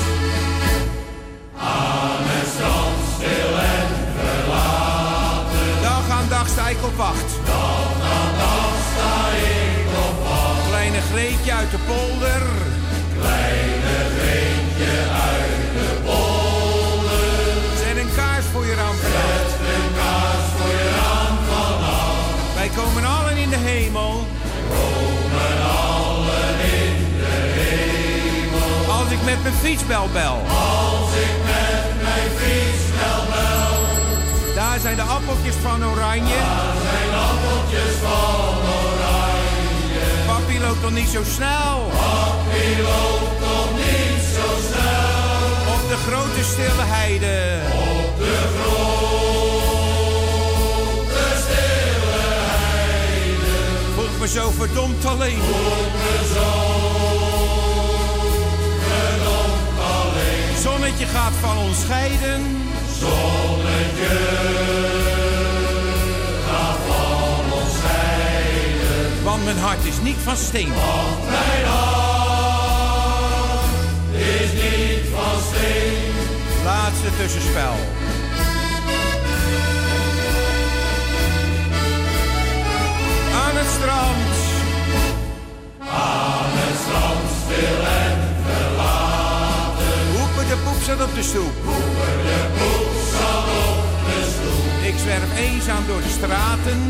[1.58, 3.88] Aan het strand stil en
[4.18, 5.82] verlaten.
[5.82, 7.30] Dag aan dag sta ik op wacht.
[7.46, 10.68] Dag aan dag sta ik op wacht.
[10.68, 12.42] Kleine Greetje uit de polder.
[23.94, 24.26] Hemel.
[24.68, 25.56] Komen
[25.86, 28.92] allen in de hemel.
[28.94, 30.38] Als ik met mijn fietsbel bel.
[30.48, 34.54] Als ik met mijn fietsbel bel.
[34.54, 36.34] Daar zijn de appeltjes van oranje.
[36.34, 40.06] Daar zijn appeltjes van oranje.
[40.26, 41.76] Papi loopt nog niet zo snel.
[41.90, 45.74] Papi loopt nog niet zo snel.
[45.74, 48.03] Op de grote stille heide.
[54.24, 55.38] Me zo verdomd alleen.
[55.38, 56.50] Voel me zo
[58.88, 60.56] verdomd alleen.
[60.62, 62.42] Zonnetje gaat van ons scheiden.
[62.98, 64.16] Zonnetje
[66.46, 69.24] gaat van ons scheiden.
[69.24, 70.72] Want mijn hart is niet van steen.
[70.74, 72.94] Want mijn hart
[74.10, 76.12] is niet van steen.
[76.64, 78.03] Laatste tussenspel.
[83.84, 84.32] Strand.
[85.78, 89.96] Aan het strand stil en verlaten.
[90.16, 91.56] Hoepen de poep zat op de stoep.
[91.70, 94.66] Hoepen de poep zat op de stoep.
[94.90, 96.80] Ik zwerf eenzaam door de straten.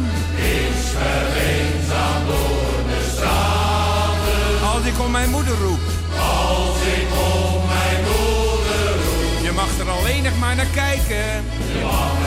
[0.61, 4.19] Ik zwerf eenzaam door de straat.
[4.73, 5.85] Als ik om mijn moeder roep.
[6.43, 9.37] Als ik om mijn moeder roep.
[9.47, 11.27] Je mag er alleen nog maar naar kijken.
[11.75, 12.24] Je mag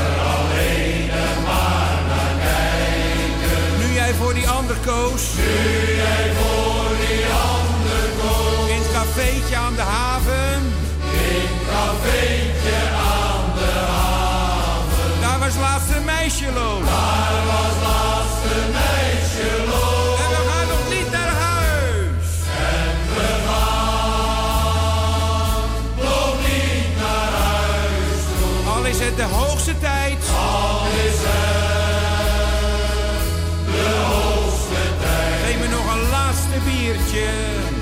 [4.18, 5.24] voor die ander koos.
[5.36, 8.70] Nu jij voor die ander koos.
[8.70, 10.62] In het cafeetje aan de haven.
[11.02, 12.80] In het cafeetje
[13.16, 15.22] aan de haven.
[15.22, 16.86] Daar was laatst een meisje loos.
[16.86, 19.87] Daar was laatst een meisje loos.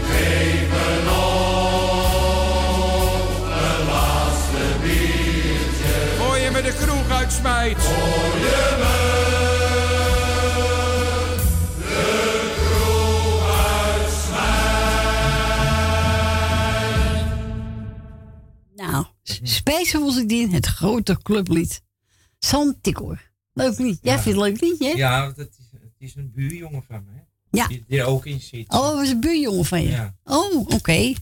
[0.10, 2.26] Geef me nog
[3.45, 5.94] een laatste biertje.
[6.18, 7.78] Voor je me de kroeg uitsmijt.
[7.78, 8.94] Voor je me
[11.78, 13.44] de kroeg
[13.95, 14.53] uitsmijt.
[18.76, 19.06] Nou,
[19.44, 21.84] Space in het grote clublied.
[22.40, 23.34] Santicor.
[23.53, 23.99] Leuk lied.
[24.02, 24.91] Jij vindt het een leuk liedje, hè?
[24.91, 27.12] Ja, dat is, het is een buurjongen van me.
[27.12, 27.24] Hè?
[27.56, 27.68] Ja.
[27.68, 28.65] Die, die er ook in zit.
[28.68, 29.90] Oh, dat was een buurjongen van je?
[29.90, 30.15] Ja.
[30.23, 31.14] Oh, oké.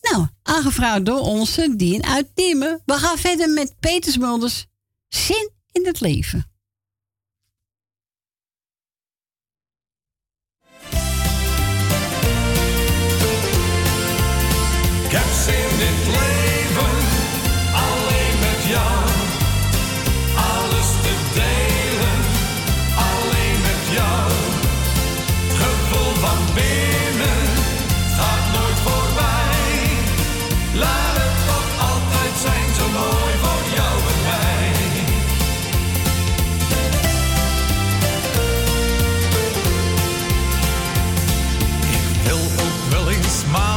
[0.00, 2.82] Nou, aangevraagd door onze Dien uit Diemen.
[2.84, 4.66] We gaan verder met Peter Smulders.
[5.08, 6.50] Zin in het leven.
[15.04, 16.35] Ik heb zin in het leven,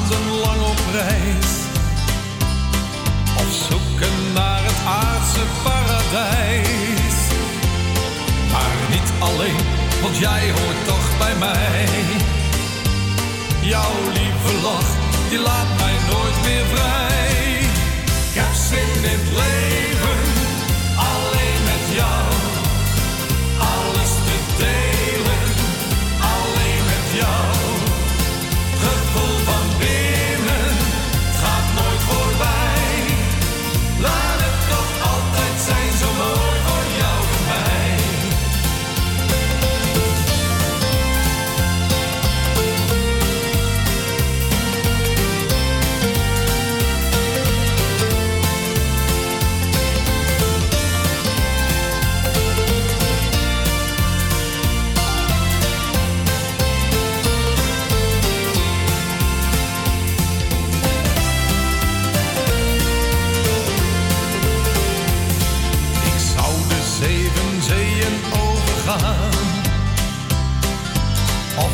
[0.10, 1.52] maandenlang op reis.
[3.38, 7.18] Op zoeken naar het aardse paradijs.
[8.52, 9.66] Maar niet alleen,
[10.02, 11.88] want jij hoort toch bij mij.
[13.62, 14.90] Jouw lieve lach,
[15.30, 15.89] die laat mij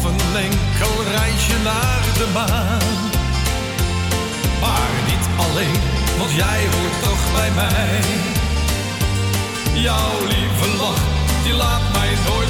[0.05, 3.09] een enkel reisje naar de maan.
[4.61, 5.79] Maar niet alleen,
[6.17, 7.99] want jij hoort toch bij mij.
[9.73, 11.03] Jouw lieve lach,
[11.43, 12.44] die laat mij nooit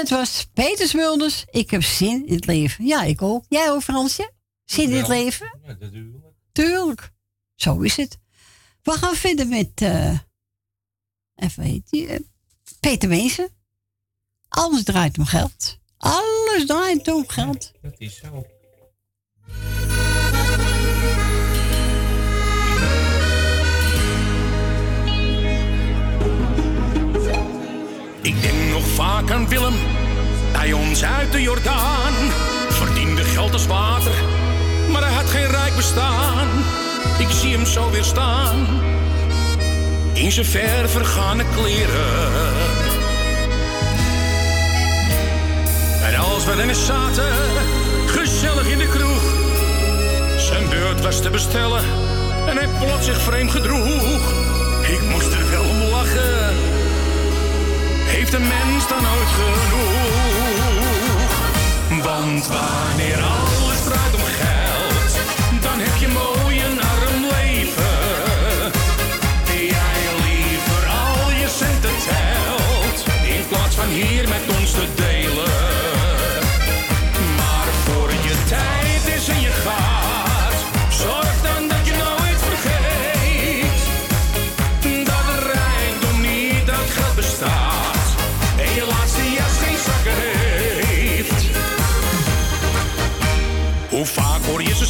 [0.00, 1.44] Dat was Peter Smulders.
[1.50, 2.86] Ik heb zin in het leven.
[2.86, 3.44] Ja, ik ook.
[3.48, 4.32] Jij ook, Fransje?
[4.64, 5.58] Zin in het leven?
[5.62, 6.24] Ja, natuurlijk.
[6.52, 7.10] Tuurlijk.
[7.54, 8.18] Zo is het.
[8.82, 9.70] We gaan verder met...
[9.74, 10.18] eh
[11.34, 12.06] even heet die...
[12.06, 12.18] eh,
[12.80, 13.48] Peter Wezen.
[14.48, 15.78] Alles draait om geld.
[15.96, 17.72] Alles draait om geld.
[17.82, 18.46] Dat is zo.
[28.22, 29.74] Ik denk vaak aan Willem,
[30.52, 32.12] bij ons uit de Jordaan.
[32.68, 34.12] Verdiende geld als water,
[34.90, 36.48] maar hij had geen rijk bestaan.
[37.18, 38.66] Ik zie hem zo weer staan.
[40.12, 42.52] in zijn ver vergane kleren.
[46.04, 47.34] En als we eens zaten,
[48.06, 49.22] gezellig in de kroeg,
[50.38, 51.84] zijn beurt was te bestellen
[52.46, 54.32] en hij plots zich vreemd gedroeg.
[54.82, 56.54] Ik moest er wel om lachen,
[58.10, 59.68] heeft een mens dan ooit genoeg?
[62.04, 63.29] Want wanneer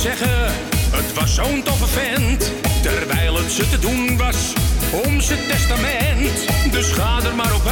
[0.00, 0.52] zeggen,
[0.90, 2.52] het was zo'n toffe vent.
[2.82, 4.52] Terwijl het ze te doen was,
[5.04, 6.46] om zijn testament.
[6.70, 7.66] Dus ga er maar op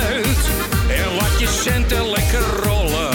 [0.00, 0.42] uit,
[0.88, 3.14] en laat je centen lekker rollen.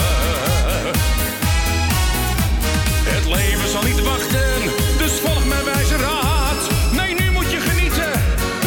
[3.12, 4.62] Het leven zal niet wachten,
[4.98, 6.62] dus volg mijn wijze raad.
[6.92, 8.12] Nee, nu moet je genieten,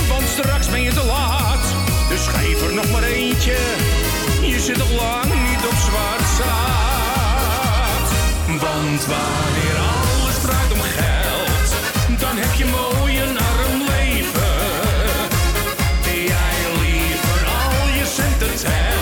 [0.07, 1.65] want straks ben je te laat.
[2.09, 3.57] Dus geef er nog maar eentje,
[4.41, 8.07] je zit nog lang niet op zwart zaad.
[8.47, 9.82] Want wanneer
[12.23, 14.53] dan heb je mooi een arm leven.
[16.31, 18.92] Jij liever al je centen telt,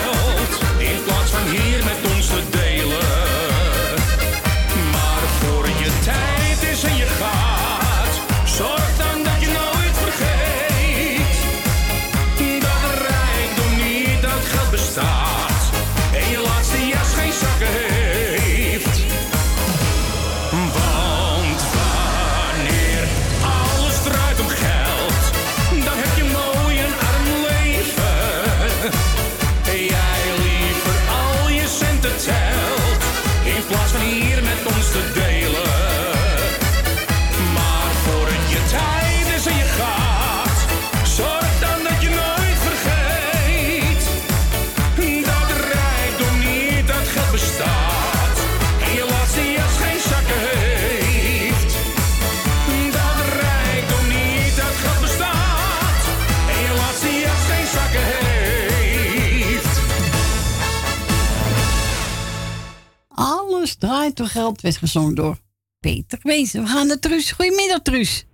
[63.81, 65.37] draait door geld, werd gezongen door
[65.79, 66.61] Peter Wezen.
[66.63, 67.31] We gaan naar Truus.
[67.31, 68.25] Goedemiddag, Truus.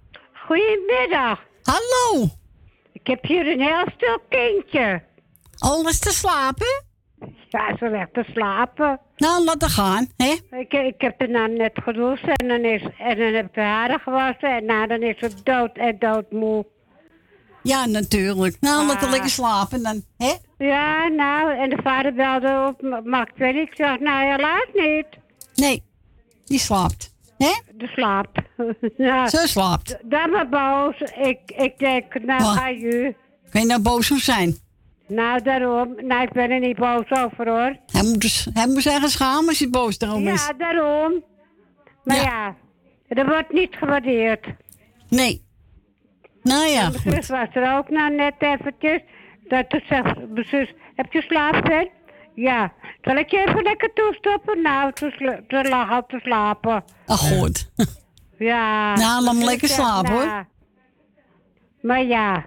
[0.48, 1.40] Goedemiddag.
[1.64, 2.28] Hallo.
[2.94, 5.04] Ik heb hier een heel stil kindje.
[5.58, 6.86] Alles te slapen?
[7.50, 9.00] Ja, ze ligt te slapen.
[9.16, 10.36] Nou, laat haar gaan, hè?
[10.58, 13.66] Ik, ik heb haar nou net gedoucht en dan, is, en dan heb ik haar
[13.66, 16.66] haren gewassen en nou, dan is ze dood en doodmoe.
[17.64, 18.58] Ja, natuurlijk.
[18.60, 19.12] Nou, laat haar Ah.
[19.12, 20.34] lekker slapen dan, hè?
[20.58, 23.56] Ja, nou, en de vader belde op, "Ma- mag ik wel?
[23.56, 25.06] Ik zeg, nou helaas niet.
[25.58, 25.84] Nee,
[26.46, 27.16] die slaapt.
[27.38, 27.54] Hè?
[27.74, 28.44] De slaap.
[28.98, 29.28] ja.
[29.28, 29.98] Ze slaapt.
[30.04, 31.12] Dan maar boos.
[31.16, 33.16] Ik, ik denk, nou ga je.
[33.50, 34.58] Kun je nou boos op zijn?
[35.08, 35.96] Nou, daarom.
[36.02, 37.78] Nou, ik ben er niet boos over hoor.
[37.92, 40.46] Hij moet, dus, hij moet zeggen als hij boos erom is.
[40.46, 41.24] Ja, daarom.
[42.04, 42.56] Maar ja.
[43.08, 44.46] dat wordt niet gewaardeerd.
[45.10, 45.46] Nee.
[46.44, 49.02] Nou ja, mijn zus was er ook nou net eventjes.
[49.48, 51.90] Dat toen zegt mijn zus, heb je slaappen?
[52.40, 52.74] Ja.
[53.02, 54.62] Zal ik je even lekker toestoppen?
[54.62, 54.92] Nou,
[55.70, 56.84] lag al te slapen.
[57.06, 57.72] Ach, goed.
[58.38, 58.94] Ja.
[58.96, 60.26] Nou, laat lekker slapen, hoor.
[60.26, 60.44] nou,
[61.82, 62.46] Maar ja,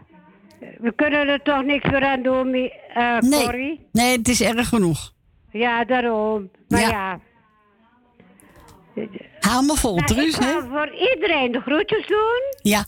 [0.79, 3.43] we kunnen er toch niks meer aan doen, Mi- eh Nee.
[3.43, 3.87] Corrie?
[3.93, 5.13] Nee, het is erg genoeg.
[5.51, 6.51] Ja, daarom.
[6.69, 6.89] Maar Ja.
[6.89, 7.21] ja.
[9.41, 10.61] Hou me vol, Nou, Truus, hè?
[10.69, 12.43] voor iedereen de groetjes doen.
[12.73, 12.85] Ja.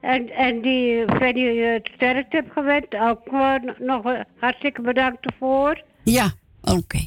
[0.00, 3.30] En, en die Fanny het sterkte heb gewend, ook
[3.78, 4.02] nog
[4.40, 5.82] hartstikke bedankt ervoor.
[6.10, 7.06] Ja, oké.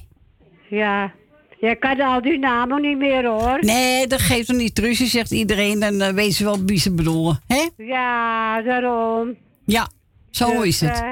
[0.70, 1.12] Ja.
[1.60, 3.58] Jij kan al die namen niet meer hoor.
[3.62, 4.76] Nee, dat geeft hem niet.
[4.76, 7.70] Truus, zegt iedereen, dan eh, weet ze wel wie ze bedoelen, hè?
[7.78, 9.36] Ja, daarom.
[9.66, 9.90] Ja,
[10.32, 11.00] zo Dus, is het.
[11.02, 11.10] eh,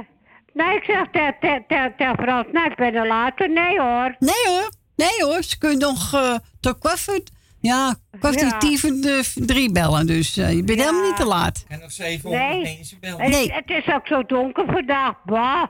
[0.53, 3.50] nee, ik zeg tegen te, te, te Frans, nou ik ben er later.
[3.50, 4.16] Nee hoor.
[4.19, 5.43] Nee hoor, nee hoor.
[5.43, 10.08] Ze kunnen nog eh tot kwart ja, de drie bellen.
[10.08, 11.66] Dus eh, je bent helemaal niet te laat.
[11.68, 12.80] En nog 700 Nee.
[13.00, 13.22] bellen.
[13.22, 13.51] Het, Nee.
[13.51, 15.14] het is ook zo donker vandaag.
[15.26, 15.64] Bah.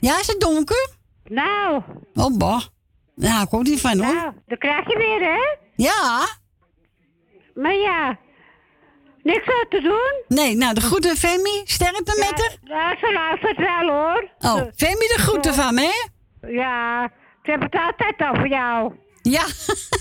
[0.00, 0.96] Ja, is het donker?
[1.28, 1.82] Nou.
[2.14, 2.62] Oh, bah.
[3.14, 4.14] Nou, ook niet van hoor.
[4.14, 5.56] Nou, dan krijg je weer hè.
[5.76, 6.26] Ja.
[7.54, 8.18] Maar ja,
[9.22, 10.38] niks aan te doen.
[10.38, 11.60] Nee, nou, de groeten Femi.
[11.64, 12.56] Sterkte met haar.
[12.62, 14.30] Ja, ze luistert wel hoor.
[14.38, 16.08] Oh, Femi de groeten van me, hè?
[16.48, 17.10] Ja,
[17.42, 18.92] ze hebben het altijd over jou.
[19.22, 19.44] Ja.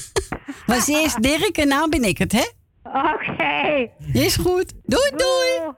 [0.66, 2.46] Was eerst Dirk en nou ben ik het, hè?
[2.84, 3.92] Oké.
[4.14, 4.74] Is goed.
[4.84, 5.74] Doei, doei.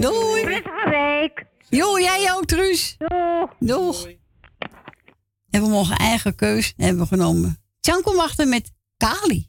[0.00, 0.42] Doei.
[0.44, 1.44] Prettige week.
[1.68, 2.96] Jo, jij ook, Truus.
[2.98, 3.50] Doeg.
[3.58, 4.06] Doeg.
[5.54, 7.58] Hebben we morgen eigen keus hebben genomen.
[7.80, 9.48] Tjan komt achter met Kali.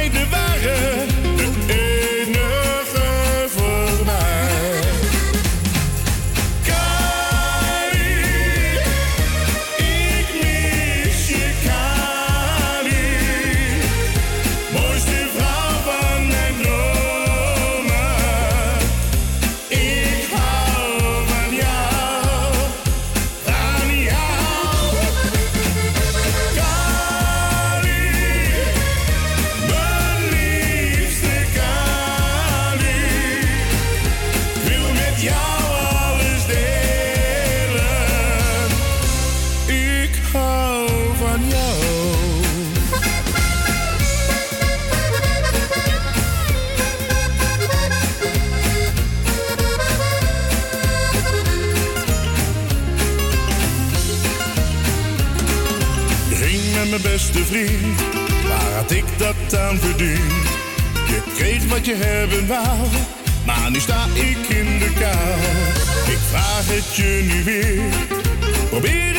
[57.51, 60.49] waar had ik dat aan verdiend?
[61.07, 62.87] Je kreeg wat je hebben wou,
[63.45, 65.39] maar nu sta ik in de kou.
[66.11, 67.81] Ik vraag het je nu weer,
[68.69, 69.10] probeer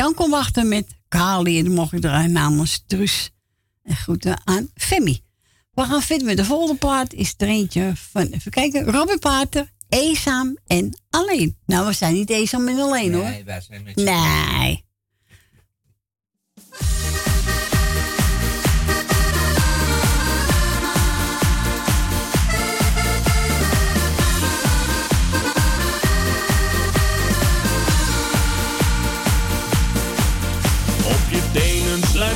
[0.00, 1.58] Jan kom achter met Kali.
[1.58, 3.30] En dan mocht ik draaien namens Truus.
[3.82, 5.20] En groeten aan Femi.
[5.72, 7.12] We gaan verder met de volgende plaat.
[7.12, 11.58] Is er eentje van, even kijken, Robin Pater, Eenzaam en Alleen.
[11.66, 13.24] Nou, we zijn niet eenzaam en alleen hoor.
[13.24, 14.84] Nee, wij zijn met Nee.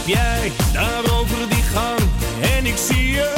[0.06, 2.00] Jij daar over die gang
[2.56, 3.32] en ik zie je.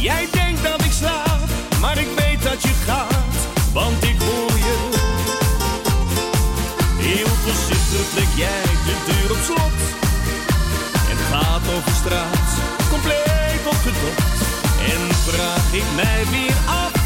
[0.00, 1.48] Jij denkt dat ik slaap,
[1.80, 3.38] maar ik weet dat je gaat,
[3.72, 4.76] want ik hoor je.
[6.96, 9.78] Heel voorzichtig trek jij de deur op slot
[11.10, 12.48] en gaat over straat,
[12.90, 14.38] compleet opgedokt.
[14.92, 16.97] En vraag ik mij weer af,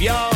[0.00, 0.29] y'all.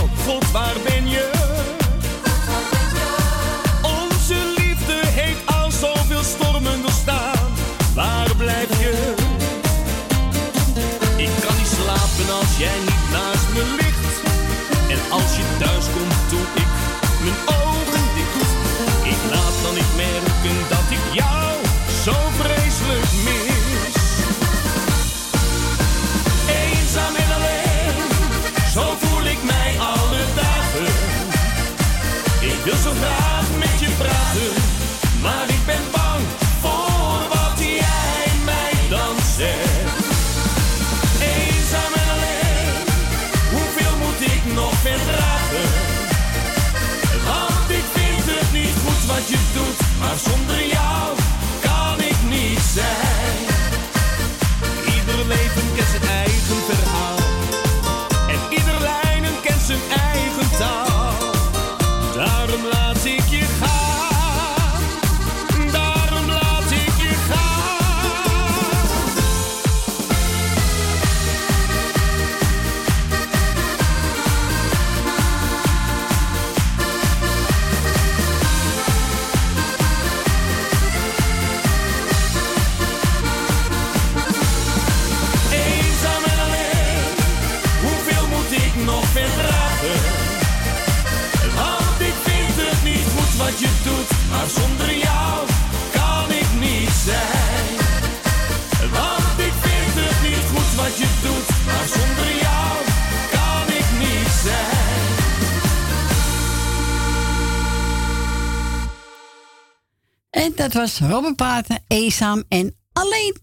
[110.75, 113.37] dat was Robert Paaten Eenzaam en Alleen.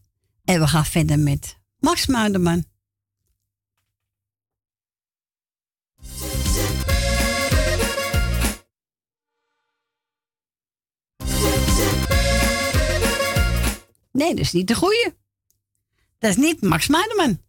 [0.44, 2.64] En we gaan verder met Max Muiderman.
[14.12, 15.16] Nee, dat is niet de goede.
[16.18, 17.42] Dat is niet Max Muiderman.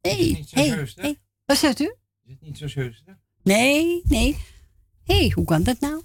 [0.00, 1.20] Hé, hey, hey, hey.
[1.44, 1.94] Wat zegt u?
[2.24, 3.12] Is het niet zo zeus, hè?
[3.42, 4.36] Nee, nee.
[5.04, 6.02] Hé, hey, hoe kan dat nou?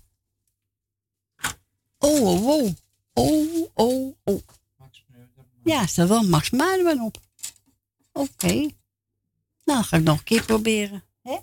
[2.00, 2.76] Oh, oh, oh.
[3.14, 4.42] Oh, oh, oh.
[5.64, 7.22] Ja, staat wel Max Maarden op.
[8.12, 8.70] Oké.
[9.64, 11.04] Nou, ga ik nog een keer proberen.
[11.22, 11.38] Hè?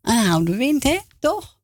[0.00, 0.98] Aanhouden de wind, hè?
[1.18, 1.58] Toch?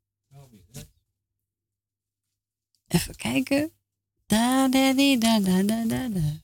[2.86, 3.72] Even kijken.
[4.26, 6.42] Da, da, da, da, da, da, da.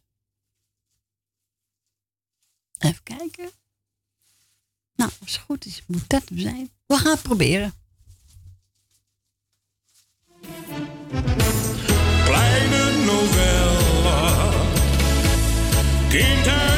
[2.78, 3.50] Even kijken.
[4.94, 6.70] Nou, als het goed is, moet dat zijn.
[6.86, 7.74] We gaan het proberen.
[12.24, 13.78] Kleine novelle.
[16.10, 16.75] Kindheid.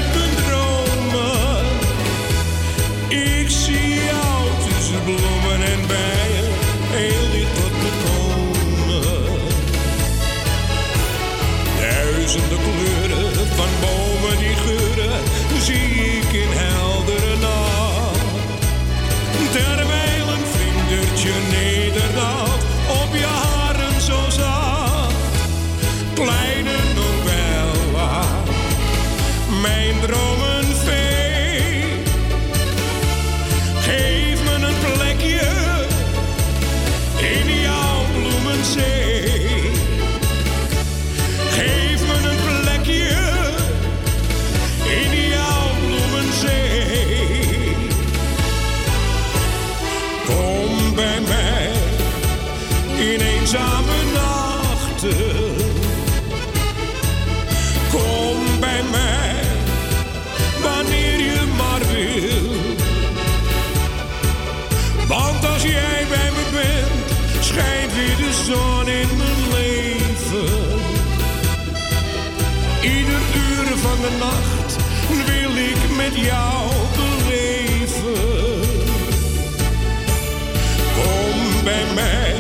[74.29, 74.77] nacht
[75.09, 78.61] wil ik met jou beleven.
[80.95, 82.35] Kom bij mij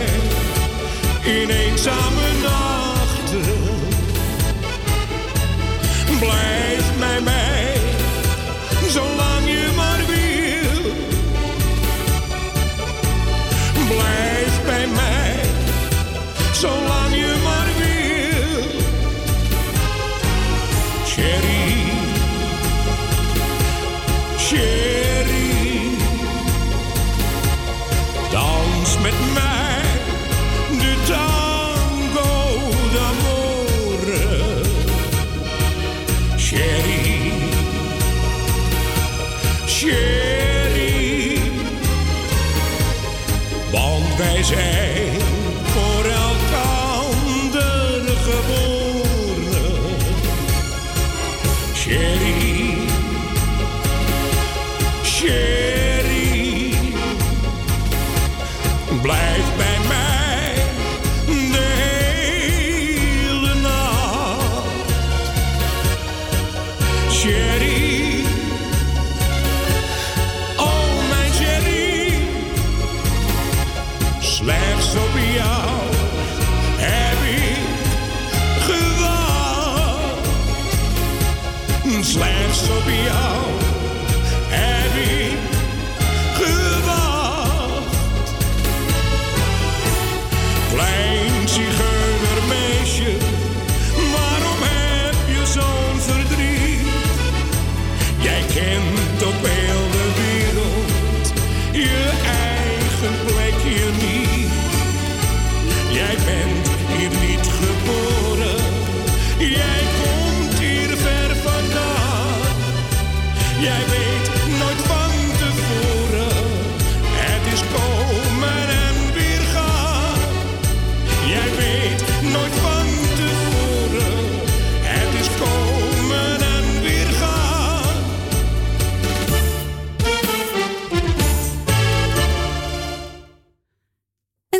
[1.23, 3.41] in eenzame nachten.
[6.18, 7.58] Blijf bij mij.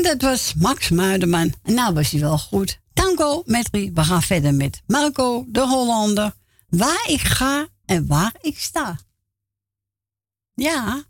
[0.09, 1.55] Dat was Max Muiderman.
[1.63, 2.81] En nou was hij wel goed.
[2.93, 3.93] Tango met Rie.
[3.93, 6.35] We gaan verder met Marco de Hollander.
[6.69, 8.99] Waar ik ga en waar ik sta.
[10.55, 11.05] Ja.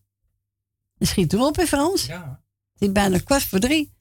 [0.98, 2.06] Schiet erop in Frans.
[2.06, 2.42] Ja.
[2.72, 3.96] Het is bijna kwart voor drie.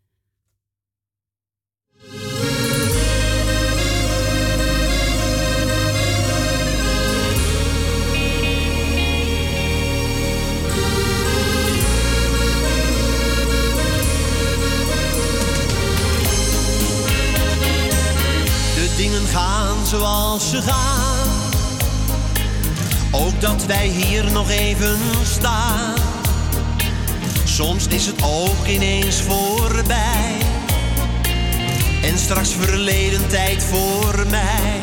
[19.38, 21.28] Gaan zoals ze gaan.
[23.12, 25.94] Ook dat wij hier nog even staan.
[27.44, 30.36] Soms is het ook ineens voorbij.
[32.04, 34.82] En straks verleden tijd voor mij.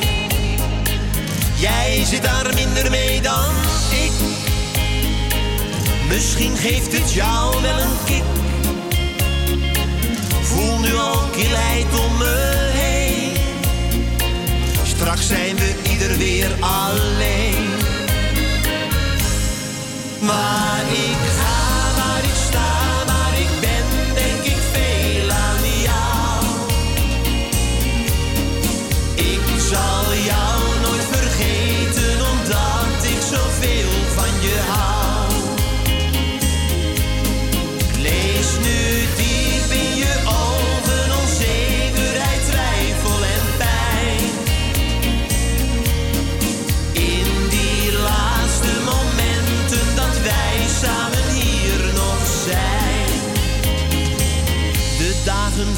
[1.54, 3.54] Jij zit daar minder mee dan
[3.90, 4.12] ik.
[6.08, 8.24] Misschien geeft het jou wel een kick.
[10.42, 12.43] Voel nu al kilheid om me.
[15.04, 17.74] Straks zijn we ieder weer alleen.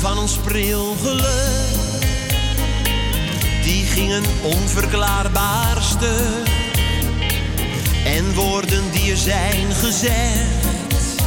[0.06, 2.02] Van ons pril geluk,
[3.62, 6.48] die gingen onverklaarbaar stuk.
[8.04, 11.22] En woorden die er zijn gezegd,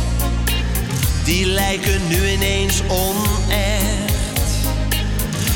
[1.24, 4.54] die lijken nu ineens onecht.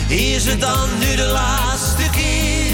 [0.07, 2.71] Is het dan nu de laatste keer?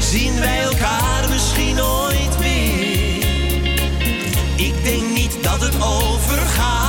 [0.00, 3.24] Zien wij elkaar misschien nooit meer?
[4.56, 6.85] Ik denk niet dat het overgaat.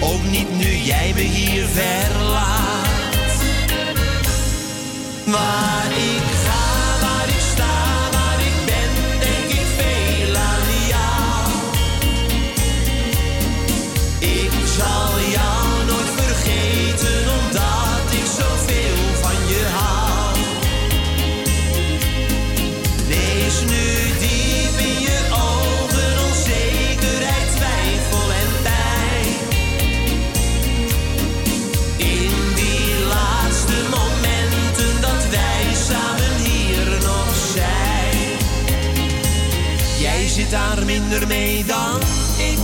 [0.00, 2.86] Ook niet nu jij me hier verlaat.
[5.24, 6.47] Waar ik
[41.00, 42.00] minder mee dan
[42.38, 42.58] ik.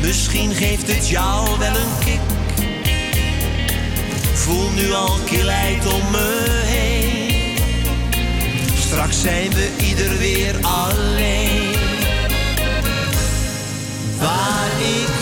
[0.00, 2.20] Misschien geeft het jou wel een kick.
[4.34, 7.56] Voel nu al kilheid om me heen.
[8.78, 11.72] Straks zijn we ieder weer alleen.
[14.18, 15.13] Waar ik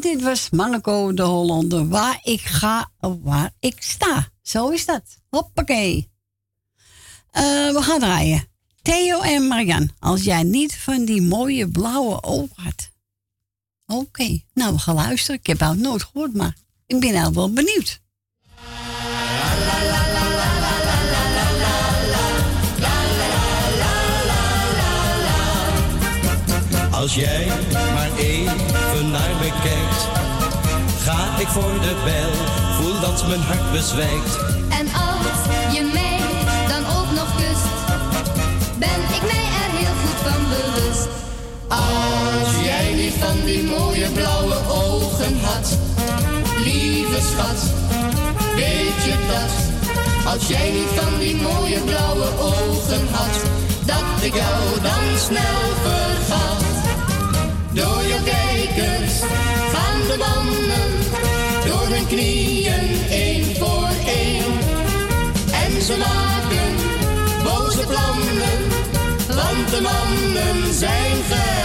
[0.00, 1.88] dit was Marco de Hollander.
[1.88, 4.28] Waar ik ga, waar ik sta.
[4.42, 5.02] Zo is dat.
[5.28, 6.10] Hoppakee.
[7.30, 8.48] Eh, we gaan draaien.
[8.82, 12.90] Theo en Marian, als jij niet van die mooie blauwe ogen had.
[13.86, 15.40] Oké, nou we gaan luisteren.
[15.40, 16.56] Ik heb het nooit gehoord, maar
[16.86, 18.00] ik ben nou wel benieuwd.
[26.90, 27.48] Als jij
[31.42, 32.32] ik voor de bel,
[32.76, 34.34] voel dat mijn hart bezwijkt.
[34.80, 35.38] En als
[35.74, 36.20] je mij
[36.68, 37.68] dan ook nog kust,
[38.78, 41.08] ben ik mij er heel goed van bewust.
[41.68, 45.78] Als jij niet van die mooie blauwe ogen had,
[46.64, 47.60] lieve schat,
[48.54, 49.52] weet je dat?
[50.32, 53.34] Als jij niet van die mooie blauwe ogen had,
[53.84, 56.64] dat ik jou dan snel vergat.
[57.72, 59.12] Door jouw kijkers
[60.06, 60.90] de banden
[61.66, 64.44] door hun knieën één voor één.
[65.52, 66.70] En ze maken
[67.44, 68.58] boze plannen,
[69.26, 71.62] want de mannen zijn ver.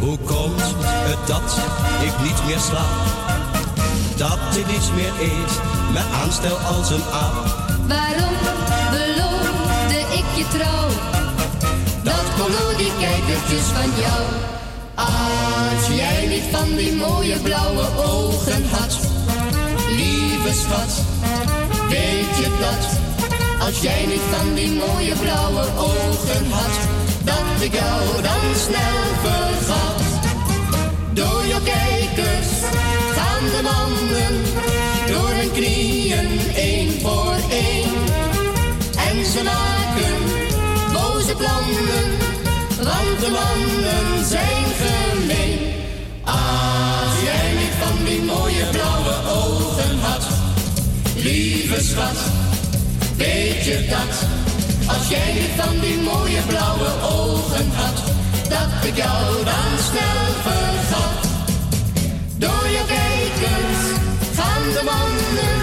[0.00, 1.58] Hoe komt het dat
[2.02, 3.10] ik niet meer slaap.
[4.16, 5.52] Dat ik niets meer eet,
[5.92, 7.46] me aanstel als een aap.
[7.88, 8.71] Waarom?
[10.42, 10.88] Je trouw?
[12.02, 12.26] Dat
[12.98, 14.22] kijkertjes van jou.
[14.94, 18.98] Als jij niet van die mooie blauwe ogen had,
[19.88, 20.92] lieve schat,
[21.88, 22.84] weet je dat?
[23.66, 26.74] Als jij niet van die mooie blauwe ogen had,
[27.24, 30.02] dat ik jou dan snel vergat.
[31.12, 32.50] Door jouw kijkers
[33.16, 34.34] gaan de mannen
[35.06, 37.94] door hun knieën één voor één.
[39.08, 39.42] En ze
[40.92, 42.08] boze plannen,
[43.32, 45.58] want zijn gemeen.
[46.24, 50.24] Als jij niet van die mooie blauwe ogen had,
[51.16, 52.18] lieve schat,
[53.16, 54.14] weet je dat?
[54.86, 57.98] Als jij niet van die mooie blauwe ogen had,
[58.48, 61.30] dat ik jou dan snel vergat.
[62.36, 63.82] Door je kijkers
[64.36, 65.62] gaan de mannen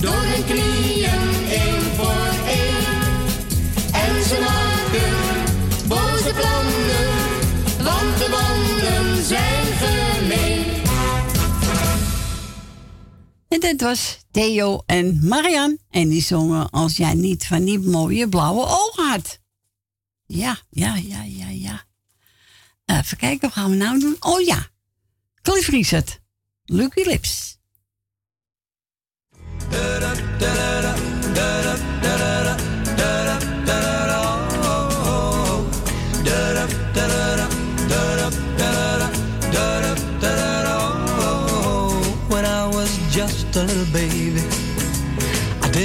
[0.00, 0.99] door hun knieën
[6.32, 10.82] plannen, want de mannen zijn gemeen.
[13.48, 15.78] En dit was Theo en Marian.
[15.90, 19.38] En die zongen als jij niet van die mooie blauwe ogen had.
[20.26, 21.84] Ja, ja, ja, ja, ja.
[22.84, 24.16] Even kijken, wat gaan we nou doen?
[24.20, 24.68] Oh ja,
[25.42, 26.20] Cliff Richard.
[26.64, 27.58] Lucky Lips.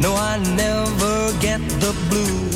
[0.00, 2.54] No, I never get the blues.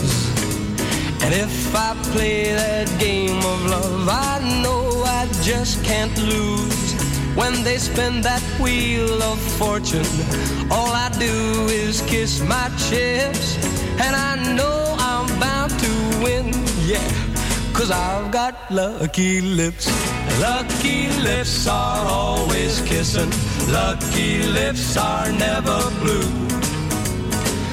[1.23, 6.92] And if I play that game of love, I know I just can't lose.
[7.34, 10.07] When they spin that wheel of fortune,
[10.70, 13.57] all I do is kiss my chips.
[14.05, 15.92] And I know I'm bound to
[16.23, 16.47] win,
[16.86, 17.08] yeah.
[17.73, 19.86] Cause I've got lucky lips.
[20.41, 23.31] Lucky lips are always kissing.
[23.70, 26.58] Lucky lips are never blue.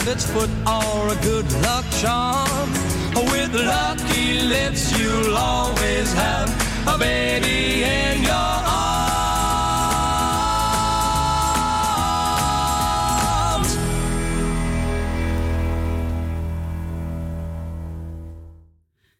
[0.00, 2.70] rabbit's foot, or a good luck charm.
[3.14, 6.48] With lucky lips, you'll always have
[6.86, 8.96] a baby in your arms.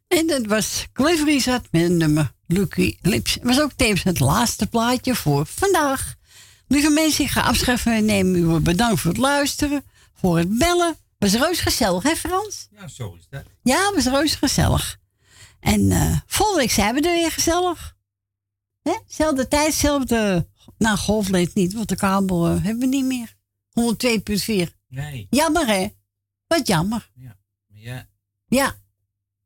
[0.08, 3.34] En dat was Cliff Richard met een nummer Lucky Lips.
[3.34, 6.14] Het was ook tevens het laatste plaatje voor vandaag.
[6.66, 8.36] Lieve mensen, ik ga afscheid van u nemen.
[8.36, 9.84] U bedankt voor het luisteren,
[10.20, 10.96] voor het bellen.
[11.18, 12.68] Was reus gezellig, hè Frans?
[12.70, 13.44] Ja, zo is dat.
[13.62, 14.98] Ja, was reus gezellig.
[15.60, 17.96] En eh volgende week zijn we er weer gezellig.
[18.82, 18.98] Hè?
[19.06, 20.48] Zelfde tijd, zelfde...
[20.78, 23.36] Nou, golfleed niet, want de kabel eh, hebben we niet meer.
[24.68, 24.74] 102.4.
[24.88, 25.26] Nee.
[25.30, 25.88] Jammer, hè?
[26.46, 27.10] Wat jammer.
[27.14, 28.08] Ja.
[28.46, 28.76] Ja.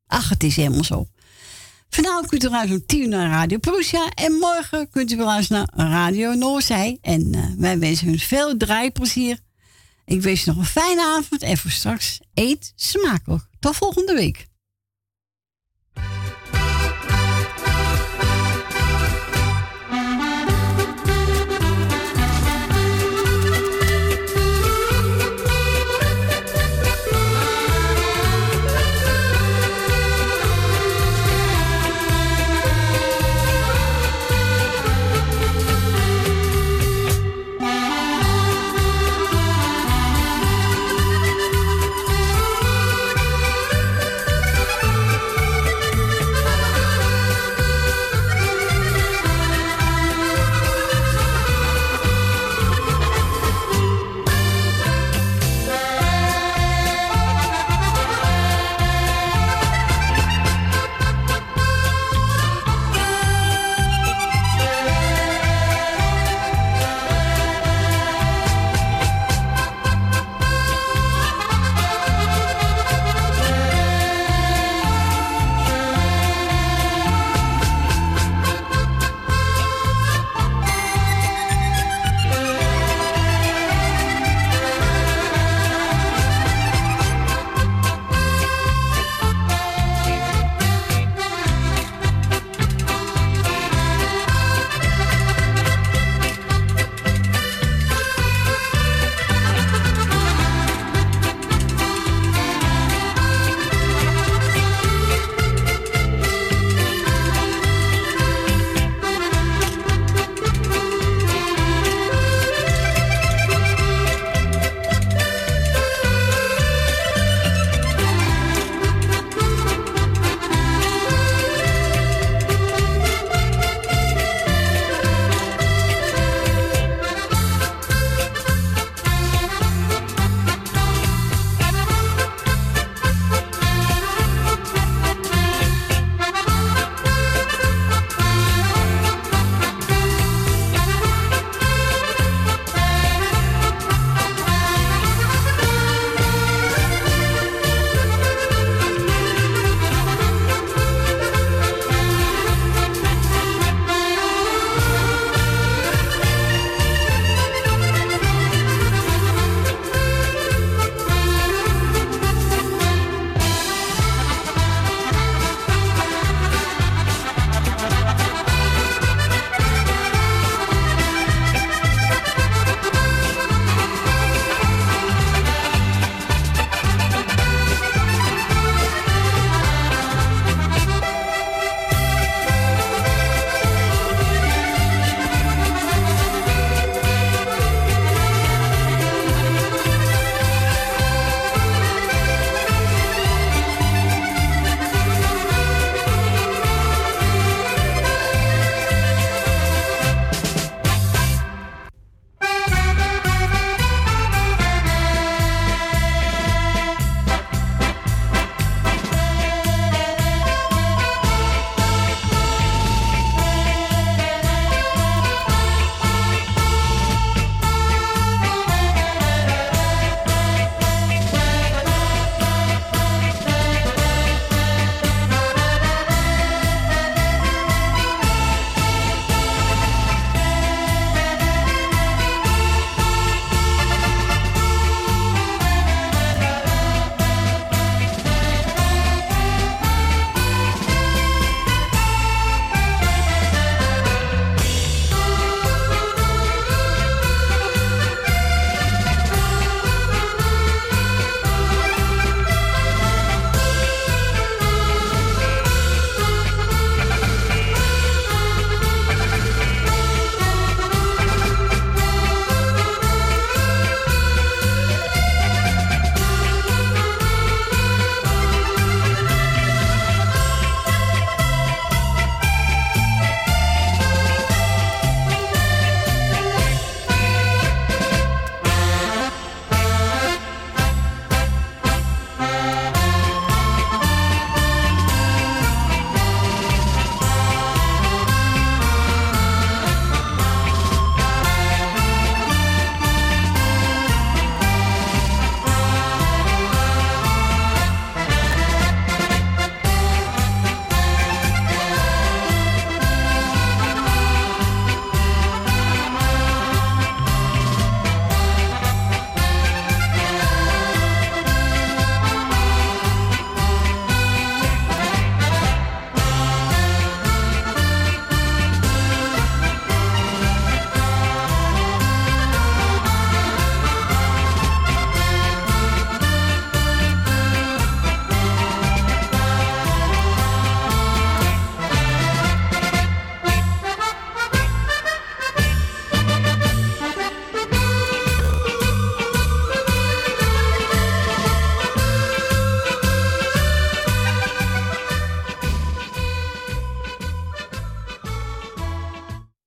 [0.06, 1.08] Ach, het is helemaal zo.
[1.88, 4.08] Vanavond kunt u luisteren om 10 uur naar Radio Prussia.
[4.08, 6.98] En morgen kunt u weer luisteren naar Radio Noorzij.
[7.00, 9.38] En eh, wij wensen u veel draaiplezier.
[10.04, 11.42] Ik wens u nog een fijne avond.
[11.42, 13.44] En voor straks eet smakelijk.
[13.60, 14.46] Tot volgende week.